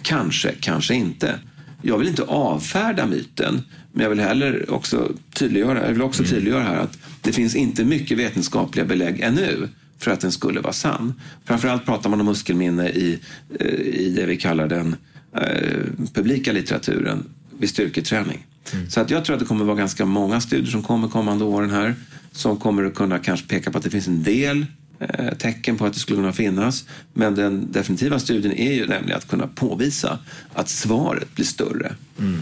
Kanske, 0.03 0.53
kanske 0.61 0.95
inte. 0.95 1.39
Jag 1.83 1.99
vill 1.99 2.09
inte 2.09 2.23
avfärda 2.23 3.07
myten, 3.07 3.63
men 3.93 4.03
jag 4.03 4.11
vill 4.11 4.21
heller 4.21 4.71
också 4.71 5.13
tydliggöra, 5.33 5.87
jag 5.87 5.93
vill 5.93 6.03
också 6.03 6.23
mm. 6.23 6.31
tydliggöra 6.31 6.63
här 6.63 6.77
att 6.77 6.99
det 7.23 7.33
finns 7.33 7.55
inte 7.57 7.85
mycket 7.85 8.19
vetenskapliga 8.19 8.85
belägg 8.85 9.21
ännu 9.21 9.69
för 9.99 10.11
att 10.11 10.21
den 10.21 10.33
skulle 10.33 10.61
vara 10.61 10.73
sann. 10.73 11.15
Framförallt 11.45 11.85
pratar 11.85 12.11
man 12.11 12.21
om 12.21 12.27
muskelminne 12.27 12.89
i, 12.89 13.19
eh, 13.61 13.67
i 13.81 14.13
det 14.17 14.27
vi 14.27 14.37
kallar 14.37 14.69
den 14.69 14.97
eh, 15.37 15.83
publika 16.15 16.53
litteraturen 16.53 17.25
vid 17.59 17.71
styrketräning. 17.71 18.47
Mm. 18.73 18.91
Så 18.91 19.01
att 19.01 19.11
jag 19.11 19.25
tror 19.25 19.35
att 19.35 19.41
det 19.41 19.47
kommer 19.47 19.65
vara 19.65 19.77
ganska 19.77 20.05
många 20.05 20.41
studier 20.41 20.71
som 20.71 20.83
kommer 20.83 21.09
kommande 21.09 21.45
åren 21.45 21.71
här 21.71 21.95
som 22.37 22.57
kommer 22.57 22.85
att 22.85 22.95
kunna 22.95 23.19
kanske 23.19 23.47
peka 23.47 23.71
på 23.71 23.79
att 23.79 23.85
det 23.85 23.91
finns 23.91 24.09
en 24.09 24.23
del 24.23 24.67
eh, 24.99 25.35
tecken 25.39 25.77
på 25.77 25.87
att 25.87 25.93
det 25.93 25.99
skulle 25.99 26.19
kunna 26.19 26.33
finnas. 26.33 26.85
Men 27.13 27.35
den 27.35 27.73
definitiva 27.73 28.19
studien 28.19 28.53
är 28.53 28.73
ju 28.73 28.87
nämligen 28.87 29.19
att 29.19 29.29
kunna 29.29 29.47
påvisa 29.47 30.19
att 30.55 30.69
svaret 30.69 31.35
blir 31.35 31.45
större. 31.45 31.95
Mm. 32.19 32.41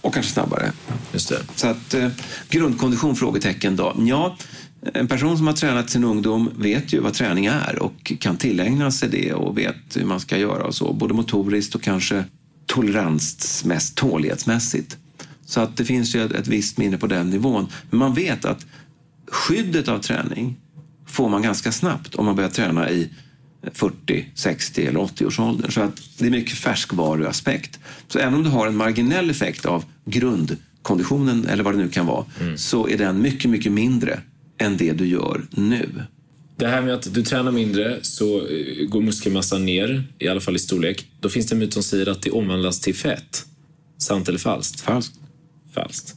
Och 0.00 0.14
kanske 0.14 0.32
snabbare. 0.32 0.72
Just 1.12 1.28
det. 1.28 1.38
Så 1.54 1.66
att 1.66 1.94
eh, 1.94 2.08
grundkondition? 2.50 3.16
Frågetecken 3.16 3.76
då. 3.76 3.96
Ja, 3.98 4.36
en 4.94 5.08
person 5.08 5.36
som 5.36 5.46
har 5.46 5.54
tränat 5.54 5.90
sin 5.90 6.04
ungdom 6.04 6.50
vet 6.56 6.92
ju 6.92 7.00
vad 7.00 7.14
träning 7.14 7.46
är 7.46 7.78
och 7.82 8.12
kan 8.20 8.36
tillägna 8.36 8.90
sig 8.90 9.08
det 9.08 9.32
och 9.32 9.58
vet 9.58 9.96
hur 9.96 10.04
man 10.04 10.20
ska 10.20 10.38
göra 10.38 10.64
och 10.64 10.74
så. 10.74 10.92
Både 10.92 11.14
motoriskt 11.14 11.74
och 11.74 11.82
kanske 11.82 12.24
toleransmässigt, 12.68 13.98
tålighetsmässigt. 13.98 14.96
Så 15.44 15.60
att 15.60 15.76
det 15.76 15.84
finns 15.84 16.14
ju 16.14 16.24
ett, 16.24 16.32
ett 16.32 16.48
visst 16.48 16.78
minne 16.78 16.98
på 16.98 17.06
den 17.06 17.30
nivån. 17.30 17.66
Men 17.90 17.98
man 17.98 18.14
vet 18.14 18.44
att 18.44 18.66
skyddet 19.30 19.88
av 19.88 19.98
träning 19.98 20.56
får 21.06 21.28
man 21.28 21.42
ganska 21.42 21.72
snabbt 21.72 22.14
om 22.14 22.26
man 22.26 22.36
börjar 22.36 22.50
träna 22.50 22.90
i 22.90 23.10
40, 23.72 24.26
60 24.34 24.86
eller 24.86 25.00
80 25.00 25.26
års 25.26 25.36
Så 25.74 25.80
att 25.80 26.00
det 26.18 26.26
är 26.26 26.30
mycket 26.30 26.58
färskvaruaspekt. 26.58 27.78
Så 28.08 28.18
även 28.18 28.34
om 28.34 28.42
du 28.42 28.50
har 28.50 28.66
en 28.66 28.76
marginell 28.76 29.30
effekt 29.30 29.66
av 29.66 29.84
grund 30.04 30.56
konditionen 30.82 31.46
eller 31.46 31.64
vad 31.64 31.74
det 31.74 31.78
nu 31.78 31.88
kan 31.88 32.06
vara, 32.06 32.24
så 32.56 32.88
är 32.88 32.98
den 32.98 33.22
mycket, 33.22 33.50
mycket 33.50 33.72
mindre 33.72 34.20
än 34.58 34.76
det 34.76 34.92
du 34.92 35.06
gör 35.06 35.46
nu. 35.50 35.88
Det 36.58 36.66
här 36.68 36.82
med 36.82 36.94
att 36.94 37.14
du 37.14 37.22
tränar 37.22 37.52
mindre 37.52 37.98
så 38.02 38.46
eh, 38.46 38.86
går 38.88 39.00
muskelmassan 39.02 39.64
ner, 39.64 40.04
i 40.18 40.28
alla 40.28 40.40
fall 40.40 40.56
i 40.56 40.58
storlek. 40.58 41.06
Då 41.20 41.28
finns 41.28 41.46
det 41.46 41.54
en 41.54 41.58
myt 41.58 41.72
som 41.74 41.82
säger 41.82 42.08
att 42.08 42.22
det 42.22 42.30
omvandlas 42.30 42.80
till 42.80 42.94
fett. 42.94 43.46
Sant 43.98 44.28
eller 44.28 44.38
falskt? 44.38 44.80
Falskt. 44.80 45.14
Falskt. 45.74 46.14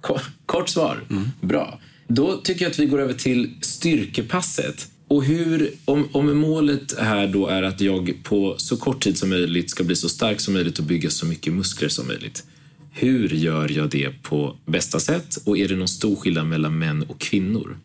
Ko- 0.00 0.18
Kort 0.46 0.68
svar. 0.68 1.04
Bra. 1.40 1.80
Då 2.08 2.36
tycker 2.36 2.62
jag 2.64 2.70
att 2.70 2.78
vi 2.78 2.86
går 2.86 3.00
över 3.00 3.12
till 3.14 3.50
styrkepasset. 3.60 4.88
Och 5.08 5.24
hur, 5.24 5.72
om, 5.84 6.08
om 6.12 6.38
målet 6.38 6.98
här 6.98 7.26
då 7.26 7.46
är 7.46 7.62
att 7.62 7.80
jag 7.80 8.14
på 8.22 8.54
så 8.58 8.76
kort 8.76 9.02
tid 9.02 9.18
som 9.18 9.28
möjligt 9.28 9.70
ska 9.70 9.84
bli 9.84 9.96
så 9.96 10.08
stark 10.08 10.40
som 10.40 10.54
möjligt 10.54 10.78
och 10.78 10.84
bygga 10.84 11.10
så 11.10 11.26
mycket 11.26 11.52
muskler 11.52 11.88
som 11.88 12.06
möjligt. 12.06 12.44
Hur 12.92 13.28
gör 13.28 13.68
jag 13.72 13.90
det 13.90 14.22
på 14.22 14.56
bästa 14.66 15.00
sätt? 15.00 15.38
Och 15.44 15.58
är 15.58 15.68
det 15.68 15.76
någon 15.76 15.88
stor 15.88 16.16
skillnad 16.16 16.46
mellan 16.46 16.78
män 16.78 17.02
och 17.02 17.20
kvinnor? 17.20 17.76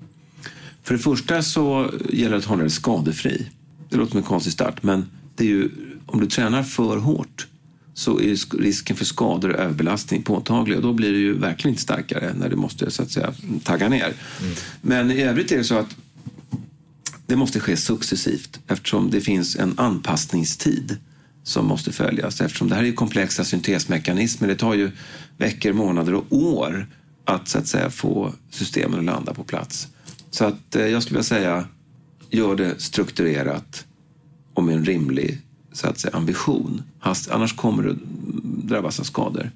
För 0.84 0.94
det 0.94 1.00
första 1.00 1.42
så 1.42 1.92
gäller 2.10 2.32
det 2.32 2.38
att 2.38 2.46
hålla 2.46 2.62
dig 2.62 2.72
skadefri. 2.72 3.50
Det 3.90 3.98
låter 3.98 4.12
som 4.12 4.18
en 4.18 4.24
konstig 4.24 4.54
start, 4.54 4.84
men 4.84 5.06
det 5.36 5.44
är 5.44 5.48
ju, 5.48 5.70
om 6.06 6.20
du 6.20 6.26
tränar 6.28 6.64
för 6.64 6.98
hårt 6.98 7.48
så 7.94 8.20
är 8.20 8.34
sk- 8.34 8.62
risken 8.62 8.96
för 8.96 9.06
skador 9.06 9.50
och 9.50 9.60
överbelastning 9.60 10.24
påtaglig 10.24 10.78
och 10.78 10.84
då 10.84 10.94
blir 10.94 11.12
du 11.12 11.20
ju 11.20 11.34
verkligen 11.34 11.74
inte 11.74 11.82
starkare 11.82 12.34
när 12.40 12.50
du 12.50 12.56
måste 12.56 12.92
så 12.92 13.04
att 13.04 13.12
säga 13.12 13.34
tagga 13.64 13.90
ner. 13.90 14.14
Men 14.82 15.12
i 15.12 15.22
övrigt 15.22 15.52
är 15.52 15.58
det 15.58 15.64
så 15.64 15.76
att 15.78 15.96
det 17.26 17.36
måste 17.36 17.60
ske 17.60 17.78
successivt 17.78 18.60
eftersom 18.68 19.10
det 19.12 19.22
finns 19.22 19.56
en 19.56 19.80
anpassningstid 19.80 20.98
som 21.44 21.66
måste 21.66 21.92
följas. 21.92 22.42
Eftersom 22.42 22.70
det 22.70 22.76
här 22.76 22.82
är 22.82 22.88
ju 22.88 22.94
komplexa 22.94 23.44
syntesmekanismer. 23.44 24.48
Det 24.48 24.56
tar 24.56 24.74
ju 24.74 24.92
veckor, 25.38 25.74
månader 25.74 26.14
och 26.14 26.26
år 26.30 26.88
att 27.26 27.48
så 27.48 27.58
att 27.58 27.68
säga 27.68 27.90
få 27.90 28.34
systemen 28.50 29.00
att 29.00 29.06
landa 29.06 29.34
på 29.34 29.44
plats. 29.44 29.88
Så 30.34 30.46
att 30.46 30.76
eh, 30.76 30.88
jag 30.88 31.04
skulle 31.04 31.18
vilja 31.18 31.24
säga, 31.24 31.68
gör 32.30 32.56
det 32.56 32.82
strukturerat 32.82 33.86
och 34.54 34.64
med 34.64 34.76
en 34.76 34.86
rimlig 34.86 35.42
så 35.72 35.88
att 35.88 36.00
säga, 36.00 36.16
ambition. 36.16 36.82
Annars 37.30 37.56
kommer 37.56 37.84
du 37.84 37.98
drabbas 38.68 39.00
av 39.00 39.04
skador. 39.04 39.52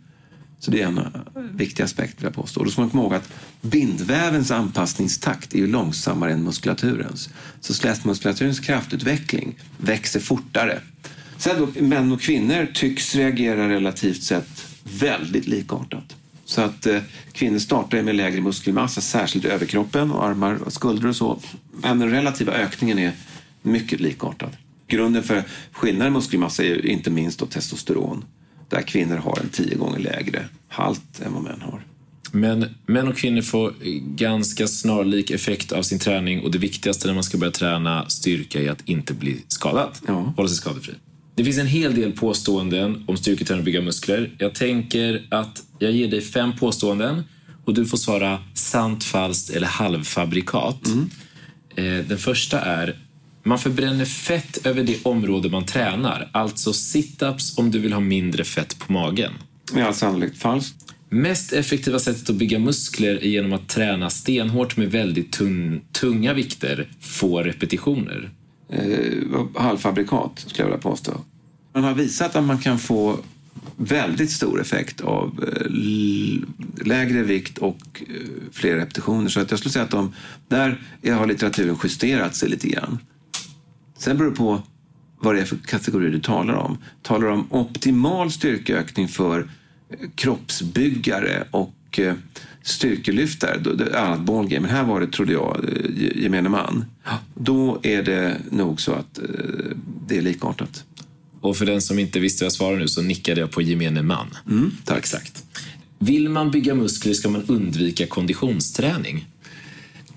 Så 0.59 0.71
det 0.71 0.81
är 0.81 0.87
en 0.87 0.97
eh, 0.97 1.05
viktig 1.51 1.83
aspekt 1.83 2.17
vill 2.17 2.23
jag 2.23 2.33
påstå. 2.33 2.59
Och 2.59 2.65
då 2.65 2.71
ska 2.71 2.81
man 2.81 2.89
komma 2.89 3.03
ihåg 3.03 3.13
att 3.13 3.29
bindvävens 3.61 4.51
anpassningstakt 4.51 5.53
är 5.53 5.57
ju 5.57 5.67
långsammare 5.67 6.33
än 6.33 6.43
muskulaturens. 6.43 7.29
Så 7.61 7.73
slätmuskulaturens 7.73 8.59
kraftutveckling 8.59 9.59
växer 9.77 10.19
fortare. 10.19 10.81
Sen 11.37 11.55
då, 11.59 11.81
män 11.81 12.11
och 12.11 12.21
kvinnor 12.21 12.67
tycks 12.73 13.15
reagera 13.15 13.69
relativt 13.69 14.23
sett 14.23 14.65
väldigt 14.99 15.47
likartat. 15.47 16.15
Så 16.47 16.61
att 16.61 16.85
eh, 16.85 17.01
kvinnor 17.31 17.59
startar 17.59 18.01
med 18.01 18.15
lägre 18.15 18.41
muskelmassa, 18.41 19.01
särskilt 19.01 19.45
i 19.45 19.47
överkroppen 19.47 20.11
och 20.11 20.25
armar 20.25 20.55
och 20.65 20.73
skuldror 20.73 21.09
och 21.09 21.15
så. 21.15 21.39
Men 21.71 21.99
den 21.99 22.09
relativa 22.09 22.53
ökningen 22.53 22.99
är 22.99 23.11
mycket 23.61 23.99
likartad. 23.99 24.57
Grunden 24.87 25.23
för 25.23 25.43
skillnad 25.71 26.07
i 26.07 26.11
muskelmassa 26.11 26.63
är 26.63 26.85
inte 26.85 27.09
minst 27.09 27.49
testosteron. 27.49 28.25
Där 28.69 28.81
kvinnor 28.81 29.15
har 29.15 29.39
en 29.39 29.49
tio 29.49 29.75
gånger 29.75 29.99
lägre 29.99 30.45
halt 30.67 31.21
än 31.25 31.33
vad 31.33 31.43
män 31.43 31.61
har. 31.61 31.81
Men 32.31 32.75
män 32.85 33.07
och 33.07 33.17
kvinnor 33.17 33.41
får 33.41 33.73
ganska 34.15 34.67
snarlik 34.67 35.31
effekt 35.31 35.71
av 35.71 35.81
sin 35.81 35.99
träning 35.99 36.41
och 36.41 36.51
det 36.51 36.57
viktigaste 36.57 37.07
när 37.07 37.13
man 37.13 37.23
ska 37.23 37.37
börja 37.37 37.51
träna 37.51 38.09
styrka 38.09 38.61
är 38.61 38.71
att 38.71 38.89
inte 38.89 39.13
bli 39.13 39.43
skadad. 39.47 39.91
Ja. 40.07 40.33
Hålla 40.35 40.47
sig 40.47 40.57
skadefri. 40.57 40.93
Det 41.37 41.43
finns 41.43 41.57
en 41.57 41.67
hel 41.67 41.95
del 41.95 42.11
påståenden 42.11 43.03
om 43.07 43.17
styrketräning 43.17 43.59
och 43.59 43.65
bygga 43.65 43.81
muskler. 43.81 44.31
Jag 44.37 44.55
tänker 44.55 45.27
att 45.31 45.63
jag 45.79 45.91
ger 45.91 46.07
dig 46.07 46.21
fem 46.21 46.51
påståenden 46.59 47.23
och 47.65 47.73
du 47.73 47.85
får 47.85 47.97
svara 47.97 48.39
sant, 48.53 49.03
falskt 49.03 49.49
eller 49.49 49.67
halvfabrikat. 49.67 50.87
Eh, 51.75 51.83
Den 51.83 52.17
första 52.17 52.59
är 52.61 52.95
man 53.43 53.59
förbränner 53.59 54.05
fett 54.05 54.65
över 54.65 54.83
det 54.83 55.05
område 55.05 55.49
man 55.49 55.65
tränar. 55.65 56.29
Alltså 56.31 56.71
sit-ups 56.71 57.59
om 57.59 57.71
du 57.71 57.79
vill 57.79 57.93
ha 57.93 57.99
mindre 57.99 58.43
fett 58.43 58.79
på 58.79 58.93
magen. 58.93 59.31
Med 59.73 59.85
all 59.87 59.93
sannolikhet 59.93 60.37
falskt. 60.37 60.75
Mest 61.09 61.53
effektiva 61.53 61.99
sättet 61.99 62.29
att 62.29 62.35
bygga 62.35 62.59
muskler 62.59 63.15
är 63.15 63.27
genom 63.27 63.53
att 63.53 63.69
träna 63.69 64.09
stenhårt 64.09 64.77
med 64.77 64.91
väldigt 64.91 65.31
tunn, 65.31 65.81
tunga 65.91 66.33
vikter, 66.33 66.87
få 66.99 67.43
repetitioner 67.43 68.29
eh, 68.69 69.45
halvfabrikat, 69.55 70.31
skulle 70.39 70.59
jag 70.59 70.65
vilja 70.65 70.81
påstå. 70.81 71.11
Man 71.73 71.83
har 71.83 71.93
visat 71.93 72.35
att 72.35 72.43
man 72.43 72.57
kan 72.57 72.79
få 72.79 73.19
väldigt 73.77 74.31
stor 74.31 74.61
effekt 74.61 75.01
av 75.01 75.43
eh, 75.47 75.71
lägre 76.85 77.23
vikt 77.23 77.57
och 77.57 78.03
eh, 78.07 78.15
fler 78.51 78.75
repetitioner. 78.75 79.29
Så 79.29 79.39
att 79.39 79.51
jag 79.51 79.59
skulle 79.59 79.71
säga 79.71 79.85
att 79.85 79.91
de, 79.91 80.13
där 80.47 80.81
har 81.11 81.25
litteraturen 81.25 81.77
justerat 81.83 82.35
sig 82.35 82.49
lite 82.49 82.67
grann. 82.67 82.99
Sen 83.97 84.17
beror 84.17 84.29
det 84.29 84.35
på 84.35 84.61
vad 85.19 85.35
det 85.35 85.41
är 85.41 85.45
för 85.45 85.57
kategori 85.57 86.09
du 86.09 86.19
talar 86.19 86.53
om. 86.53 86.77
Talar 87.01 87.27
du 87.27 87.33
om 87.33 87.47
optimal 87.49 88.31
styrkeökning 88.31 89.07
för 89.07 89.39
eh, 89.89 90.09
kroppsbyggare 90.15 91.47
och 91.51 91.73
eh, 91.99 92.13
styrkelyftare, 92.63 93.57
då, 93.57 93.73
det 93.73 93.99
annat 93.99 94.21
ballgame. 94.21 94.67
Men 94.67 94.75
här 94.75 94.83
var 94.83 95.01
det, 95.01 95.07
trodde 95.07 95.33
jag, 95.33 95.65
eh, 95.69 96.21
gemene 96.23 96.49
man. 96.49 96.85
Då 97.35 97.79
är 97.83 98.03
det 98.03 98.37
nog 98.51 98.81
så 98.81 98.91
att 98.91 99.17
eh, 99.17 99.25
det 100.07 100.17
är 100.17 100.21
likartat. 100.21 100.83
Och 101.41 101.57
för 101.57 101.65
den 101.65 101.81
som 101.81 101.99
inte 101.99 102.19
visste 102.19 102.43
vad 102.43 102.45
jag 102.45 102.53
svarade 102.53 102.79
nu 102.79 102.87
så 102.87 103.01
nickade 103.01 103.41
jag 103.41 103.51
på 103.51 103.61
gemene 103.61 104.01
man. 104.01 104.27
tack. 104.85 104.97
Exakt. 104.97 105.43
Vill 105.99 106.29
man 106.29 106.51
bygga 106.51 106.75
muskler 106.75 107.13
ska 107.13 107.29
man 107.29 107.43
undvika 107.47 108.07
konditionsträning. 108.07 109.25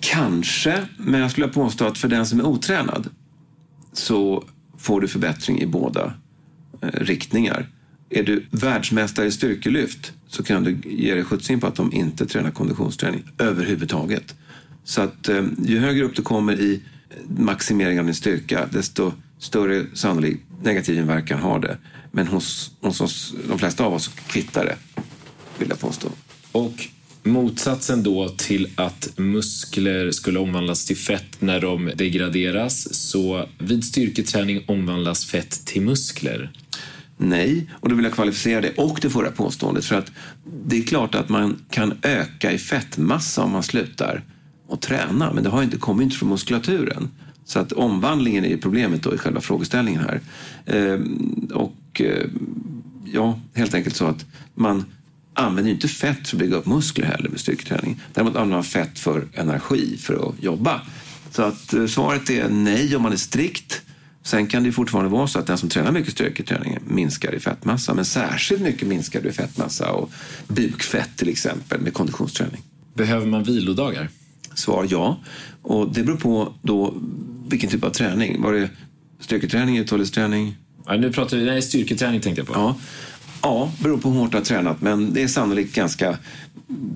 Kanske, 0.01 0.85
men 0.97 1.21
jag 1.21 1.31
skulle 1.31 1.49
påstå 1.49 1.85
att 1.85 1.99
för 1.99 2.09
den 2.09 2.27
som 2.27 2.41
är 2.41 2.47
otränad 2.47 3.09
så 3.93 4.45
får 4.79 5.01
du 5.01 5.09
förbättring 5.09 5.61
i 5.61 5.67
båda 5.67 6.13
eh, 6.83 6.89
riktningar. 6.89 7.69
Är 8.11 8.23
du 8.23 8.47
världsmästare 8.51 9.27
i 9.27 9.31
styrkelyft 9.31 10.13
så 10.29 10.43
kan 10.43 10.65
du 10.65 10.79
ge 10.85 11.15
dig 11.15 11.25
skjuts 11.25 11.51
in 11.51 11.61
på 11.61 11.67
att 11.67 11.77
de 11.77 11.93
inte 11.93 12.27
tränar 12.27 12.51
konditionsträning 12.51 13.23
överhuvudtaget. 13.39 14.35
Så 14.85 15.03
att 15.03 15.29
eh, 15.29 15.45
ju 15.65 15.79
högre 15.79 16.05
upp 16.05 16.17
du 16.17 16.23
kommer 16.23 16.61
i 16.61 16.81
maximering 17.29 18.01
av 18.01 18.05
din 18.05 18.15
styrka 18.15 18.69
desto 18.73 19.13
större 19.39 19.87
sannolik 19.95 20.41
negativ 20.63 20.99
inverkan 20.99 21.41
har 21.41 21.59
det. 21.59 21.79
Men 22.13 22.27
hos, 22.27 22.71
hos 22.81 23.01
oss, 23.01 23.35
de 23.49 23.59
flesta 23.59 23.85
av 23.85 23.95
oss 23.95 24.09
kvittar 24.27 24.65
det, 24.65 25.03
vill 25.59 25.69
jag 25.69 25.81
påstå. 25.81 26.09
Och 26.53 26.89
motsatsen 27.23 28.03
då 28.03 28.29
till 28.29 28.69
att 28.75 29.13
muskler 29.17 30.11
skulle 30.11 30.39
omvandlas 30.39 30.85
till 30.85 30.97
fett 30.97 31.41
när 31.41 31.61
de 31.61 31.93
degraderas, 31.95 32.95
så 32.95 33.47
vid 33.59 33.85
styrketräning 33.85 34.65
omvandlas 34.67 35.25
fett 35.25 35.67
till 35.67 35.83
muskler. 35.83 36.53
Nej, 37.23 37.71
och 37.73 37.89
då 37.89 37.95
vill 37.95 38.05
jag 38.05 38.15
kvalificera 38.15 38.61
det 38.61 38.79
och 38.79 38.99
det 39.03 39.11
förra 39.11 39.31
påståendet. 39.31 39.85
För 39.85 39.97
att 39.97 40.13
det 40.67 40.79
är 40.79 40.83
klart 40.83 41.15
att 41.15 41.29
man 41.29 41.59
kan 41.71 41.99
öka 42.03 42.53
i 42.53 42.59
fettmassa 42.59 43.43
om 43.43 43.53
man 43.53 43.63
slutar 43.63 44.23
att 44.71 44.81
träna, 44.81 45.33
men 45.33 45.45
det 45.45 45.51
har 45.51 45.63
inte, 45.63 45.77
kommit 45.77 46.05
inte 46.05 46.17
från 46.17 46.29
muskulaturen. 46.29 47.11
Så 47.45 47.59
att 47.59 47.73
omvandlingen 47.73 48.45
är 48.45 48.49
ju 48.49 48.59
problemet 48.59 49.03
då 49.03 49.15
i 49.15 49.19
själva 49.19 49.41
frågeställningen 49.41 50.01
här. 50.01 50.21
Ehm, 50.67 51.49
och 51.55 52.01
eh, 52.01 52.27
ja, 53.05 53.41
helt 53.55 53.75
enkelt 53.75 53.97
så 53.97 54.07
att 54.07 54.27
man 54.55 54.85
använder 55.35 55.69
ju 55.69 55.75
inte 55.75 55.89
fett 55.89 56.29
för 56.29 56.37
att 56.37 56.41
bygga 56.41 56.57
upp 56.57 56.67
muskler 56.67 57.07
heller 57.07 57.29
med 57.29 57.41
styrketräning. 57.41 58.01
Däremot 58.15 58.37
använder 58.37 58.57
man 58.57 58.65
fett 58.65 58.99
för 58.99 59.25
energi, 59.35 59.97
för 59.97 60.29
att 60.29 60.43
jobba. 60.43 60.81
Så 61.31 61.43
att 61.43 61.75
eh, 61.75 61.87
svaret 61.87 62.31
är 62.31 62.49
nej 62.49 62.97
om 62.97 63.03
man 63.03 63.13
är 63.13 63.17
strikt. 63.17 63.83
Sen 64.23 64.47
kan 64.47 64.63
det 64.63 64.73
fortfarande 64.73 65.11
vara 65.11 65.27
så 65.27 65.39
att 65.39 65.47
den 65.47 65.59
som 65.59 65.69
tränar 65.69 65.93
mycket 65.93 66.13
styrketräning 66.13 66.79
minskar 66.87 67.35
i 67.35 67.41
fettmassa. 67.41 67.95
Men 67.95 68.05
särskilt 68.05 68.63
mycket 68.63 68.89
minskar 68.89 69.21
du 69.21 69.29
i 69.29 69.33
fettmassa 69.33 69.93
och 69.93 70.11
bukfett 70.49 71.11
till 71.17 71.29
exempel 71.29 71.81
med 71.81 71.95
konditionsträning. 71.95 72.63
Behöver 72.95 73.27
man 73.27 73.43
vilodagar? 73.43 74.09
Svar 74.55 74.87
ja. 74.91 75.21
Och 75.63 75.93
det 75.93 76.03
beror 76.03 76.17
på 76.17 76.55
då 76.63 76.95
vilken 77.49 77.71
typ 77.71 77.85
av 77.85 77.91
träning. 77.91 78.43
Var 78.43 78.53
det 78.53 78.71
styrketräning, 79.21 79.79
uthållighetsträning? 79.79 80.57
Ja, 80.87 80.97
nu 80.97 81.13
pratar 81.13 81.37
vi, 81.37 81.45
nej, 81.45 81.63
styrketräning 81.63 82.21
tänkte 82.21 82.41
jag 82.41 82.47
på. 82.47 82.55
Ja. 82.55 82.77
ja, 83.43 83.73
beror 83.83 83.99
på 83.99 84.11
hur 84.11 84.21
hårt 84.21 84.31
du 84.31 84.37
har 84.37 84.45
tränat. 84.45 84.81
Men 84.81 85.13
det 85.13 85.23
är 85.23 85.29
sannolikt 85.29 85.75
ganska 85.75 86.19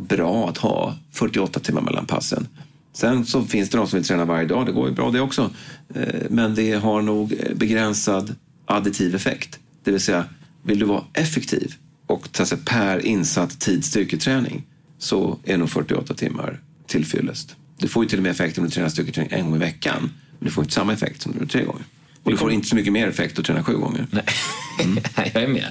bra 0.09 0.49
att 0.49 0.59
ha 0.59 0.97
48 1.13 1.61
timmar 1.61 1.83
mellan 1.83 2.07
passen. 2.07 2.49
Sen 2.95 3.27
så 3.27 3.45
finns 3.45 3.71
det 3.71 3.77
de 3.79 3.87
som 3.87 3.99
vill 3.99 4.07
träna 4.09 4.25
varje 4.25 4.47
dag. 4.47 4.67
Det 4.67 4.73
går 4.73 4.89
ju 4.89 4.95
bra 4.95 5.11
det 5.11 5.21
också. 5.21 5.51
Eh, 5.95 6.03
Men 6.31 6.55
det 6.55 6.73
har 6.73 7.03
nog 7.03 7.35
begränsad 7.57 8.35
additiv 8.67 9.15
effekt. 9.15 9.59
Det 9.85 9.91
vill 9.91 10.01
säga, 10.01 10.25
vill 10.63 10.79
du 10.79 10.85
vara 10.87 11.05
effektiv 11.13 11.75
och 12.07 12.33
ta 12.33 12.47
sig 12.47 12.59
per 12.65 13.07
insatt 13.07 13.61
tid 13.61 13.85
styrketräning 13.85 14.63
så 14.99 15.39
är 15.45 15.57
nog 15.57 15.71
48 15.71 16.15
timmar 16.15 16.61
till 16.87 17.07
fyllest. 17.07 17.57
Du 17.79 17.89
får 17.89 18.05
ju 18.05 18.09
till 18.09 18.19
och 18.19 18.23
med 18.23 18.31
effekt 18.33 18.59
om 18.59 18.65
du 18.65 18.71
tränar 18.71 18.89
styrketräning 18.89 19.33
en 19.33 19.45
gång 19.45 19.57
i 19.57 19.59
veckan. 19.59 20.11
Men 20.39 20.47
du 20.49 20.51
får 20.51 20.65
inte 20.65 20.75
samma 20.75 20.93
effekt 20.93 21.23
som 21.23 21.33
du 21.33 21.39
gör 21.39 21.47
tre 21.47 21.65
gånger. 21.65 21.83
Och 22.23 22.31
du 22.31 22.37
får 22.37 22.53
inte 22.53 22.69
så 22.69 22.77
mycket 22.77 22.93
mer 22.93 23.09
effekt 23.09 23.39
att 23.39 23.45
träna 23.45 23.65
sju 23.65 23.77
gånger. 23.77 24.07
Nej, 24.13 25.31
jag 25.35 25.43
är 25.43 25.49
med. 25.49 25.67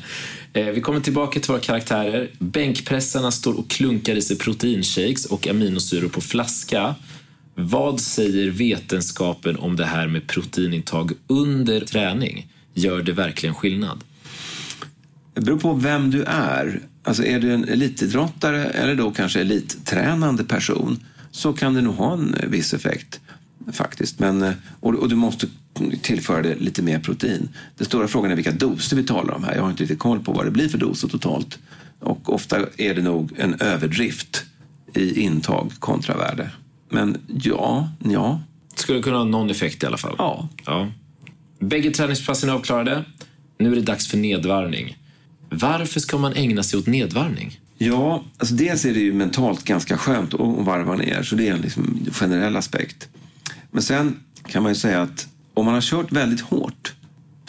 Eh, 0.54 0.66
vi 0.66 0.82
kommer 0.82 1.00
tillbaka 1.00 1.40
till 1.40 1.48
våra 1.52 1.60
karaktärer. 1.60 2.30
Bänkpressarna 2.40 3.32
står 3.32 3.54
och 3.60 3.70
klunkar 3.70 4.16
i 4.16 4.22
sig 4.22 4.38
proteinshakes 4.38 5.26
och 5.26 5.48
aminosyror 5.48 6.10
på 6.10 6.22
flaska. 6.22 6.96
Vad 7.56 8.00
säger 8.00 8.52
vetenskapen 8.52 9.58
om 9.58 9.76
det 9.76 9.86
här 9.86 10.08
med 10.08 10.28
proteinintag 10.28 11.12
under 11.28 11.82
träning? 11.82 12.48
Gör 12.74 13.02
det 13.02 13.12
verkligen 13.12 13.56
skillnad? 13.56 14.04
Det 15.34 15.42
beror 15.42 15.60
på 15.60 15.74
vem 15.74 16.12
du 16.12 16.24
är. 16.24 16.82
Alltså 17.04 17.24
är 17.24 17.40
du 17.40 17.54
en 17.54 17.64
elitidrottare 17.64 18.66
eller 18.66 18.96
då 18.96 19.12
kanske 19.12 19.42
elittränande 19.42 20.44
person 20.44 21.00
så 21.32 21.54
kan 21.54 21.74
det 21.74 21.82
nog 21.82 21.96
ha 21.96 22.14
en 22.14 22.36
viss 22.48 22.74
effekt 22.74 23.20
faktiskt. 23.72 24.20
Men, 24.20 24.42
eh, 24.42 24.54
och, 24.80 24.96
och 24.96 25.10
du 25.10 25.16
måste 25.16 25.48
tillföra 26.02 26.42
det 26.42 26.56
lite 26.56 26.82
mer 26.82 27.00
protein. 27.00 27.50
Den 27.78 27.86
stora 27.86 28.08
frågan 28.08 28.32
är 28.32 28.36
vilka 28.36 28.52
doser 28.52 28.98
vi 28.98 29.04
talar 29.04 29.34
om 29.34 29.44
här. 29.44 29.56
Jag 29.56 29.62
har 29.62 29.70
inte 29.70 29.84
riktigt 29.84 30.00
koll 30.00 30.20
på 30.20 30.32
vad 30.32 30.46
det 30.46 30.52
blir 30.52 30.70
för 30.70 30.78
doser 30.78 31.08
totalt. 31.08 31.60
Och 32.00 32.34
ofta 32.34 32.60
är 32.78 32.96
det 32.96 33.02
nog 33.02 33.32
en 33.38 33.62
överdrift 33.62 34.44
i 34.94 35.22
intag 35.22 35.72
kontra 35.80 36.18
värde. 36.18 36.50
Men 36.94 37.18
ja, 37.28 37.90
ja. 38.00 38.42
Skulle 38.76 39.02
kunna 39.02 39.18
ha 39.18 39.24
någon 39.24 39.50
effekt 39.50 39.84
i 39.84 39.86
alla 39.86 39.98
fall. 39.98 40.16
Ja. 40.18 40.50
ja. 40.66 40.92
Bägge 41.60 41.92
träningspassen 41.92 42.50
är 42.50 42.54
avklarade. 42.54 43.06
Nu 43.58 43.72
är 43.72 43.76
det 43.76 43.82
dags 43.82 44.08
för 44.08 44.18
nedvarvning. 44.18 44.98
Varför 45.50 46.00
ska 46.00 46.18
man 46.18 46.34
ägna 46.34 46.64
sig 46.64 46.80
åt 46.80 46.88
nedvarvning? 46.88 47.60
Ja, 47.78 48.24
alltså 48.38 48.56
dels 48.56 48.86
är 48.86 48.94
det 48.94 49.00
ju 49.00 49.14
mentalt 49.14 49.64
ganska 49.64 49.98
skönt 49.98 50.34
att 50.34 50.66
varva 50.66 50.96
ner, 50.96 51.24
så 51.24 51.36
det 51.36 51.48
är 51.48 51.54
en 51.54 51.62
liksom 51.62 52.08
generell 52.12 52.56
aspekt. 52.56 53.10
Men 53.72 53.84
sen 53.84 54.20
kan 54.48 54.64
man 54.64 54.72
ju 54.72 54.76
säga 54.76 55.02
att 55.02 55.28
om 55.54 55.66
man 55.66 55.74
har 55.74 55.82
kört 55.82 56.12
väldigt 56.12 56.42
hårt 56.42 56.94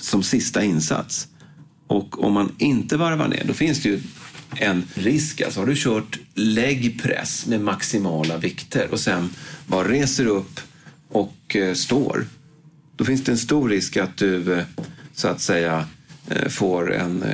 som 0.01 0.22
sista 0.22 0.64
insats 0.64 1.28
och 1.86 2.24
om 2.24 2.32
man 2.32 2.53
inte 2.59 2.97
varvar 2.97 3.28
ner, 3.28 3.45
då 3.47 3.53
finns 3.53 3.82
det 3.82 3.88
ju 3.88 4.01
en 4.57 4.84
risk. 4.95 5.40
Alltså 5.40 5.61
har 5.61 5.66
du 5.66 5.74
kört 5.76 6.18
läggpress 6.34 7.47
med 7.47 7.61
maximala 7.61 8.36
vikter 8.36 8.88
och 8.90 9.01
sen 9.01 9.30
bara 9.66 9.88
reser 9.88 10.26
upp 10.26 10.61
och 11.09 11.57
eh, 11.57 11.74
står, 11.74 12.26
då 12.97 13.05
finns 13.05 13.24
det 13.24 13.32
en 13.32 13.38
stor 13.38 13.68
risk 13.68 13.97
att 13.97 14.16
du 14.16 14.59
eh, 14.59 14.64
så 15.14 15.28
att 15.28 15.40
säga 15.40 15.86
eh, 16.30 16.49
får 16.49 16.95
en 16.95 17.24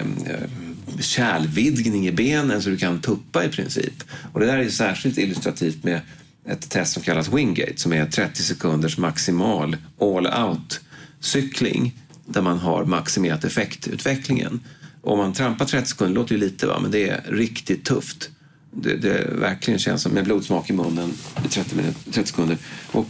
kärlvidgning 1.01 2.09
i 2.09 2.13
benen 2.13 2.63
så 2.63 2.71
du 2.71 2.77
kan 2.77 3.01
tuppa 3.01 3.45
i 3.45 3.49
princip. 3.49 4.05
Och 4.33 4.41
det 4.41 4.47
där 4.47 4.59
är 4.59 4.69
särskilt 4.69 5.19
illustrativt 5.19 5.85
med 5.85 6.01
ett 6.47 6.71
test 6.71 6.93
som 6.93 7.03
kallas 7.03 7.33
Wingate 7.33 7.77
som 7.77 7.93
är 7.93 8.07
30 8.07 8.43
sekunders 8.43 8.99
maximal 8.99 9.77
all-out 10.01 10.81
cykling 11.21 11.95
där 12.27 12.43
man 12.43 12.59
har 12.59 12.85
maximerat 12.85 13.45
effektutvecklingen. 13.45 14.61
Om 15.03 15.19
man 15.19 15.33
trampar 15.33 15.65
30 15.65 15.89
sekunder, 15.89 16.15
det 16.15 16.21
låter 16.21 16.35
ju 16.35 16.41
lite 16.41 16.67
va, 16.67 16.79
men 16.81 16.91
det 16.91 17.09
är 17.09 17.23
riktigt 17.29 17.85
tufft. 17.85 18.31
Det, 18.73 18.97
det 18.97 19.31
verkligen 19.33 19.81
känns 19.81 20.03
som 20.03 20.13
med 20.13 20.25
blodsmak 20.25 20.71
i 20.71 20.73
munnen 20.73 21.13
i 21.45 21.49
30, 21.49 21.77
minuter, 21.77 22.13
30 22.13 22.29
sekunder. 22.29 22.59
Och 22.93 23.09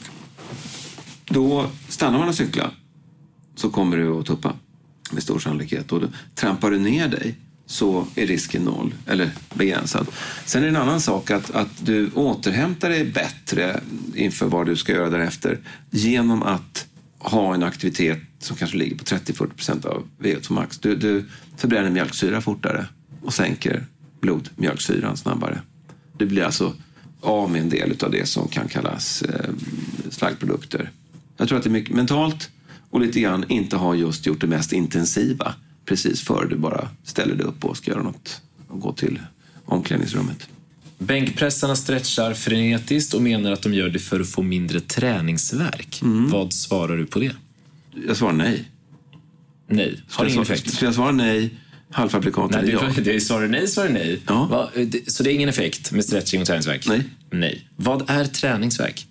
då 1.28 1.70
stannar 1.88 2.18
man 2.18 2.28
och 2.28 2.34
cyklar 2.34 2.70
så 3.54 3.70
kommer 3.70 3.96
du 3.96 4.18
att 4.18 4.26
tuppa 4.26 4.54
med 5.12 5.22
stor 5.22 5.38
sannolikhet. 5.38 5.92
Och 5.92 6.00
då 6.00 6.08
trampar 6.34 6.70
du 6.70 6.78
ner 6.78 7.08
dig 7.08 7.34
så 7.66 8.06
är 8.14 8.26
risken 8.26 8.62
noll, 8.62 8.94
eller 9.06 9.30
begränsad. 9.54 10.06
Sen 10.44 10.62
är 10.62 10.66
det 10.66 10.70
en 10.70 10.82
annan 10.82 11.00
sak 11.00 11.30
att, 11.30 11.50
att 11.50 11.86
du 11.86 12.10
återhämtar 12.10 12.90
dig 12.90 13.04
bättre 13.04 13.80
inför 14.14 14.46
vad 14.46 14.66
du 14.66 14.76
ska 14.76 14.92
göra 14.92 15.10
därefter 15.10 15.58
genom 15.90 16.42
att 16.42 16.86
ha 17.18 17.54
en 17.54 17.62
aktivitet 17.62 18.18
som 18.40 18.56
kanske 18.56 18.76
ligger 18.76 18.96
på 18.96 19.04
30-40 19.04 19.46
procent 19.46 19.84
av 19.84 20.06
VO2 20.18 20.52
max. 20.52 20.78
Du, 20.78 20.96
du 20.96 21.24
förbränner 21.56 21.90
mjölksyra 21.90 22.40
fortare 22.40 22.86
och 23.22 23.34
sänker 23.34 23.86
blodmjölksyran 24.20 25.16
snabbare. 25.16 25.62
Du 26.18 26.26
blir 26.26 26.42
alltså 26.42 26.74
av 27.20 27.50
med 27.50 27.60
en 27.60 27.68
del 27.68 27.96
av 28.02 28.10
det 28.10 28.26
som 28.26 28.48
kan 28.48 28.68
kallas 28.68 29.22
eh, 29.22 29.50
slaggprodukter. 30.10 30.90
Jag 31.36 31.48
tror 31.48 31.58
att 31.58 31.64
det 31.64 31.70
är 31.70 31.72
mycket 31.72 31.96
mentalt 31.96 32.50
och 32.90 33.00
lite 33.00 33.20
grann 33.20 33.44
inte 33.48 33.76
har 33.76 33.94
just 33.94 34.26
gjort 34.26 34.40
det 34.40 34.46
mest 34.46 34.72
intensiva 34.72 35.54
precis 35.84 36.22
före 36.22 36.48
du 36.48 36.56
bara 36.56 36.88
ställer 37.04 37.34
dig 37.34 37.46
upp 37.46 37.64
och 37.64 37.76
ska 37.76 37.90
göra 37.90 38.02
något 38.02 38.42
och 38.68 38.80
gå 38.80 38.92
till 38.92 39.20
omklädningsrummet. 39.64 40.48
Bänkpressarna 40.98 41.76
stretchar 41.76 42.34
frenetiskt 42.34 43.14
och 43.14 43.22
menar 43.22 43.52
att 43.52 43.62
de 43.62 43.74
gör 43.74 43.88
det 43.88 43.98
för 43.98 44.20
att 44.20 44.30
få 44.30 44.42
mindre 44.42 44.80
träningsverk. 44.80 46.02
Mm. 46.02 46.30
Vad 46.30 46.52
svarar 46.52 46.96
du 46.96 47.06
på 47.06 47.18
det? 47.18 47.32
Jag 48.06 48.16
svarar 48.16 48.32
nej. 48.32 48.64
Nej, 49.68 50.02
har 50.10 50.26
ingen 50.26 50.42
effekt. 50.42 50.72
Ska 50.72 50.84
jag 50.84 50.94
svara 50.94 51.12
nej? 51.12 51.50
Halvfabrikat 51.90 52.54
eller 52.54 52.72
ja? 52.72 52.90
Det 53.04 53.20
svarar 53.20 53.48
nej, 53.48 53.68
svarar 53.68 53.88
nej. 53.88 54.20
Ja. 54.26 54.46
Va, 54.46 54.70
så 55.06 55.22
det 55.22 55.32
är 55.32 55.34
ingen 55.34 55.48
effekt 55.48 55.92
med 55.92 56.04
stretching 56.04 56.40
och 56.40 56.46
träningsverk? 56.46 56.86
Nej. 56.88 57.02
Nej. 57.30 57.68
Vad 57.76 58.10
är 58.10 58.24
träningsverk? 58.24 59.06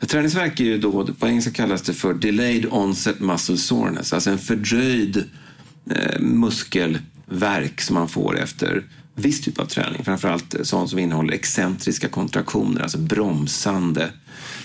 Träningsverk 0.00 0.60
är 0.60 0.64
ju 0.64 0.78
då, 0.78 1.06
på 1.06 1.26
engelska 1.26 1.50
kallas 1.50 1.82
det 1.82 1.94
för 1.94 2.14
delayed 2.14 2.66
onset 2.70 3.20
muscle 3.20 3.56
soreness, 3.56 4.12
alltså 4.12 4.30
en 4.30 4.38
fördröjd 4.38 5.24
eh, 5.90 6.20
muskelverk 6.20 7.80
som 7.80 7.94
man 7.94 8.08
får 8.08 8.38
efter 8.38 8.84
viss 9.16 9.40
typ 9.40 9.58
av 9.58 9.64
träning. 9.64 10.04
Framförallt 10.04 10.54
eh, 10.54 10.62
sånt 10.62 10.90
som 10.90 10.98
innehåller 10.98 11.32
excentriska 11.32 12.08
kontraktioner, 12.08 12.82
alltså 12.82 12.98
bromsande 12.98 14.10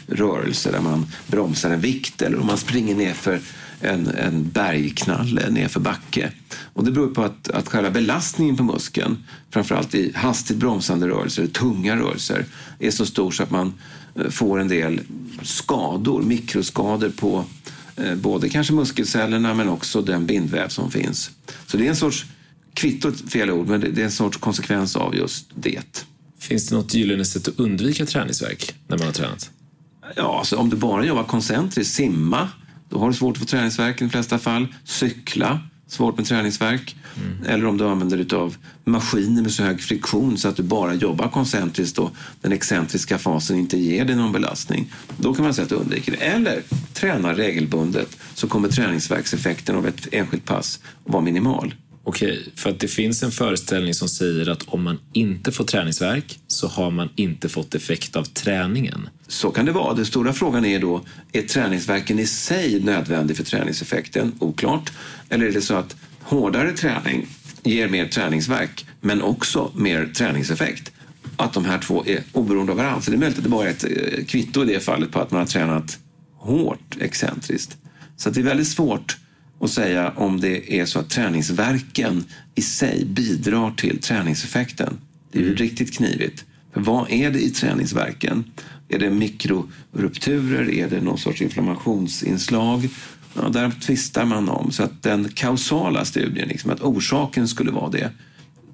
rörelser 0.08 0.72
där 0.72 0.82
man 0.82 1.06
bromsar 1.28 1.72
en 1.72 1.82
vikt 1.82 2.22
eller 2.22 2.40
om 2.40 2.48
man 2.48 2.58
springer 2.58 2.96
ner 2.96 3.14
för 3.14 3.40
en, 3.82 4.08
en 4.08 4.50
bergknalle 4.50 5.50
nerför 5.50 5.80
backe. 5.80 6.32
Och 6.74 6.84
det 6.84 6.92
beror 6.92 7.14
på 7.14 7.24
att, 7.24 7.50
att 7.50 7.68
själva 7.68 7.92
belastningen 7.92 8.58
på 8.58 8.64
muskeln, 8.64 9.24
framförallt 9.50 9.96
i 9.96 10.12
hastigt 10.16 10.58
bromsande 10.58 11.08
rörelser, 11.08 11.48
tunga 11.48 11.96
rörelser, 11.96 12.46
är 12.80 12.92
så 12.92 13.06
stor 13.06 13.32
så 13.32 13.44
att 13.44 13.52
man 13.52 13.74
eh, 14.16 14.30
får 14.30 14.60
en 14.60 14.68
del 14.68 15.02
skador, 15.42 16.22
mikroskador 16.22 17.10
på 17.10 17.46
eh, 17.96 18.16
både 18.16 18.50
kanske 18.50 18.74
muskelcellerna 18.74 19.54
men 19.54 19.70
också 19.70 20.02
den 20.02 20.26
bindväv 20.26 20.68
som 20.68 20.92
finns. 20.92 21.32
Så 21.68 21.78
det 21.78 21.86
är 21.86 21.90
en 21.90 21.96
sorts 21.96 22.26
kvitto, 22.74 23.12
fel 23.12 23.52
ord, 23.52 23.68
men 23.68 23.80
det 23.80 24.02
är 24.02 24.06
en 24.06 24.12
sorts 24.12 24.38
konsekvens 24.38 24.96
av 24.96 25.16
just 25.16 25.50
det. 25.56 26.06
Finns 26.40 26.68
det 26.68 26.76
något 26.76 26.94
gyllene 26.94 27.26
sätt 27.26 27.48
att 27.48 27.60
undvika 27.60 28.06
träningsverk 28.06 28.76
när 28.88 28.98
man 28.98 29.08
har 29.08 29.14
tränat? 29.14 29.52
Ja, 30.16 30.40
alltså 30.40 30.56
om 30.56 30.70
du 30.70 30.76
bara 30.76 31.06
jobbar 31.06 31.24
koncentriskt, 31.24 31.94
simma, 31.94 32.50
då 32.90 33.00
har 33.00 33.08
du 33.08 33.14
svårt 33.14 33.36
att 33.36 33.40
få 33.40 33.46
träningsverk 33.46 34.02
i 34.02 34.04
de 34.04 34.10
flesta 34.10 34.40
fall. 34.40 34.68
Cykla, 34.84 35.60
svårt 35.88 36.18
med 36.18 36.26
träningsverk. 36.26 36.96
Mm. 37.16 37.46
Eller 37.46 37.66
om 37.66 37.78
du 37.78 37.88
använder 37.88 38.18
dig 38.18 38.38
av 38.38 38.56
maskiner 38.84 39.42
med 39.42 39.52
så 39.52 39.64
hög 39.64 39.82
friktion 39.82 40.38
så 40.38 40.48
att 40.48 40.56
du 40.56 40.64
bara 40.64 40.94
jobbar 40.94 41.28
koncentriskt 41.28 42.00
och 42.00 42.12
den 42.42 42.52
excentriska 42.52 43.18
fasen 43.18 43.58
inte 43.58 43.78
ger 43.78 44.06
dig 44.06 44.16
någon 44.16 44.32
belastning. 44.32 44.94
Då 45.18 45.34
kan 45.34 45.46
man 45.46 45.54
säga 45.54 45.64
att 45.64 45.70
du 45.70 45.76
undviker 45.76 46.12
det. 46.12 46.18
Eller 46.18 46.62
träna 46.94 47.34
regelbundet 47.34 48.18
så 48.34 48.48
kommer 48.48 48.70
träningsverkseffekten 48.70 49.76
av 49.76 49.88
ett 49.88 50.08
enskilt 50.12 50.46
pass 50.46 50.80
vara 51.04 51.22
minimal. 51.22 51.74
Okej, 52.04 52.50
för 52.56 52.70
att 52.70 52.80
det 52.80 52.88
finns 52.88 53.24
en 53.24 53.32
föreställning 53.32 53.94
som 53.94 54.10
säger 54.10 54.50
att 54.50 54.64
om 54.68 54.84
man 54.84 55.00
inte 55.14 55.52
får 55.52 55.64
träningsverk 55.64 56.40
så 56.48 56.68
har 56.68 56.92
man 56.92 57.10
inte 57.16 57.50
fått 57.50 57.76
effekt 57.76 58.16
av 58.16 58.24
träningen. 58.24 59.10
Så 59.28 59.52
kan 59.52 59.66
det 59.66 59.72
vara. 59.72 59.94
Den 59.94 60.06
stora 60.06 60.34
frågan 60.34 60.66
är 60.66 60.80
då, 60.80 61.06
är 61.32 61.42
träningsverken 61.42 62.20
i 62.20 62.26
sig 62.26 62.80
nödvändig 62.80 63.38
för 63.38 63.44
träningseffekten? 63.44 64.32
Oklart. 64.40 64.92
Eller 65.30 65.46
är 65.46 65.52
det 65.52 65.62
så 65.62 65.76
att 65.76 65.96
hårdare 66.22 66.72
träning 66.72 67.28
ger 67.64 67.90
mer 67.90 68.08
träningsverk 68.08 68.86
men 69.02 69.22
också 69.22 69.72
mer 69.76 70.06
träningseffekt? 70.16 70.92
Att 71.36 71.54
de 71.54 71.66
här 71.66 71.80
två 71.80 72.04
är 72.06 72.24
oberoende 72.32 72.72
av 72.72 72.78
varandra. 72.78 73.02
Så 73.02 73.12
det 73.12 73.18
är 73.18 73.20
möjligt 73.20 73.38
att 73.38 73.44
det 73.44 73.50
bara 73.50 73.68
är 73.68 73.72
ett 73.72 73.84
eh, 73.84 74.26
kvitto 74.26 74.64
i 74.64 74.66
det 74.66 74.80
fallet 74.80 75.12
på 75.12 75.20
att 75.20 75.32
man 75.32 75.40
har 75.40 75.48
tränat 75.48 76.00
hårt 76.36 76.98
excentriskt. 77.00 77.78
Så 78.18 78.30
det 78.30 78.40
är 78.40 78.44
väldigt 78.44 78.68
svårt 78.68 79.18
och 79.62 79.70
säga 79.70 80.14
om 80.16 80.40
det 80.40 80.80
är 80.80 80.86
så 80.86 81.00
att 81.00 81.10
träningsverken 81.10 82.26
i 82.56 82.62
sig 82.62 83.06
bidrar 83.06 83.72
till 83.72 84.00
träningseffekten. 84.00 84.98
Det 85.32 85.40
är 85.40 85.42
ju 85.42 85.48
mm. 85.48 85.58
riktigt 85.58 85.98
knivigt. 85.98 86.46
För 86.74 86.82
vad 86.82 87.12
är 87.12 87.32
det 87.32 87.40
i 87.40 87.50
träningsverken? 87.50 88.44
Är 88.90 89.00
det 89.00 89.10
mikrorupturer? 89.10 90.70
Är 90.70 90.90
det 90.90 91.02
någon 91.02 91.18
sorts 91.18 91.42
inflammationsinslag? 91.42 92.90
Ja, 93.36 93.50
där 93.50 93.72
tvistar 93.72 94.26
man 94.26 94.50
om. 94.50 94.72
Så 94.72 94.84
att 94.84 95.04
den 95.04 95.30
kausala 95.30 96.06
studien, 96.06 96.48
liksom, 96.48 96.72
att 96.72 96.82
orsaken 96.82 97.48
skulle 97.48 97.72
vara 97.72 97.90
det, 97.90 98.12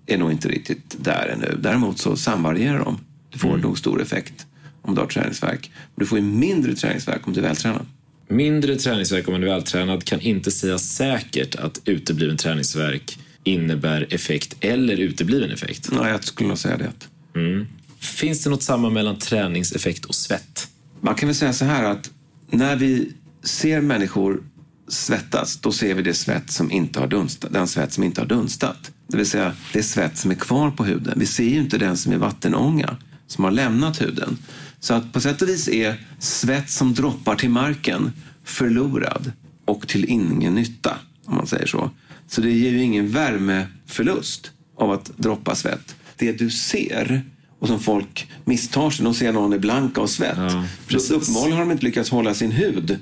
är 0.06 0.18
nog 0.18 0.32
inte 0.32 0.48
riktigt 0.48 0.96
där 1.00 1.34
ännu. 1.34 1.58
Däremot 1.62 2.00
så 2.00 2.16
samvarierar 2.16 2.80
de. 2.80 3.00
Du 3.30 3.40
får 3.40 3.50
mm. 3.50 3.62
nog 3.62 3.78
stor 3.78 4.02
effekt 4.02 4.46
om 4.82 4.96
du 4.96 5.02
har 5.02 5.08
träningsverk. 5.08 5.72
Du 5.96 6.06
får 6.06 6.20
ju 6.20 6.26
mindre 6.26 6.76
träningsverk 6.76 7.28
om 7.28 7.34
du 7.34 7.40
är 7.40 7.44
vältränad. 7.44 7.86
Mindre 8.28 8.76
träningsverk 8.76 9.28
om 9.28 9.34
man 9.34 9.44
är 9.44 9.48
vältränad 9.48 10.04
kan 10.04 10.22
inte 10.22 10.52
säga 10.52 10.78
säkert 10.78 11.56
att 11.56 11.82
utebliven 11.86 12.38
träningsverk 12.38 13.20
innebär 13.44 14.08
effekt 14.10 14.56
eller 14.60 14.98
utebliven 14.98 15.52
effekt. 15.52 15.90
Nej, 15.92 16.12
jag 16.12 16.24
skulle 16.24 16.50
nog 16.50 16.58
säga 16.58 16.78
det. 16.78 16.92
Mm. 17.40 17.68
Finns 18.00 18.44
det 18.44 18.50
något 18.50 18.64
samband 18.64 18.94
mellan 18.94 19.18
träningseffekt 19.18 20.06
och 20.06 20.16
svett? 20.16 20.68
Man 21.02 21.16
kan 21.16 21.28
väl 21.28 21.36
säga 21.36 21.54
så 21.54 21.66
här 21.66 21.84
att 21.84 22.12
när 22.50 22.76
vi 22.76 23.12
ser 23.44 23.82
människor 23.82 24.44
svettas, 24.88 25.58
då 25.58 25.72
ser 25.72 25.94
vi 25.94 26.02
det 26.02 26.14
svett 26.14 26.52
som 26.52 26.72
inte 26.72 27.00
har 27.00 27.08
dunstat, 27.08 27.54
den 27.54 27.68
svett 27.68 27.94
som 27.94 28.04
inte 28.04 28.22
har 28.22 28.28
dunstat. 28.28 28.92
Det 29.08 29.18
vill 29.18 29.26
säga, 29.26 29.54
det 29.74 29.84
svett 29.84 30.18
som 30.18 30.32
är 30.32 30.36
kvar 30.36 30.72
på 30.72 30.86
huden. 30.86 31.14
Vi 31.20 31.26
ser 31.26 31.44
ju 31.44 31.58
inte 31.58 31.78
den 31.78 31.98
som 31.98 32.14
är 32.14 32.18
vattenånga, 32.18 32.98
som 33.28 33.44
har 33.44 33.52
lämnat 33.52 34.02
huden. 34.02 34.38
Så 34.80 34.94
att 34.94 35.14
på 35.14 35.22
sätt 35.22 35.42
och 35.42 35.50
vis 35.50 35.68
är 35.68 36.06
svett 36.20 36.70
som 36.70 36.94
droppar 36.94 37.36
till 37.36 37.50
marken 37.50 38.12
förlorad 38.44 39.32
och 39.66 39.88
till 39.88 40.06
ingen 40.10 40.56
nytta, 40.56 40.98
om 41.26 41.36
man 41.36 41.48
säger 41.48 41.66
så. 41.66 41.92
Så 42.28 42.42
det 42.42 42.52
ger 42.52 42.72
ju 42.72 42.82
ingen 42.82 43.10
värmeförlust 43.10 44.52
av 44.78 44.92
att 44.92 45.12
droppa 45.18 45.56
svett. 45.56 45.96
Det 46.18 46.32
du 46.32 46.50
ser 46.50 47.22
och 47.60 47.68
som 47.68 47.80
folk 47.80 48.32
misstar 48.46 48.90
sig, 48.90 49.06
de 49.06 49.14
ser 49.14 49.34
någon 49.34 49.54
är 49.54 49.60
blank 49.60 49.98
av 49.98 50.08
svett. 50.08 50.38
Ja, 50.38 50.66
precis. 50.88 51.12
uppenbarligen 51.12 51.58
har 51.58 51.66
de 51.66 51.72
inte 51.72 51.86
lyckats 51.86 52.10
hålla 52.10 52.34
sin 52.34 52.52
hud 52.52 53.00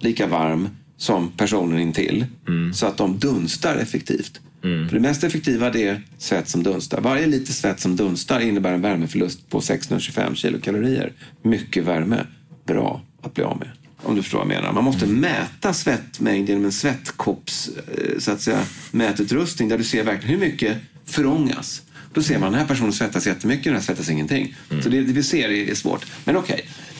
lika 0.00 0.26
varm 0.26 0.68
som 0.96 1.30
personen 1.30 1.78
intill. 1.78 2.26
Så 2.74 2.86
att 2.86 2.96
de 2.96 3.18
dunstar 3.18 3.76
effektivt. 3.76 4.40
För 4.62 4.92
det 4.92 5.00
mest 5.00 5.24
effektiva 5.24 5.70
det 5.70 5.88
är 5.88 6.02
svett 6.18 6.48
som 6.48 6.62
dunstar. 6.62 7.00
Varje 7.00 7.26
liter 7.26 7.52
svett 7.52 7.80
som 7.80 7.96
dunstar 7.96 8.40
innebär 8.40 8.72
en 8.72 8.80
värmeförlust 8.80 9.50
på 9.50 9.60
625 9.60 10.34
kilokalorier. 10.34 11.12
Mycket 11.42 11.84
värme. 11.84 12.26
Bra 12.66 13.02
att 13.22 13.34
bli 13.34 13.44
av 13.44 13.58
med. 13.58 13.68
Om 14.02 14.16
du 14.16 14.22
förstår 14.22 14.38
vad 14.38 14.46
jag 14.46 14.62
menar. 14.62 14.72
Man 14.72 14.84
måste 14.84 15.06
mäta 15.06 15.72
svettmängd 15.72 16.48
genom 16.48 16.64
en 16.64 16.72
svettkopps 16.72 17.68
eh, 17.68 18.18
så 18.18 18.32
att 18.32 18.40
säga, 18.40 18.62
mätutrustning 18.90 19.68
där 19.68 19.78
du 19.78 19.84
ser 19.84 20.04
verkligen 20.04 20.40
hur 20.40 20.46
mycket 20.46 20.76
förångas. 21.04 21.82
Då 22.12 22.22
ser 22.22 22.38
man 22.38 22.52
den 22.52 22.60
här 22.60 22.66
personen 22.66 22.92
svettas 22.92 23.26
jättemycket, 23.26 23.64
den 23.64 23.74
här 23.74 23.80
svettas 23.80 24.10
ingenting. 24.10 24.54
Så 24.82 24.88
det, 24.88 25.00
det 25.00 25.12
vi 25.12 25.22
ser 25.22 25.48
är, 25.48 25.70
är 25.70 25.74
svårt. 25.74 26.06
Men 26.24 26.36
okej, 26.36 26.68
eh, 26.68 26.91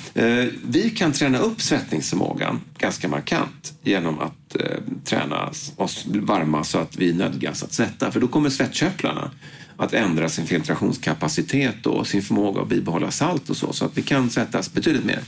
vi 0.63 0.93
kan 0.97 1.13
träna 1.13 1.39
upp 1.39 1.61
svettningsförmågan 1.61 2.61
ganska 2.79 3.09
markant 3.09 3.75
genom 3.83 4.19
att 4.19 4.57
eh, 4.61 4.79
träna 5.05 5.51
oss 5.77 6.07
varma 6.07 6.65
så 6.65 6.79
att 6.79 6.97
vi 6.97 7.13
nödgas 7.13 7.63
att 7.63 7.73
svetta. 7.73 8.13
För 8.13 8.21
då 8.21 8.29
kommer 8.29 8.51
svettkörtlarna 8.51 9.31
att 9.77 9.93
ändra 9.93 10.29
sin 10.29 10.47
filtrationskapacitet 10.47 11.87
och 11.87 12.07
sin 12.07 12.23
förmåga 12.23 12.61
att 12.63 12.69
bibehålla 12.69 13.11
salt 13.11 13.51
och 13.51 13.57
så. 13.57 13.73
Så 13.73 13.85
att 13.85 13.99
vi 13.99 14.03
kan 14.03 14.31
svettas 14.31 14.73
betydligt 14.73 15.05
mer. 15.05 15.21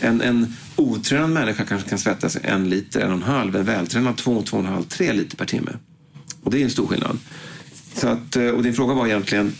En, 0.00 0.20
en 0.20 0.56
otränad 0.76 1.30
människa 1.30 1.64
kanske 1.64 1.88
kan 1.88 1.98
svettas 1.98 2.38
en 2.42 2.70
liter, 2.70 3.00
en 3.00 3.10
och 3.10 3.16
en 3.16 3.22
halv. 3.22 3.56
En 3.56 3.64
vältränad 3.64 4.16
två, 4.16 4.42
två 4.42 4.56
och 4.56 4.64
en 4.64 4.72
halv, 4.72 4.84
tre 4.84 5.12
liter 5.12 5.36
per 5.36 5.44
timme. 5.44 5.72
Och 6.42 6.50
det 6.50 6.60
är 6.60 6.64
en 6.64 6.70
stor 6.70 6.86
skillnad. 6.86 7.18
Så 7.94 8.08
att, 8.08 8.36
eh, 8.36 8.46
och 8.46 8.62
din 8.62 8.74
fråga 8.74 8.94
var 8.94 9.06
egentligen 9.06 9.52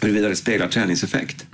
huruvida 0.00 0.28
det 0.28 0.36
speglar 0.36 0.68
träningseffekt. 0.68 1.46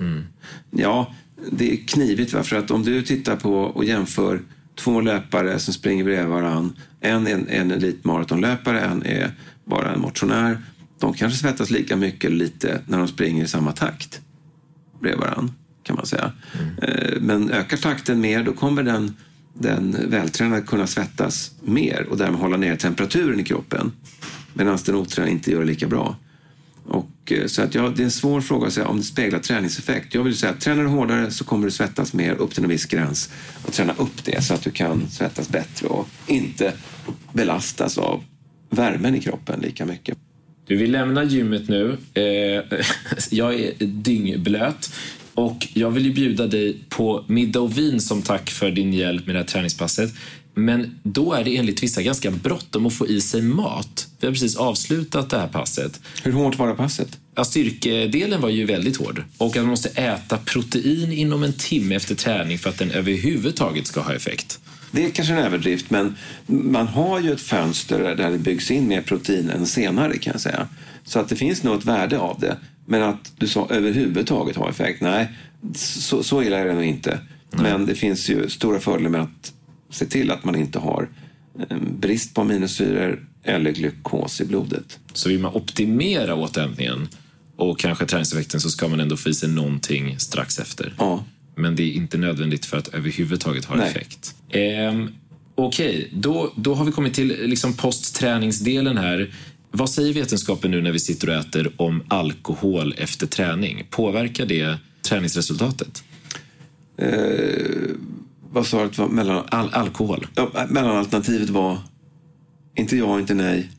Ja, 0.71 1.13
det 1.51 1.73
är 1.73 1.87
knivigt. 1.87 2.33
Va? 2.33 2.43
För 2.43 2.55
att 2.55 2.71
om 2.71 2.83
du 2.83 3.01
tittar 3.01 3.35
på 3.35 3.53
och 3.53 3.85
jämför 3.85 4.41
två 4.77 5.01
löpare 5.01 5.59
som 5.59 5.73
springer 5.73 6.03
bredvid 6.03 6.27
varann. 6.27 6.73
En 6.99 7.27
är 7.27 7.31
en, 7.31 7.47
en 7.47 7.71
elitmaratonlöpare, 7.71 8.81
en 8.81 9.03
är 9.05 9.31
bara 9.65 9.93
en 9.93 10.01
motionär. 10.01 10.61
De 10.99 11.13
kanske 11.13 11.39
svettas 11.39 11.69
lika 11.69 11.95
mycket 11.95 12.31
lite 12.31 12.81
när 12.87 12.97
de 12.97 13.07
springer 13.07 13.43
i 13.43 13.47
samma 13.47 13.71
takt 13.71 14.21
bredvid 14.99 15.19
varann, 15.19 15.51
kan 15.83 15.95
man 15.95 16.05
säga. 16.05 16.31
Eh, 16.81 17.21
Men 17.21 17.51
ökar 17.51 17.77
takten 17.77 18.21
mer, 18.21 18.43
då 18.43 18.53
kommer 18.53 18.83
den, 18.83 19.15
den 19.53 20.09
vältränade 20.09 20.61
kunna 20.61 20.87
svettas 20.87 21.51
mer 21.63 22.07
och 22.09 22.17
därmed 22.17 22.39
hålla 22.39 22.57
ner 22.57 22.75
temperaturen 22.75 23.39
i 23.39 23.43
kroppen. 23.43 23.91
Medan 24.53 24.77
den 24.85 24.95
otränade 24.95 25.31
inte 25.31 25.51
gör 25.51 25.59
det 25.59 25.65
lika 25.65 25.87
bra. 25.87 26.15
Och, 26.87 27.31
eh, 27.31 27.47
så 27.47 27.61
att 27.61 27.75
ja, 27.75 27.93
det 27.95 28.01
är 28.01 28.03
en 28.03 28.11
svår 28.11 28.41
fråga 28.41 28.67
att 28.67 28.73
säga 28.73 28.87
om 28.87 28.97
det 28.97 29.03
speglar 29.03 29.39
träningseffekt. 29.39 30.13
Jag 30.13 30.23
vill 30.23 30.37
säga 30.37 30.51
att 30.51 30.61
tränar 30.61 30.83
du 30.83 30.89
hårdare 30.89 31.31
så 31.31 31.43
kommer 31.43 31.65
du 31.65 31.71
svettas 31.71 32.13
mer 32.13 32.33
upp 32.33 32.53
till 32.53 32.63
en 32.63 32.69
viss 32.69 32.85
gräns 32.85 33.29
och 33.65 33.73
träna 33.73 33.93
upp 33.97 34.23
det 34.23 34.43
så 34.43 34.53
att 34.53 34.61
du 34.61 34.71
kan 34.71 35.09
svettas 35.09 35.49
bättre 35.49 35.87
och 35.87 36.07
inte 36.27 36.73
belastas 37.33 37.97
av 37.97 38.23
värmen 38.69 39.15
i 39.15 39.21
kroppen 39.21 39.59
lika 39.59 39.85
mycket. 39.85 40.17
Du 40.67 40.77
vill 40.77 40.91
lämna 40.91 41.23
gymmet 41.23 41.69
nu. 41.69 41.97
Eh, 42.13 42.79
jag 43.29 43.53
är 43.53 43.85
dyngblöt. 43.85 44.89
Och 45.33 45.67
jag 45.73 45.91
vill 45.91 46.05
ju 46.05 46.13
bjuda 46.13 46.47
dig 46.47 46.79
på 46.89 47.23
middag 47.27 47.59
och 47.59 47.77
vin 47.77 48.01
som 48.01 48.21
tack 48.21 48.49
för 48.49 48.71
din 48.71 48.93
hjälp 48.93 49.25
med 49.25 49.35
det 49.35 49.39
här 49.39 49.47
träningspasset. 49.47 50.13
Men 50.57 50.99
då 51.03 51.33
är 51.33 51.43
det 51.43 51.57
enligt 51.57 51.83
vissa 51.83 52.01
ganska 52.01 52.31
bråttom 52.31 52.85
att 52.85 52.93
få 52.93 53.07
i 53.07 53.21
sig 53.21 53.41
mat. 53.41 54.07
Vi 54.19 54.27
har 54.27 54.33
precis 54.33 54.55
avslutat 54.55 55.29
det 55.29 55.39
här 55.39 55.47
passet. 55.47 55.99
Hur 56.23 56.31
hårt 56.31 56.57
var 56.57 56.67
det 56.67 56.73
passet? 56.73 57.19
Ja, 57.35 57.43
styrkedelen 57.43 58.41
var 58.41 58.49
ju 58.49 58.65
väldigt 58.65 58.97
hård. 58.97 59.23
Och 59.37 59.47
att 59.47 59.55
man 59.55 59.65
måste 59.65 59.89
äta 59.89 60.37
protein 60.37 61.11
inom 61.11 61.43
en 61.43 61.53
timme 61.53 61.95
efter 61.95 62.15
träning 62.15 62.57
för 62.57 62.69
att 62.69 62.77
den 62.77 62.91
överhuvudtaget 62.91 63.87
ska 63.87 64.01
ha 64.01 64.13
effekt. 64.13 64.59
Det 64.91 65.05
är 65.05 65.09
kanske 65.09 65.33
en 65.33 65.39
överdrift, 65.39 65.89
men 65.89 66.15
man 66.45 66.87
har 66.87 67.19
ju 67.19 67.31
ett 67.31 67.41
fönster 67.41 68.15
där 68.15 68.31
det 68.31 68.37
byggs 68.37 68.71
in 68.71 68.87
mer 68.87 69.01
protein 69.01 69.49
än 69.49 69.65
senare 69.65 70.17
kan 70.17 70.31
jag 70.31 70.41
säga. 70.41 70.67
Så 71.03 71.19
att 71.19 71.29
det 71.29 71.35
finns 71.35 71.63
nog 71.63 71.77
ett 71.77 71.85
värde 71.85 72.19
av 72.19 72.39
det. 72.39 72.57
Men 72.85 73.03
att 73.03 73.31
du 73.37 73.47
sa 73.47 73.67
överhuvudtaget 73.69 74.55
ha 74.55 74.69
effekt, 74.69 75.01
nej, 75.01 75.27
så, 75.75 76.23
så 76.23 76.43
illa 76.43 76.57
är 76.57 76.65
det 76.65 76.73
nog 76.73 76.83
inte. 76.83 77.19
Men 77.51 77.85
det 77.85 77.95
finns 77.95 78.29
ju 78.29 78.49
stora 78.49 78.79
fördelar 78.79 79.09
med 79.09 79.21
att 79.21 79.53
se 79.89 80.05
till 80.05 80.31
att 80.31 80.43
man 80.43 80.55
inte 80.55 80.79
har 80.79 81.09
eh, 81.69 81.77
brist 81.77 82.33
på 82.33 82.41
aminosyror 82.41 83.27
eller 83.43 83.71
glukos 83.71 84.41
i 84.41 84.45
blodet. 84.45 84.99
Så 85.13 85.29
vill 85.29 85.39
man 85.39 85.53
optimera 85.53 86.35
återhämtningen 86.35 87.07
och 87.55 87.79
kanske 87.79 88.05
träningseffekten 88.05 88.61
så 88.61 88.69
ska 88.69 88.87
man 88.87 88.99
ändå 88.99 89.17
få 89.17 89.29
i 89.29 89.33
sig 89.33 89.49
någonting 89.49 90.19
strax 90.19 90.59
efter. 90.59 90.93
Ja. 90.97 91.23
Men 91.55 91.75
det 91.75 91.83
är 91.83 91.91
inte 91.91 92.17
nödvändigt 92.17 92.65
för 92.65 92.77
att 92.77 92.87
överhuvudtaget 92.87 93.65
ha 93.65 93.75
Nej. 93.75 93.89
effekt. 93.89 94.35
Ehm, 94.51 95.09
Okej, 95.59 96.09
då, 96.13 96.53
då 96.55 96.73
har 96.73 96.85
vi 96.85 96.91
kommit 96.91 97.13
till 97.13 97.27
liksom 97.27 97.73
postträningsdelen 97.73 98.97
här. 98.97 99.33
Vad 99.71 99.89
säger 99.89 100.13
vetenskapen 100.13 100.71
nu 100.71 100.81
när 100.81 100.91
vi 100.91 100.99
sitter 100.99 101.29
och 101.29 101.35
äter 101.35 101.71
om 101.77 102.03
alkohol 102.07 102.95
efter 102.97 103.27
träning? 103.27 103.87
Påverkar 103.89 104.45
det 104.45 104.77
träningsresultatet? 105.01 106.03
Vad 108.51 108.67
sa 108.67 108.83
du 108.83 108.89
var 108.89 109.07
mellan... 109.07 109.43
Al 109.49 109.69
alkohol? 109.73 110.27
Ja, 110.35 110.49
mellanalternativet 110.69 111.49
var 111.49 111.77
inte 112.75 112.97
ja, 112.97 113.19
inte 113.19 113.33
nej. 113.33 113.69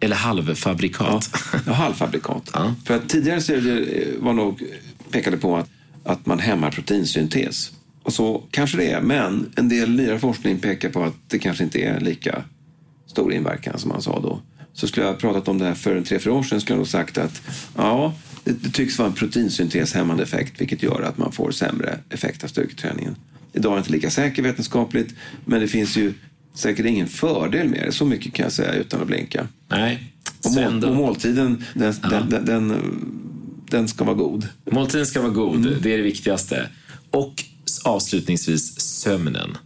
Eller 0.00 0.16
halvfabrikat? 0.16 1.30
Ja, 1.66 1.72
halvfabrikat. 1.72 2.50
Ja. 2.54 2.74
För 2.84 2.96
att 2.96 3.08
tidigare 3.08 3.40
studier 3.40 4.08
eh, 4.16 4.24
var 4.24 4.32
nog, 4.32 4.62
pekade 5.10 5.36
på 5.36 5.56
att, 5.56 5.68
att 6.04 6.26
man 6.26 6.38
hämmar 6.38 6.70
proteinsyntes. 6.70 7.72
Och 8.02 8.12
så 8.12 8.42
kanske 8.50 8.76
det 8.76 8.90
är, 8.90 9.00
men 9.00 9.52
en 9.56 9.68
del 9.68 9.90
nyare 9.90 10.18
forskning 10.18 10.58
pekar 10.58 10.88
på 10.88 11.04
att 11.04 11.14
det 11.28 11.38
kanske 11.38 11.64
inte 11.64 11.78
är 11.78 12.00
lika 12.00 12.44
stor 13.06 13.32
inverkan 13.32 13.78
som 13.78 13.88
man 13.88 14.02
sa 14.02 14.20
då. 14.20 14.40
Så 14.72 14.88
skulle 14.88 15.06
jag 15.06 15.12
ha 15.12 15.20
pratat 15.20 15.48
om 15.48 15.58
det 15.58 15.64
här 15.64 15.74
för 15.74 15.96
en 15.96 16.04
tre, 16.04 16.18
fyra 16.18 16.34
år 16.34 16.42
sedan 16.42 16.60
skulle 16.60 16.74
jag 16.74 16.78
nog 16.78 16.88
sagt 16.88 17.18
att 17.18 17.42
ja, 17.76 18.14
det, 18.44 18.52
det 18.62 18.70
tycks 18.70 18.98
vara 18.98 19.08
en 19.08 19.14
proteinsynteshämmande 19.14 20.22
effekt 20.22 20.60
vilket 20.60 20.82
gör 20.82 21.02
att 21.02 21.18
man 21.18 21.32
får 21.32 21.50
sämre 21.50 21.98
effekt 22.10 22.44
av 22.44 22.48
styrketräningen. 22.48 23.16
Idag 23.56 23.72
är 23.72 23.76
det 23.76 23.80
inte 23.80 23.92
lika 23.92 24.10
säker 24.10 24.42
vetenskapligt, 24.42 25.14
men 25.44 25.60
det 25.60 25.68
finns 25.68 25.96
ju 25.96 26.14
säkert 26.54 26.86
ingen 26.86 27.08
fördel 27.08 27.68
med 27.68 27.82
det. 27.86 27.92
Så 27.92 28.04
mycket 28.04 28.34
kan 28.34 28.42
jag 28.42 28.52
säga 28.52 28.72
utan 28.72 29.00
att 29.00 29.06
blinka. 29.06 29.48
Nej. 29.68 30.12
Och, 30.44 30.52
mål, 30.52 30.84
och 30.84 30.96
måltiden, 30.96 31.64
den, 31.74 31.94
den, 32.10 32.44
den, 32.44 32.74
den, 33.70 33.88
ska 33.88 34.04
vara 34.04 34.16
god. 34.16 34.48
Måltiden 34.70 35.06
ska 35.06 35.20
vara 35.20 35.32
god, 35.32 35.76
det 35.82 35.92
är 35.92 35.96
det 35.96 36.02
viktigaste. 36.02 36.68
Och 37.10 37.44
avslutningsvis 37.84 38.80
sömnen. 38.80 39.58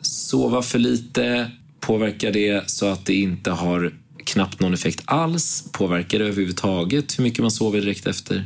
Sova 0.00 0.62
för 0.62 0.78
lite, 0.78 1.50
påverkar 1.80 2.32
det 2.32 2.70
så 2.70 2.86
att 2.86 3.06
det 3.06 3.14
inte 3.14 3.50
har 3.50 3.94
knappt 4.24 4.60
någon 4.60 4.74
effekt 4.74 5.02
alls? 5.04 5.64
Påverkar 5.72 6.18
det 6.18 6.24
överhuvudtaget 6.24 7.18
hur 7.18 7.24
mycket 7.24 7.40
man 7.40 7.50
sover 7.50 7.80
direkt 7.80 8.06
efter? 8.06 8.44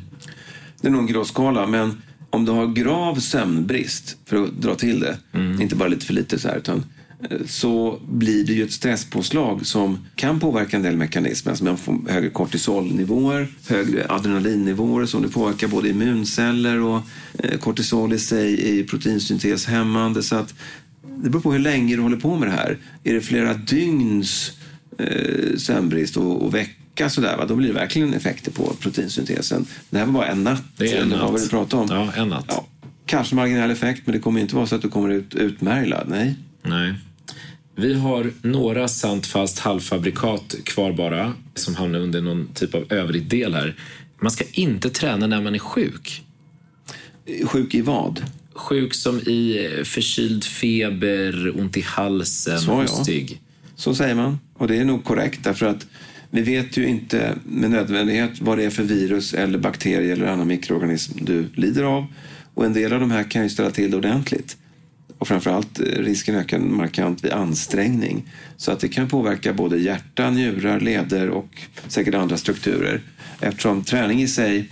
Det 0.80 0.88
är 0.88 0.92
nog 0.92 1.00
en 1.00 1.06
gråskala, 1.06 1.66
men 1.66 2.02
om 2.34 2.44
du 2.44 2.52
har 2.52 2.66
grav 2.66 3.16
sömnbrist, 3.16 4.16
för 4.24 4.44
att 4.44 4.62
dra 4.62 4.74
till 4.74 5.00
det, 5.00 5.16
inte 5.60 5.76
bara 5.76 5.88
lite 5.88 6.06
för 6.06 6.14
lite 6.14 6.38
så 6.38 6.48
här, 6.48 6.56
utan 6.56 6.84
eh, 7.30 7.38
så 7.46 8.00
blir 8.08 8.44
det 8.44 8.52
ju 8.52 8.64
ett 8.64 8.72
stresspåslag 8.72 9.66
som 9.66 9.98
kan 10.14 10.40
påverka 10.40 10.76
en 10.76 10.82
del 10.82 10.96
mekanismer. 10.96 11.52
Alltså 11.52 11.64
man 11.64 11.76
får 11.76 11.98
högre 12.08 12.30
kortisolnivåer, 12.30 13.48
högre 13.68 14.06
adrenalinnivåer 14.08 15.06
som 15.06 15.22
det 15.22 15.28
påverkar 15.28 15.68
både 15.68 15.88
immunceller 15.88 16.80
och 16.80 17.00
eh, 17.38 17.58
kortisol 17.58 18.12
i 18.12 18.18
sig 18.18 18.80
är 18.80 18.84
proteinsynteshämmande. 18.84 20.22
Så 20.22 20.36
att 20.36 20.54
det 21.22 21.30
beror 21.30 21.42
på 21.42 21.52
hur 21.52 21.58
länge 21.58 21.96
du 21.96 22.02
håller 22.02 22.16
på 22.16 22.36
med 22.36 22.48
det 22.48 22.52
här. 22.52 22.78
Är 23.04 23.14
det 23.14 23.20
flera 23.20 23.54
dygns 23.54 24.52
eh, 24.98 25.56
sömnbrist 25.56 26.16
och, 26.16 26.42
och 26.42 26.54
vecka 26.94 27.10
sådär, 27.10 27.36
va? 27.36 27.46
då 27.46 27.56
blir 27.56 27.68
det 27.68 27.74
verkligen 27.74 28.14
effekter 28.14 28.50
på 28.52 28.74
proteinsyntesen. 28.80 29.66
Det 29.90 29.98
här 29.98 30.06
var 30.06 30.12
bara 30.12 30.26
en 30.26 30.44
natt, 30.44 30.62
Det 30.76 30.92
är 30.92 30.96
en 30.96 31.12
eller 31.12 31.22
vad 31.22 31.32
natt. 31.32 31.40
det 31.40 31.46
du 31.46 31.50
pratade 31.50 31.82
om? 31.82 31.88
Ja, 31.90 32.22
en 32.22 32.28
natt. 32.28 32.44
Ja, 32.48 32.66
kanske 33.06 33.34
marginell 33.34 33.70
effekt, 33.70 34.02
men 34.04 34.12
det 34.14 34.18
kommer 34.20 34.40
inte 34.40 34.56
vara 34.56 34.66
så 34.66 34.74
att 34.74 34.82
du 34.82 34.88
kommer 34.88 35.08
ut 35.10 35.34
utmärglad. 35.34 36.06
Nej. 36.08 36.34
Nej. 36.62 36.94
Vi 37.76 37.94
har 37.94 38.32
några 38.42 38.88
sant 38.88 39.26
fast 39.26 39.58
halvfabrikat 39.58 40.54
kvar 40.64 40.92
bara 40.92 41.32
som 41.54 41.74
hamnar 41.74 41.98
under 41.98 42.20
någon 42.22 42.48
typ 42.54 42.74
av 42.74 42.92
övrig 42.92 43.26
del 43.28 43.54
här. 43.54 43.74
Man 44.20 44.30
ska 44.30 44.44
inte 44.52 44.90
träna 44.90 45.26
när 45.26 45.40
man 45.40 45.54
är 45.54 45.58
sjuk. 45.58 46.22
Sjuk 47.44 47.74
i 47.74 47.80
vad? 47.80 48.22
Sjuk 48.54 48.94
som 48.94 49.20
i 49.20 49.66
eh, 49.78 49.84
förkyld 49.84 50.44
feber, 50.44 51.58
ont 51.60 51.76
i 51.76 51.80
halsen, 51.80 52.64
hostig. 52.64 53.40
Så 53.76 53.94
säger 53.94 54.14
man. 54.14 54.38
Och 54.54 54.68
det 54.68 54.76
är 54.76 54.84
nog 54.84 55.04
korrekt 55.04 55.44
därför 55.44 55.66
att 55.66 55.86
vi 56.34 56.42
vet 56.42 56.76
ju 56.76 56.88
inte 56.88 57.34
med 57.44 57.70
nödvändighet 57.70 58.40
vad 58.40 58.58
det 58.58 58.64
är 58.64 58.70
för 58.70 58.82
virus 58.82 59.34
eller 59.34 59.58
bakterie 59.58 60.12
eller 60.12 60.26
annan 60.26 60.46
mikroorganism 60.46 61.24
du 61.24 61.48
lider 61.54 61.82
av. 61.82 62.06
Och 62.54 62.64
en 62.64 62.72
del 62.72 62.92
av 62.92 63.00
de 63.00 63.10
här 63.10 63.30
kan 63.30 63.42
ju 63.42 63.48
ställa 63.48 63.70
till 63.70 63.90
det 63.90 63.96
ordentligt. 63.96 64.56
Och 65.18 65.28
framförallt 65.28 65.80
eh, 65.80 65.84
risken 65.84 66.34
ökar 66.34 66.58
markant 66.58 67.24
vid 67.24 67.32
ansträngning. 67.32 68.28
Så 68.56 68.72
att 68.72 68.80
det 68.80 68.88
kan 68.88 69.08
påverka 69.08 69.52
både 69.52 69.78
hjärta, 69.78 70.30
njurar, 70.30 70.80
leder 70.80 71.30
och 71.30 71.62
säkert 71.88 72.14
andra 72.14 72.36
strukturer. 72.36 73.00
Eftersom 73.40 73.84
träning 73.84 74.22
i 74.22 74.28
sig 74.28 74.68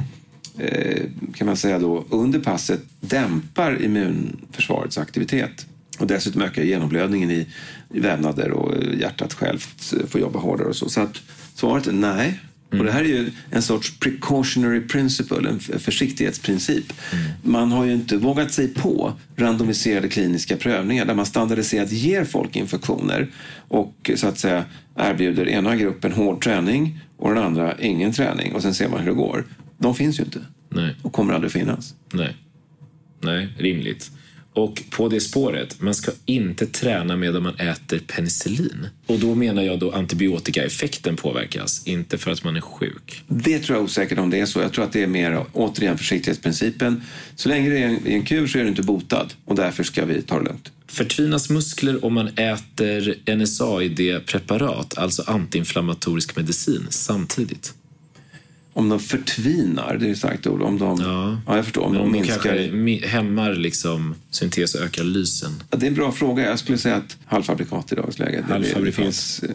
eh, 0.58 1.02
kan 1.34 1.46
man 1.46 1.56
säga 1.56 1.78
då 1.78 2.04
under 2.10 2.40
passet 2.40 2.80
dämpar 3.00 3.82
immunförsvarets 3.82 4.98
aktivitet. 4.98 5.66
Och 5.98 6.06
dessutom 6.06 6.42
ökar 6.42 6.62
genomblödningen 6.62 7.30
i, 7.30 7.46
i 7.94 8.00
vävnader 8.00 8.50
och 8.50 8.76
eh, 8.76 9.00
hjärtat 9.00 9.34
självt 9.34 9.94
får 10.08 10.20
jobba 10.20 10.38
hårdare 10.38 10.68
och 10.68 10.76
så. 10.76 10.88
Så 10.88 11.00
att 11.00 11.22
svaret 11.62 11.86
är 11.86 11.92
nej. 11.92 12.40
Mm. 12.70 12.80
Och 12.80 12.86
det 12.86 12.92
här 12.92 13.00
är 13.00 13.08
ju 13.08 13.30
en 13.50 13.62
sorts 13.62 13.98
precautionary 13.98 14.80
principle, 14.80 15.48
en 15.48 15.60
försiktighetsprincip. 15.60 16.92
Mm. 17.12 17.24
Man 17.42 17.72
har 17.72 17.84
ju 17.84 17.92
inte 17.92 18.16
vågat 18.16 18.52
sig 18.52 18.68
på 18.68 19.12
randomiserade 19.36 20.08
kliniska 20.08 20.56
prövningar 20.56 21.04
där 21.04 21.14
man 21.14 21.26
standardiserat 21.26 21.92
ger 21.92 22.24
folk 22.24 22.56
infektioner 22.56 23.28
och 23.68 24.10
så 24.14 24.26
att 24.26 24.38
säga 24.38 24.64
erbjuder 24.96 25.48
ena 25.48 25.76
gruppen 25.76 26.12
hård 26.12 26.44
träning 26.44 27.00
och 27.16 27.34
den 27.34 27.44
andra 27.44 27.78
ingen 27.78 28.12
träning 28.12 28.54
och 28.54 28.62
sen 28.62 28.74
ser 28.74 28.88
man 28.88 29.00
hur 29.00 29.06
det 29.06 29.16
går. 29.16 29.44
De 29.78 29.94
finns 29.94 30.20
ju 30.20 30.24
inte 30.24 30.40
Nej. 30.68 30.96
och 31.02 31.12
kommer 31.12 31.34
aldrig 31.34 31.52
finnas. 31.52 31.94
Nej, 32.12 32.36
Nej 33.20 33.48
rimligt. 33.58 34.10
Och 34.54 34.82
på 34.90 35.08
det 35.08 35.20
spåret, 35.20 35.80
man 35.80 35.94
ska 35.94 36.12
inte 36.26 36.66
träna 36.66 37.16
medan 37.16 37.42
man 37.42 37.54
äter 37.54 37.98
penicillin. 37.98 38.86
Och 39.06 39.18
då 39.18 39.34
menar 39.34 39.62
jag 39.62 39.78
då 39.78 39.92
antibiotikaeffekten 39.92 41.16
påverkas, 41.16 41.86
inte 41.86 42.18
för 42.18 42.30
att 42.30 42.44
man 42.44 42.56
är 42.56 42.60
sjuk. 42.60 43.22
Det 43.26 43.58
tror 43.58 43.76
jag 43.78 43.84
osäkert 43.84 44.18
om 44.18 44.30
det 44.30 44.40
är 44.40 44.46
så. 44.46 44.60
Jag 44.60 44.72
tror 44.72 44.84
att 44.84 44.92
det 44.92 45.02
är 45.02 45.06
mer, 45.06 45.44
återigen, 45.52 45.98
försiktighetsprincipen. 45.98 47.02
Så 47.36 47.48
länge 47.48 47.70
det 47.70 47.78
är 47.78 47.86
en, 47.86 48.06
en 48.06 48.24
kur 48.24 48.46
så 48.46 48.58
är 48.58 48.62
du 48.62 48.68
inte 48.68 48.82
botad 48.82 49.32
och 49.44 49.56
därför 49.56 49.84
ska 49.84 50.04
vi 50.04 50.22
ta 50.22 50.38
det 50.38 50.44
lugnt. 50.44 50.72
Förtvinas 50.86 51.50
muskler 51.50 52.04
om 52.04 52.14
man 52.14 52.28
äter 52.28 53.14
NSAID-preparat, 53.36 54.98
alltså 54.98 55.22
antiinflammatorisk 55.26 56.36
medicin, 56.36 56.86
samtidigt? 56.90 57.74
Om 58.74 58.88
de 58.88 59.00
förtvinar, 59.00 59.96
det 60.00 60.06
är 60.06 60.10
ett 60.10 60.18
starkt 60.18 60.46
ord. 60.46 60.62
Om 60.62 60.78
de, 60.78 61.00
ja. 61.00 61.38
ja 61.46 61.56
jag 61.56 61.64
förstår. 61.64 61.82
Om 61.82 61.92
de, 61.92 61.98
de 61.98 62.12
minskar... 62.12 62.34
kanske 62.34 63.06
hämmar 63.06 63.54
liksom 63.54 64.14
syntes 64.30 64.74
och 64.74 64.80
ökar 64.80 65.04
lysen. 65.04 65.62
Ja, 65.70 65.76
det 65.78 65.86
är 65.86 65.88
en 65.88 65.94
bra 65.94 66.12
fråga. 66.12 66.48
Jag 66.48 66.58
skulle 66.58 66.78
säga 66.78 66.96
att 66.96 67.16
halvfabrikat 67.24 67.92
i 67.92 67.94
dagens 67.94 68.18
läge. 68.18 68.44
Det, 68.48 68.84
det 68.84 68.92
finns 68.92 69.42
eh, 69.42 69.50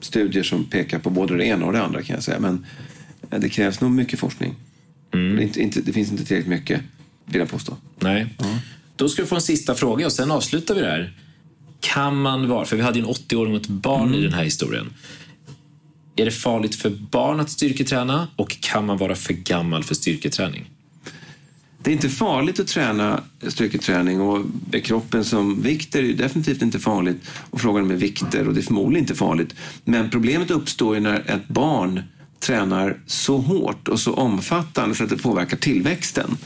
studier 0.00 0.42
som 0.42 0.64
pekar 0.64 0.98
på 0.98 1.10
både 1.10 1.36
det 1.36 1.44
ena 1.44 1.66
och 1.66 1.72
det 1.72 1.82
andra 1.82 2.02
kan 2.02 2.14
jag 2.14 2.24
säga. 2.24 2.40
Men 2.40 2.66
eh, 3.30 3.40
det 3.40 3.48
krävs 3.48 3.80
nog 3.80 3.90
mycket 3.90 4.18
forskning. 4.18 4.54
Mm. 5.14 5.36
Det, 5.36 5.42
inte, 5.42 5.60
inte, 5.60 5.80
det, 5.80 5.92
finns 5.92 6.10
inte 6.10 6.24
tillräckligt 6.24 6.50
mycket, 6.50 6.80
vill 7.24 7.40
jag 7.40 7.48
påstå. 7.48 7.76
Nej. 7.98 8.20
Mm. 8.20 8.56
Då 8.96 9.08
ska 9.08 9.22
du 9.22 9.28
få 9.28 9.34
en 9.34 9.42
sista 9.42 9.74
fråga 9.74 10.06
och 10.06 10.12
sen 10.12 10.30
avslutar 10.30 10.74
vi 10.74 10.80
det 10.80 10.90
här. 10.90 11.16
Kan 11.80 12.16
man 12.16 12.48
vara, 12.48 12.64
för 12.64 12.76
vi 12.76 12.82
hade 12.82 12.98
ju 12.98 13.04
en 13.04 13.10
80-åring 13.10 13.54
och 13.54 13.60
ett 13.60 13.68
barn 13.68 14.08
mm. 14.08 14.20
i 14.20 14.22
den 14.22 14.32
här 14.32 14.44
historien. 14.44 14.92
Är 16.16 16.24
det 16.24 16.30
farligt 16.30 16.74
för 16.74 16.90
barn 16.90 17.40
att 17.40 17.50
styrketräna 17.50 18.28
och 18.36 18.56
kan 18.60 18.86
man 18.86 18.98
vara 18.98 19.14
för 19.14 19.32
gammal 19.32 19.84
för 19.84 19.94
styrketräning? 19.94 20.70
Det 21.82 21.90
är 21.90 21.92
inte 21.92 22.08
farligt 22.08 22.60
att 22.60 22.66
träna 22.66 23.22
styrketräning 23.48 24.20
och 24.20 24.44
med 24.70 24.84
kroppen 24.84 25.24
som 25.24 25.62
vikt 25.62 25.94
är 25.94 26.02
det 26.02 26.12
definitivt 26.12 26.62
inte 26.62 26.78
farligt. 26.78 27.16
Och 27.50 27.60
frågan 27.60 27.86
med 27.86 28.00
vikter 28.00 28.48
och 28.48 28.54
det 28.54 28.60
är 28.60 28.62
förmodligen 28.62 29.04
inte 29.04 29.14
farligt. 29.14 29.54
Men 29.84 30.10
problemet 30.10 30.50
uppstår 30.50 30.94
ju 30.94 31.00
när 31.00 31.30
ett 31.30 31.48
barn 31.48 32.02
tränar 32.40 32.98
så 33.06 33.36
hårt 33.36 33.88
och 33.88 34.00
så 34.00 34.14
omfattande 34.14 34.94
så 34.94 35.04
att 35.04 35.10
det 35.10 35.16
påverkar 35.16 35.56
tillväxten. 35.56 36.36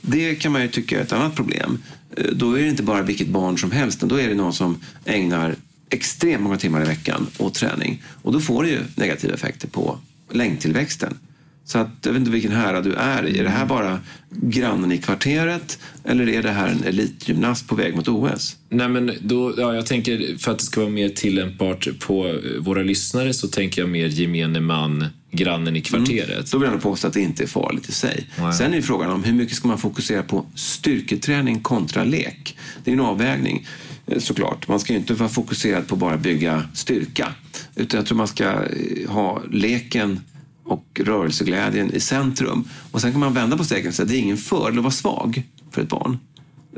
Det 0.00 0.34
kan 0.34 0.52
man 0.52 0.62
ju 0.62 0.68
tycka 0.68 0.98
är 0.98 1.02
ett 1.02 1.12
annat 1.12 1.34
problem. 1.34 1.78
Eh, 2.16 2.24
då 2.32 2.52
är 2.58 2.62
det 2.62 2.68
inte 2.68 2.82
bara 2.82 3.02
vilket 3.02 3.28
barn 3.28 3.58
som 3.58 3.70
helst, 3.70 4.00
då 4.00 4.20
är 4.20 4.28
det 4.28 4.34
någon 4.34 4.52
som 4.52 4.80
ägnar 5.04 5.56
extremt 5.92 6.42
många 6.42 6.56
timmar 6.56 6.82
i 6.82 6.86
veckan 6.86 7.26
åt 7.38 7.54
träning. 7.54 8.02
Och 8.22 8.32
då 8.32 8.40
får 8.40 8.62
det 8.62 8.70
ju 8.70 8.80
negativa 8.94 9.34
effekter 9.34 9.68
på 9.68 9.98
längdtillväxten. 10.30 11.18
Så 11.64 11.78
att, 11.78 11.88
jag 12.02 12.12
vet 12.12 12.20
inte 12.20 12.30
vilken 12.30 12.52
härad 12.52 12.84
du 12.84 12.94
är 12.94 13.26
i. 13.26 13.38
Är 13.38 13.44
det 13.44 13.50
här 13.50 13.66
bara 13.66 14.00
grannen 14.30 14.92
i 14.92 14.98
kvarteret 14.98 15.78
eller 16.04 16.28
är 16.28 16.42
det 16.42 16.50
här 16.50 16.68
en 16.68 16.84
elitgymnast 16.84 17.68
på 17.68 17.74
väg 17.74 17.96
mot 17.96 18.08
OS? 18.08 18.56
Nej, 18.68 18.88
men 18.88 19.12
då, 19.20 19.54
ja, 19.58 19.74
jag 19.74 19.86
tänker 19.86 20.38
för 20.38 20.52
att 20.52 20.58
det 20.58 20.64
ska 20.64 20.80
vara 20.80 20.90
mer 20.90 21.08
tillämpbart 21.08 21.88
på 22.00 22.40
våra 22.58 22.82
lyssnare 22.82 23.34
så 23.34 23.48
tänker 23.48 23.82
jag 23.82 23.90
mer 23.90 24.06
gemene 24.06 24.60
man, 24.60 25.06
grannen 25.30 25.76
i 25.76 25.80
kvarteret. 25.80 26.30
Mm. 26.30 26.44
Då 26.52 26.58
vill 26.58 26.70
jag 26.70 26.82
påstå 26.82 27.08
att 27.08 27.14
det 27.14 27.20
inte 27.20 27.42
är 27.42 27.46
farligt 27.46 27.88
i 27.88 27.92
sig. 27.92 28.26
Nej. 28.38 28.52
Sen 28.52 28.74
är 28.74 28.82
frågan 28.82 29.10
om 29.10 29.24
hur 29.24 29.32
mycket 29.32 29.56
ska 29.56 29.68
man 29.68 29.78
fokusera 29.78 30.22
på 30.22 30.46
styrketräning 30.54 31.60
kontra 31.60 32.04
lek? 32.04 32.56
Det 32.84 32.90
är 32.90 32.92
en 32.92 33.00
avvägning. 33.00 33.66
Eh, 34.12 34.18
såklart. 34.18 34.68
Man 34.68 34.80
ska 34.80 34.92
ju 34.92 34.98
inte 34.98 35.14
vara 35.14 35.28
fokuserad 35.28 35.88
på 35.88 35.96
bara 35.96 36.16
bygga 36.16 36.64
styrka. 36.74 37.34
Utan 37.74 37.98
jag 37.98 38.06
tror 38.06 38.18
man 38.18 38.28
ska 38.28 38.44
eh, 38.44 39.10
ha 39.10 39.42
leken 39.50 40.20
och 40.64 41.00
rörelseglädjen 41.04 41.94
i 41.94 42.00
centrum. 42.00 42.68
Och 42.90 43.00
sen 43.00 43.10
kan 43.10 43.20
man 43.20 43.34
vända 43.34 43.56
på 43.56 43.64
steken 43.64 43.88
och 43.88 43.94
säga 43.94 44.04
att 44.04 44.10
det 44.10 44.16
är 44.16 44.20
ingen 44.20 44.36
fördel 44.36 44.78
att 44.78 44.84
vara 44.84 44.92
svag 44.92 45.42
för 45.70 45.82
ett 45.82 45.88
barn. 45.88 46.18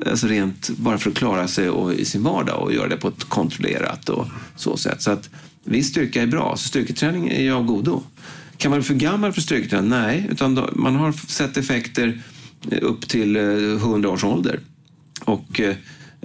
Alltså 0.07 0.27
rent 0.27 0.69
bara 0.69 0.99
för 0.99 1.11
att 1.11 1.17
klara 1.17 1.49
sig 1.49 1.71
och, 1.71 1.95
i 1.95 2.05
sin 2.05 2.23
vardag 2.23 2.63
och 2.63 2.73
göra 2.73 2.89
det 2.89 2.97
på 2.97 3.09
ett 3.09 3.25
kontrollerat 3.25 4.09
och 4.09 4.27
så 4.57 4.77
sätt. 4.77 5.03
Så 5.03 5.11
att 5.11 5.31
viss 5.65 5.89
styrka 5.89 6.23
är 6.23 6.27
bra, 6.27 6.57
så 6.57 6.69
styrketräning 6.69 7.29
är 7.29 7.43
ju 7.43 7.53
av 7.53 7.65
godo. 7.65 8.03
Kan 8.57 8.71
man 8.71 8.81
bli 8.81 8.87
för 8.87 8.95
gammal 8.95 9.33
för 9.33 9.41
styrketräning? 9.41 9.91
Nej, 9.91 10.27
utan 10.31 10.55
då, 10.55 10.71
man 10.73 10.97
har 10.97 11.13
sett 11.13 11.57
effekter 11.57 12.23
eh, 12.71 12.79
upp 12.83 13.09
till 13.09 13.37
100 13.37 14.09
års 14.09 14.25
ålder. 14.25 14.61
Och 15.21 15.61
Eh, 15.61 15.77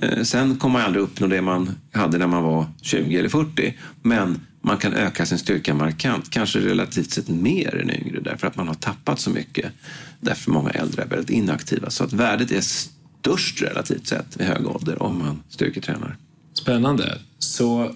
Eh, 0.02 0.24
sen 0.24 0.58
kommer 0.58 0.74
man 0.74 0.82
aldrig 0.82 1.04
uppnå 1.04 1.28
det 1.28 1.42
man 1.42 1.76
hade 1.92 2.18
när 2.18 2.28
man 2.28 2.44
var 2.44 2.66
20 2.82 3.18
eller 3.18 3.30
40. 3.30 3.74
Men 4.02 4.40
man 4.62 4.78
kan 4.78 4.94
öka 4.94 5.26
sin 5.26 5.40
styrka 5.40 5.74
markant, 5.74 6.30
kanske 6.30 6.60
relativt 6.60 7.12
sett 7.12 7.28
mer 7.28 7.76
än 7.76 7.90
yngre 7.90 8.20
därför 8.20 8.48
att 8.48 8.56
man 8.56 8.68
har 8.68 8.76
tappat 8.76 9.20
så 9.20 9.30
mycket. 9.30 9.72
Därför 10.20 10.52
många 10.52 10.70
äldre 10.70 11.04
är 11.04 11.08
väldigt 11.08 11.30
inaktiva. 11.30 11.90
Så 11.90 12.04
att 12.04 12.14
värdet 12.14 12.52
är 12.52 12.62
störst 12.62 13.62
relativt 13.62 14.08
sett 14.08 14.40
vid 14.40 14.48
hög 14.48 14.68
ålder 14.68 15.04
om 15.04 15.20
man 15.20 15.44
styrketränar. 15.50 16.18
Spännande. 16.54 17.18
Så 17.40 17.96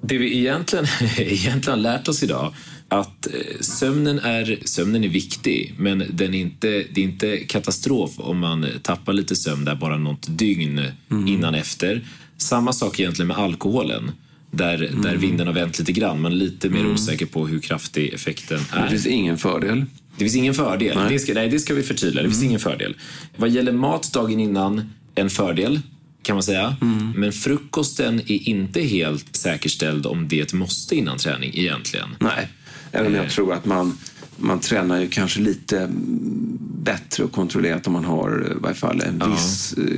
det 0.00 0.18
vi 0.18 0.38
egentligen, 0.38 0.86
egentligen 1.18 1.82
lärt 1.82 2.08
oss 2.08 2.22
idag 2.22 2.54
att 3.00 3.26
eh, 3.26 3.32
sömnen 3.60 4.18
är, 4.18 4.58
sömnen 4.64 5.04
är 5.04 5.08
viktig, 5.08 5.74
men 5.78 6.04
den 6.10 6.34
är 6.34 6.38
inte, 6.38 6.84
det 6.90 7.00
är 7.00 7.04
inte 7.04 7.36
katastrof 7.36 8.12
om 8.16 8.38
man 8.38 8.66
tappar 8.82 9.12
lite 9.12 9.36
sömn 9.36 9.64
där 9.64 9.74
bara 9.74 9.98
något 9.98 10.26
dygn 10.28 10.82
mm. 11.10 11.28
innan 11.28 11.54
efter. 11.54 12.04
Samma 12.36 12.72
sak 12.72 13.00
egentligen 13.00 13.28
med 13.28 13.38
alkoholen. 13.38 14.10
Där, 14.50 14.82
mm. 14.82 15.02
där 15.02 15.16
vinden 15.16 15.46
har 15.46 15.54
vänt 15.54 15.78
lite 15.78 15.92
grann, 15.92 16.22
men 16.22 16.38
lite 16.38 16.68
mer 16.68 16.80
mm. 16.80 16.92
osäker 16.92 17.26
på 17.26 17.46
hur 17.46 17.60
kraftig 17.60 18.14
effekten 18.14 18.60
är. 18.72 18.82
Det 18.82 18.90
finns 18.90 19.06
ingen 19.06 19.38
fördel. 19.38 19.84
Det 20.16 20.24
finns 20.24 20.36
ingen 20.36 20.54
fördel. 20.54 20.96
Nej. 20.96 21.12
Det, 21.12 21.18
ska, 21.18 21.34
nej, 21.34 21.48
det 21.48 21.58
ska 21.58 21.74
vi 21.74 21.82
förtydliga. 21.82 22.22
Det 22.22 22.28
finns 22.28 22.40
mm. 22.40 22.48
ingen 22.48 22.60
fördel. 22.60 22.96
Vad 23.36 23.50
gäller 23.50 23.72
mat 23.72 24.12
dagen 24.12 24.40
innan, 24.40 24.92
en 25.14 25.30
fördel 25.30 25.80
kan 26.22 26.36
man 26.36 26.42
säga. 26.42 26.76
Mm. 26.82 27.12
Men 27.16 27.32
frukosten 27.32 28.20
är 28.20 28.48
inte 28.48 28.80
helt 28.80 29.36
säkerställd 29.36 30.06
om 30.06 30.28
det 30.28 30.38
är 30.38 30.42
ett 30.42 30.52
måste 30.52 30.96
innan 30.96 31.18
träning 31.18 31.50
egentligen. 31.54 32.08
Nej. 32.18 32.48
Även 32.94 33.06
om 33.06 33.14
jag 33.14 33.30
tror 33.30 33.52
att 33.52 33.64
man, 33.64 33.98
man 34.36 34.60
tränar 34.60 35.00
ju 35.00 35.08
kanske 35.08 35.40
lite 35.40 35.88
bättre 36.84 37.24
och 37.24 37.32
kontrollerat 37.32 37.86
om 37.86 37.92
man 37.92 38.04
har 38.04 38.46
i 38.50 38.54
varje 38.60 38.74
fall 38.74 39.00
en 39.00 39.30
viss 39.30 39.74
ja. 39.76 39.82
Eh, 39.82 39.88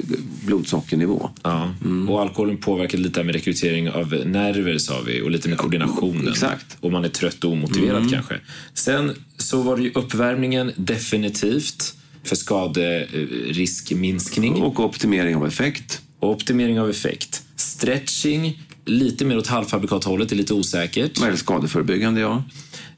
blodsockernivå. 0.46 1.30
Ja. 1.42 1.74
Mm. 1.84 2.08
Och 2.08 2.20
alkoholen 2.20 2.56
påverkar 2.56 2.98
lite 2.98 3.24
med 3.24 3.34
rekrytering 3.34 3.90
av 3.90 4.14
nerver 4.26 4.78
sa 4.78 5.00
vi 5.06 5.22
och 5.22 5.30
lite 5.30 5.48
med 5.48 5.58
koordinationen. 5.58 6.28
Exakt. 6.28 6.76
Och 6.80 6.92
man 6.92 7.04
är 7.04 7.08
trött 7.08 7.44
och 7.44 7.52
omotiverad 7.52 7.98
mm. 7.98 8.12
kanske. 8.12 8.40
Sen 8.74 9.12
så 9.38 9.62
var 9.62 9.76
det 9.76 9.82
ju 9.82 9.92
uppvärmningen 9.94 10.72
definitivt 10.76 11.94
för 12.24 12.36
skaderiskminskning. 12.36 14.54
Och 14.54 14.80
optimering 14.80 15.36
av 15.36 15.46
effekt. 15.46 16.00
Och 16.20 16.30
optimering 16.30 16.80
av 16.80 16.90
effekt. 16.90 17.42
Stretching, 17.56 18.62
lite 18.84 19.24
mer 19.24 19.38
åt 19.38 19.46
halvfabrikathållet, 19.46 20.32
är 20.32 20.36
lite 20.36 20.54
osäkert. 20.54 21.22
Eller 21.22 21.36
skadeförebyggande, 21.36 22.20
ja. 22.20 22.44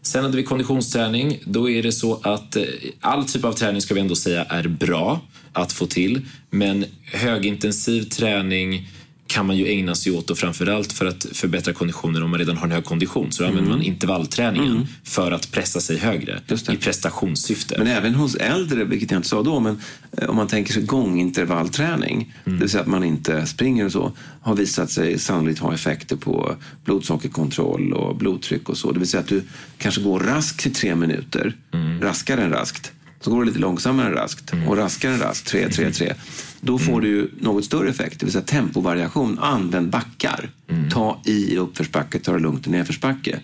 Sen 0.08 0.24
hade 0.24 0.36
vi 0.36 0.42
konditionsträning. 0.42 1.38
Då 1.44 1.70
är 1.70 1.82
det 1.82 1.92
så 1.92 2.20
att 2.22 2.56
eh, 2.56 2.62
all 3.00 3.24
typ 3.24 3.44
av 3.44 3.52
träning 3.52 3.82
ska 3.82 3.94
vi 3.94 4.00
ändå 4.00 4.14
säga 4.14 4.44
är 4.44 4.68
bra 4.68 5.20
att 5.52 5.72
få 5.72 5.86
till. 5.86 6.26
Men 6.50 6.84
högintensiv 7.12 8.02
träning 8.02 8.88
kan 9.28 9.46
man 9.46 9.56
ju 9.56 9.66
ägna 9.66 9.94
sig 9.94 10.12
åt 10.12 10.30
och 10.30 10.38
framförallt 10.38 10.92
för 10.92 11.06
att 11.06 11.26
förbättra 11.32 11.72
konditionen 11.72 12.22
om 12.22 12.30
man 12.30 12.38
redan 12.38 12.56
har 12.56 12.64
en 12.64 12.72
hög 12.72 12.84
kondition 12.84 13.32
så 13.32 13.42
då 13.42 13.48
använder 13.48 13.70
man 13.70 13.82
intervallträningen 13.82 14.86
för 15.04 15.32
att 15.32 15.52
pressa 15.52 15.80
sig 15.80 15.98
högre 15.98 16.40
Mm. 16.48 16.74
I 16.74 16.76
prestationssyfte. 16.76 17.74
Men 17.78 17.86
även 17.86 18.14
hos 18.14 18.34
äldre, 18.34 18.84
vilket 18.84 19.10
jag 19.10 19.18
inte 19.18 19.28
sa 19.28 19.42
då, 19.42 19.60
men 19.60 19.80
eh, 20.12 20.28
om 20.28 20.36
man 20.36 20.46
tänker 20.46 20.72
sig 20.72 20.82
gångintervallträning, 20.82 22.34
det 22.44 22.50
vill 22.50 22.68
säga 22.68 22.80
att 22.80 22.88
man 22.88 23.04
inte 23.04 23.46
springer 23.46 23.84
och 23.84 23.92
så, 23.92 24.12
har 24.40 24.54
visat 24.54 24.90
sig 24.90 25.18
sannolikt 25.18 25.58
ha 25.60 25.74
effekter 25.74 26.16
på 26.16 26.56
blodsockerkontroll 26.84 27.92
och 27.92 28.16
blodtryck 28.16 28.68
och 28.68 28.78
så. 28.78 28.92
Det 28.92 28.98
vill 28.98 29.08
säga 29.08 29.20
att 29.20 29.28
du 29.28 29.42
kanske 29.78 30.00
går 30.00 30.20
raskt 30.20 30.66
i 30.66 30.70
tre 30.70 30.94
minuter, 30.94 31.56
raskare 32.00 32.42
än 32.42 32.50
raskt. 32.50 32.92
Så 33.20 33.30
går 33.30 33.40
du 33.40 33.46
lite 33.46 33.58
långsammare 33.58 34.06
än 34.06 34.14
raskt 34.14 34.52
och 34.68 34.76
raskare 34.76 35.12
än 35.12 35.20
raskt, 35.20 35.48
tre, 35.48 35.68
tre, 35.68 35.90
tre. 35.90 36.14
Då 36.60 36.78
får 36.78 37.00
du 37.00 37.08
ju 37.08 37.28
något 37.40 37.64
större 37.64 37.88
effekt, 37.88 38.20
det 38.20 38.26
vill 38.26 38.32
säga 38.32 38.44
tempovariation. 38.44 39.38
Använd 39.38 39.90
backar. 39.90 40.50
Ta 40.90 41.20
i 41.24 41.54
i 41.54 41.58
uppförsbacke, 41.58 42.18
ta 42.18 42.32
det 42.32 42.38
lugnt 42.38 42.66
i 42.66 42.70
nedförsbacke. 42.70 43.40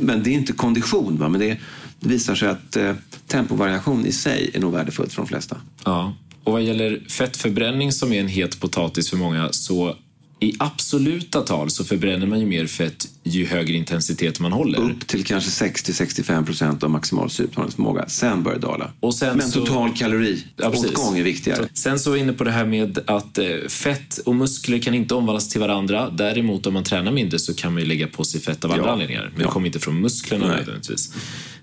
Men 0.00 0.22
det 0.22 0.30
är 0.30 0.34
inte 0.34 0.52
kondition, 0.52 1.18
va? 1.18 1.28
men 1.28 1.40
det, 1.40 1.58
det 2.00 2.08
visar 2.08 2.34
sig 2.34 2.48
att 2.48 2.76
eh, 2.76 2.94
tempovariation 3.26 4.06
i 4.06 4.12
sig 4.12 4.50
är 4.54 4.60
nog 4.60 4.72
värdefullt 4.72 5.12
för 5.12 5.22
de 5.22 5.28
flesta. 5.28 5.56
Ja. 5.84 6.14
Och 6.44 6.52
vad 6.52 6.62
gäller 6.62 7.00
fettförbränning 7.08 7.92
som 7.92 8.12
är 8.12 8.20
en 8.20 8.28
het 8.28 8.60
potatis 8.60 9.10
för 9.10 9.16
många 9.16 9.52
så 9.52 9.96
i 10.44 10.54
absoluta 10.58 11.40
tal 11.40 11.70
så 11.70 11.84
förbränner 11.84 12.26
man 12.26 12.40
ju 12.40 12.46
mer 12.46 12.66
fett 12.66 13.08
ju 13.24 13.46
högre 13.46 13.72
intensitet 13.76 14.40
man 14.40 14.52
håller. 14.52 14.78
Upp 14.90 15.06
till 15.06 15.24
kanske 15.24 15.66
60-65 15.66 16.44
procent 16.46 16.82
av 16.82 16.90
maximal 16.90 17.30
syrebetalningsförmåga. 17.30 18.08
Sen 18.08 18.42
börjar 18.42 18.58
det 18.58 18.66
dala. 18.66 18.90
Och 19.00 19.14
sen 19.14 19.36
Men 19.36 19.50
så- 19.50 19.60
total 19.66 19.88
Ja, 19.88 19.94
kaloriåtgång 19.96 21.18
är 21.18 21.22
viktigare. 21.22 21.68
Sen 21.74 21.98
så 21.98 22.10
är 22.10 22.14
vi 22.14 22.20
inne 22.20 22.32
på 22.32 22.44
det 22.44 22.50
här 22.50 22.66
med 22.66 22.98
att 23.06 23.38
eh, 23.38 23.46
fett 23.68 24.18
och 24.18 24.34
muskler 24.36 24.78
kan 24.78 24.94
inte 24.94 25.14
omvandlas 25.14 25.48
till 25.48 25.60
varandra. 25.60 26.10
Däremot 26.10 26.66
om 26.66 26.74
man 26.74 26.84
tränar 26.84 27.12
mindre 27.12 27.38
så 27.38 27.54
kan 27.54 27.72
man 27.72 27.82
ju 27.82 27.88
lägga 27.88 28.06
på 28.06 28.24
sig 28.24 28.40
fett 28.40 28.64
av 28.64 28.72
andra 28.72 28.86
Ja. 28.86 28.92
anledningar. 28.92 29.30
Men 29.32 29.40
Ja. 29.40 29.46
det 29.46 29.52
kommer 29.52 29.66
inte 29.66 29.78
från 29.80 30.00
musklerna 30.00 30.46
Nej. 30.46 30.56
nödvändigtvis. 30.56 31.12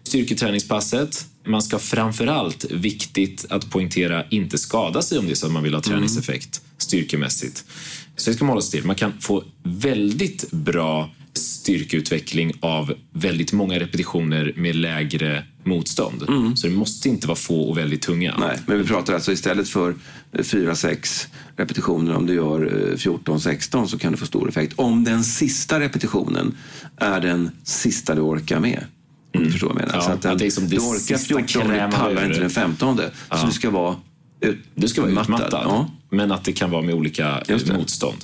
Styrketräningspasset. 0.04 1.26
Man 1.48 1.62
ska 1.62 1.80
framförallt, 1.80 2.66
viktigt 2.72 3.46
att 3.50 3.70
poängtera, 3.70 4.26
inte 4.30 4.58
skada 4.58 5.02
sig 5.02 5.20
om 5.20 5.26
det 5.26 5.32
är 5.32 5.36
så 5.36 5.46
att 5.46 5.52
man 5.52 5.64
vill 5.64 5.74
ha 5.74 5.82
träningseffekt 5.82 6.62
styrkemässigt. 6.78 7.66
Så 8.16 8.30
det 8.30 8.36
ska 8.36 8.46
man 8.46 8.50
hålla 8.50 8.62
sig 8.62 8.72
till. 8.80 8.88
Man 8.88 8.96
kan 8.96 9.14
få 9.20 9.44
väldigt 9.64 10.52
bra 10.52 11.10
styrkeutveckling 11.34 12.52
av 12.60 12.94
väldigt 13.14 13.54
många 13.54 13.80
repetitioner 13.80 14.54
med 14.56 14.76
lägre 14.76 15.44
motstånd. 15.64 16.24
Så 16.56 16.68
det 16.68 16.74
måste 16.74 17.10
inte 17.10 17.28
vara 17.28 17.36
få 17.36 17.62
och 17.62 17.78
väldigt 17.78 18.02
tunga. 18.02 18.36
Nej, 18.40 18.60
men 18.66 18.78
vi 18.78 18.84
pratar 18.84 19.14
alltså 19.14 19.32
istället 19.32 19.70
för 19.70 19.96
4-6 20.34 21.28
repetitioner, 21.58 22.16
om 22.16 22.26
du 22.26 22.34
gör 22.34 22.90
eh, 22.92 22.96
14-16 22.96 23.86
så 23.86 23.98
kan 23.98 24.12
du 24.12 24.18
få 24.18 24.26
stor 24.26 24.50
effekt. 24.50 24.74
Om 24.76 25.04
den 25.04 25.24
sista 25.24 25.80
repetitionen 25.80 26.58
är 26.98 27.22
den 27.22 27.52
sista 27.64 28.16
du 28.16 28.22
orkar 28.22 28.60
med. 28.60 28.84
Om 29.36 29.44
du 29.44 29.52
förstår 29.52 29.68
vad 29.68 29.82
jag 29.82 29.88
menar. 29.88 29.96
Ja, 29.96 30.02
så 30.02 30.12
att 30.12 30.22
den, 30.22 30.32
att 30.32 30.40
det 30.40 30.46
är 30.46 30.52
som 30.52 30.64
det 30.70 30.76
du 30.76 30.82
orkar 30.82 31.00
sista 31.00 31.18
14, 31.18 31.70
du 31.70 31.98
pallar 31.98 32.26
inte 32.26 32.40
den 32.40 32.50
15. 32.50 33.00
Så 33.32 33.46
du 33.46 33.52
ska 33.52 33.70
vara 33.70 33.96
Du 34.76 34.88
ska 34.88 35.02
vara 35.02 35.12
utmattad. 35.12 35.36
utmattad, 35.48 35.64
Ja. 35.66 35.92
men 36.10 36.32
att 36.32 36.44
det 36.44 36.54
kan 36.54 36.72
vara 36.72 36.82
med 36.82 36.96
olika 36.96 37.44
motstånd. 37.78 38.18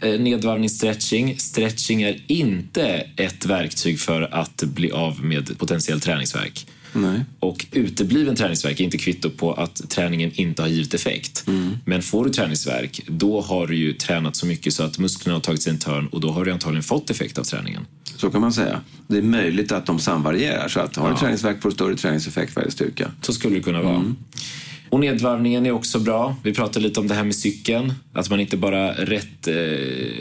Eh, 0.00 0.20
Nedvarvning, 0.20 0.68
stretching. 0.68 1.38
Stretching 1.38 2.02
är 2.02 2.20
inte 2.26 3.06
ett 3.16 3.46
verktyg 3.46 4.00
för 4.00 4.22
att 4.34 4.62
bli 4.62 4.90
av 4.90 5.24
med 5.24 5.58
potentiell 5.58 6.00
träningsvärk. 6.00 6.66
Nej. 6.96 7.24
Och 7.40 7.66
utebliven 7.72 8.36
träningsvärk 8.36 8.80
är 8.80 8.84
inte 8.84 8.98
kvitto 8.98 9.30
på 9.30 9.52
att 9.52 9.90
träningen 9.90 10.30
inte 10.34 10.62
har 10.62 10.68
givit 10.68 10.94
effekt. 10.94 11.44
Mm. 11.46 11.76
Men 11.84 12.02
får 12.02 12.24
du 12.24 12.30
träningsvärk, 12.30 13.00
då 13.06 13.40
har 13.40 13.66
du 13.66 13.76
ju 13.76 13.92
tränat 13.92 14.36
så 14.36 14.46
mycket 14.46 14.74
så 14.74 14.82
att 14.82 14.98
musklerna 14.98 15.36
har 15.36 15.40
tagit 15.40 15.62
sig 15.62 15.72
en 15.72 15.78
törn 15.78 16.06
och 16.06 16.20
då 16.20 16.30
har 16.30 16.44
du 16.44 16.52
antagligen 16.52 16.82
fått 16.82 17.10
effekt 17.10 17.38
av 17.38 17.42
träningen. 17.44 17.86
Så 18.16 18.30
kan 18.30 18.40
man 18.40 18.52
säga. 18.52 18.80
Det 19.06 19.16
är 19.18 19.22
möjligt 19.22 19.72
att 19.72 19.86
de 19.86 19.98
samvarierar. 19.98 20.68
Så 20.68 20.80
att 20.80 20.96
har 20.96 21.08
du 21.08 21.14
Ja. 21.14 21.18
träningsvärk 21.20 21.62
får 21.62 21.68
du 21.68 21.74
större 21.74 21.96
träningseffekt 21.96 22.56
gäller 22.56 22.70
styrka. 22.70 23.10
Så 23.22 23.32
skulle 23.32 23.54
det 23.56 23.62
kunna 23.62 23.82
vara. 23.82 24.14
Och 24.94 25.00
nedvarvningen 25.00 25.66
är 25.66 25.70
också 25.70 25.98
bra. 25.98 26.36
Vi 26.42 26.54
pratade 26.54 26.86
lite 26.86 27.00
om 27.00 27.08
det 27.08 27.14
här 27.14 27.24
med 27.24 27.36
cykeln. 27.36 27.92
Att 28.12 28.30
man 28.30 28.40
inte 28.40 28.56
bara 28.56 28.92
rätt, 28.92 29.48
eh, 29.48 29.54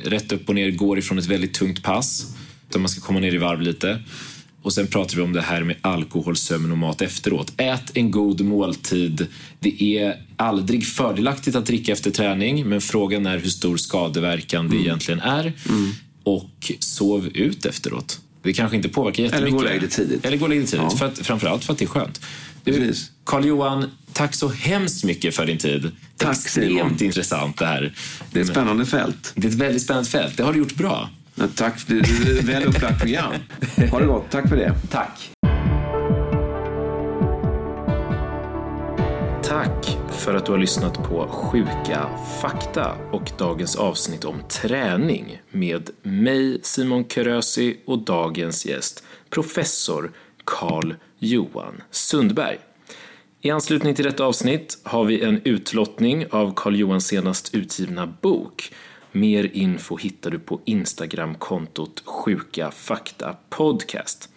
rätt 0.09 0.31
upp 0.31 0.49
och 0.49 0.55
ner 0.55 0.71
går 0.71 0.99
ifrån 0.99 1.17
ett 1.17 1.25
väldigt 1.25 1.53
tungt 1.53 1.83
pass. 1.83 2.35
Utan 2.69 2.81
man 2.81 2.89
ska 2.89 3.01
komma 3.01 3.19
ner 3.19 3.33
i 3.33 3.37
varv 3.37 3.61
lite. 3.61 3.99
Och 4.61 4.73
sen 4.73 4.87
pratar 4.87 5.15
vi 5.15 5.21
om 5.21 5.33
det 5.33 5.41
här 5.41 5.63
med 5.63 5.75
alkohol, 5.81 6.35
sömn 6.35 6.71
och 6.71 6.77
mat 6.77 7.01
efteråt. 7.01 7.53
Ät 7.57 7.97
en 7.97 8.11
god 8.11 8.41
måltid. 8.41 9.27
Det 9.59 9.97
är 9.99 10.15
aldrig 10.37 10.87
fördelaktigt 10.87 11.55
att 11.55 11.65
dricka 11.65 11.91
efter 11.91 12.11
träning, 12.11 12.69
men 12.69 12.81
frågan 12.81 13.25
är 13.25 13.37
hur 13.37 13.49
stor 13.49 13.77
skadeverkan 13.77 14.69
det 14.69 14.77
egentligen 14.77 15.19
är. 15.19 15.53
Och 16.23 16.71
sov 16.79 17.27
ut 17.27 17.65
efteråt. 17.65 18.21
Det 18.43 18.53
kanske 18.53 18.77
inte 18.77 18.89
påverkar 18.89 19.23
jättemycket. 19.23 19.51
gå 19.51 19.57
och 19.57 19.65
lägg 19.65 19.79
dig 19.79 19.89
tidigt. 19.89 20.25
Eller 20.25 20.37
gå 20.37 20.43
och 20.43 20.49
lägg 20.49 20.59
dig 20.59 20.67
tidigt. 20.67 20.87
Ja. 20.91 20.97
För 20.97 21.05
att, 21.05 21.19
framförallt 21.19 21.63
för 21.63 21.73
att 21.73 21.79
det 21.79 21.85
är 21.85 21.89
skönt. 21.89 22.21
Du, 22.63 22.73
Precis. 22.73 23.11
Karl-Johan, 23.25 23.91
tack 24.13 24.35
så 24.35 24.49
hemskt 24.49 25.03
mycket 25.03 25.35
för 25.35 25.45
din 25.45 25.57
tid. 25.57 25.91
Tack, 26.17 26.31
Extremt 26.37 26.67
Simon. 26.67 26.97
intressant 27.03 27.57
det 27.57 27.65
här. 27.65 27.93
Det 28.31 28.39
är 28.39 28.43
ett 28.43 28.49
spännande 28.49 28.85
fält. 28.85 29.31
Det 29.35 29.47
är 29.47 29.51
ett 29.51 29.57
väldigt 29.57 29.81
spännande 29.81 30.09
fält. 30.09 30.37
Det 30.37 30.43
har 30.43 30.53
du 30.53 30.59
gjort 30.59 30.75
bra. 30.75 31.09
Ja, 31.35 31.43
Tack, 31.55 31.87
det 31.87 31.93
är 31.93 32.37
ett 32.37 32.43
väl 32.43 32.63
upplagt 32.63 32.99
program. 32.99 33.33
Ha 33.91 33.99
det 33.99 34.05
gott, 34.05 34.29
tack 34.29 34.49
för 34.49 34.55
det. 34.55 34.73
Tack. 34.91 35.29
Tack 39.43 39.97
för 40.11 40.35
att 40.35 40.45
du 40.45 40.51
har 40.51 40.59
lyssnat 40.59 40.93
på 40.93 41.27
Sjuka 41.27 42.05
fakta 42.41 42.91
och 43.11 43.31
dagens 43.37 43.75
avsnitt 43.75 44.25
om 44.25 44.41
träning 44.49 45.41
med 45.51 45.89
mig 46.03 46.59
Simon 46.63 47.05
Körösi 47.05 47.77
och 47.85 47.99
dagens 47.99 48.65
gäst 48.65 49.03
professor 49.29 50.11
Carl 50.45 50.93
Johan 51.19 51.81
Sundberg. 51.91 52.57
I 53.45 53.49
anslutning 53.49 53.95
till 53.95 54.05
detta 54.05 54.25
avsnitt 54.25 54.77
har 54.83 55.05
vi 55.05 55.23
en 55.23 55.41
utlottning 55.43 56.25
av 56.29 56.53
Carl 56.55 56.75
Johans 56.75 57.07
senast 57.07 57.55
utgivna 57.55 58.07
bok. 58.07 58.73
Mer 59.11 59.49
info 59.53 59.97
hittar 59.97 60.31
du 60.31 60.39
på 60.39 60.61
Instagramkontot 60.65 62.03
Sjuka 62.05 62.71
Fakta 62.71 63.35
Podcast. 63.49 64.29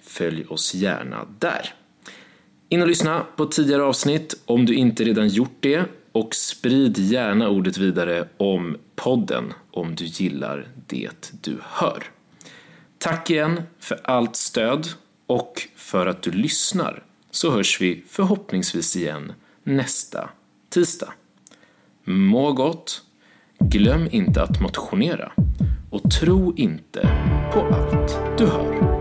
Följ 0.00 0.44
oss 0.44 0.74
gärna 0.74 1.28
där. 1.38 1.74
In 2.68 2.82
och 2.82 2.88
lyssna 2.88 3.26
på 3.36 3.46
tidigare 3.46 3.82
avsnitt 3.82 4.42
om 4.44 4.66
du 4.66 4.74
inte 4.74 5.04
redan 5.04 5.28
gjort 5.28 5.56
det 5.60 5.84
och 6.12 6.34
sprid 6.34 6.98
gärna 6.98 7.48
ordet 7.48 7.78
vidare 7.78 8.28
om 8.36 8.76
podden 8.96 9.52
om 9.70 9.94
du 9.94 10.04
gillar 10.04 10.68
det 10.86 11.32
du 11.42 11.58
hör. 11.62 12.04
Tack 12.98 13.30
igen 13.30 13.62
för 13.78 14.00
allt 14.04 14.36
stöd 14.36 14.88
och 15.26 15.68
för 15.76 16.06
att 16.06 16.22
du 16.22 16.30
lyssnar 16.30 17.02
så 17.30 17.50
hörs 17.50 17.80
vi 17.80 18.04
förhoppningsvis 18.08 18.96
igen 18.96 19.32
nästa 19.62 20.30
tisdag. 20.68 21.12
Må 22.04 22.52
gott, 22.52 23.02
glöm 23.58 24.08
inte 24.10 24.42
att 24.42 24.60
motionera 24.60 25.32
och 25.90 26.10
tro 26.10 26.56
inte 26.56 27.00
på 27.52 27.60
allt 27.60 28.38
du 28.38 28.46
hör. 28.46 28.97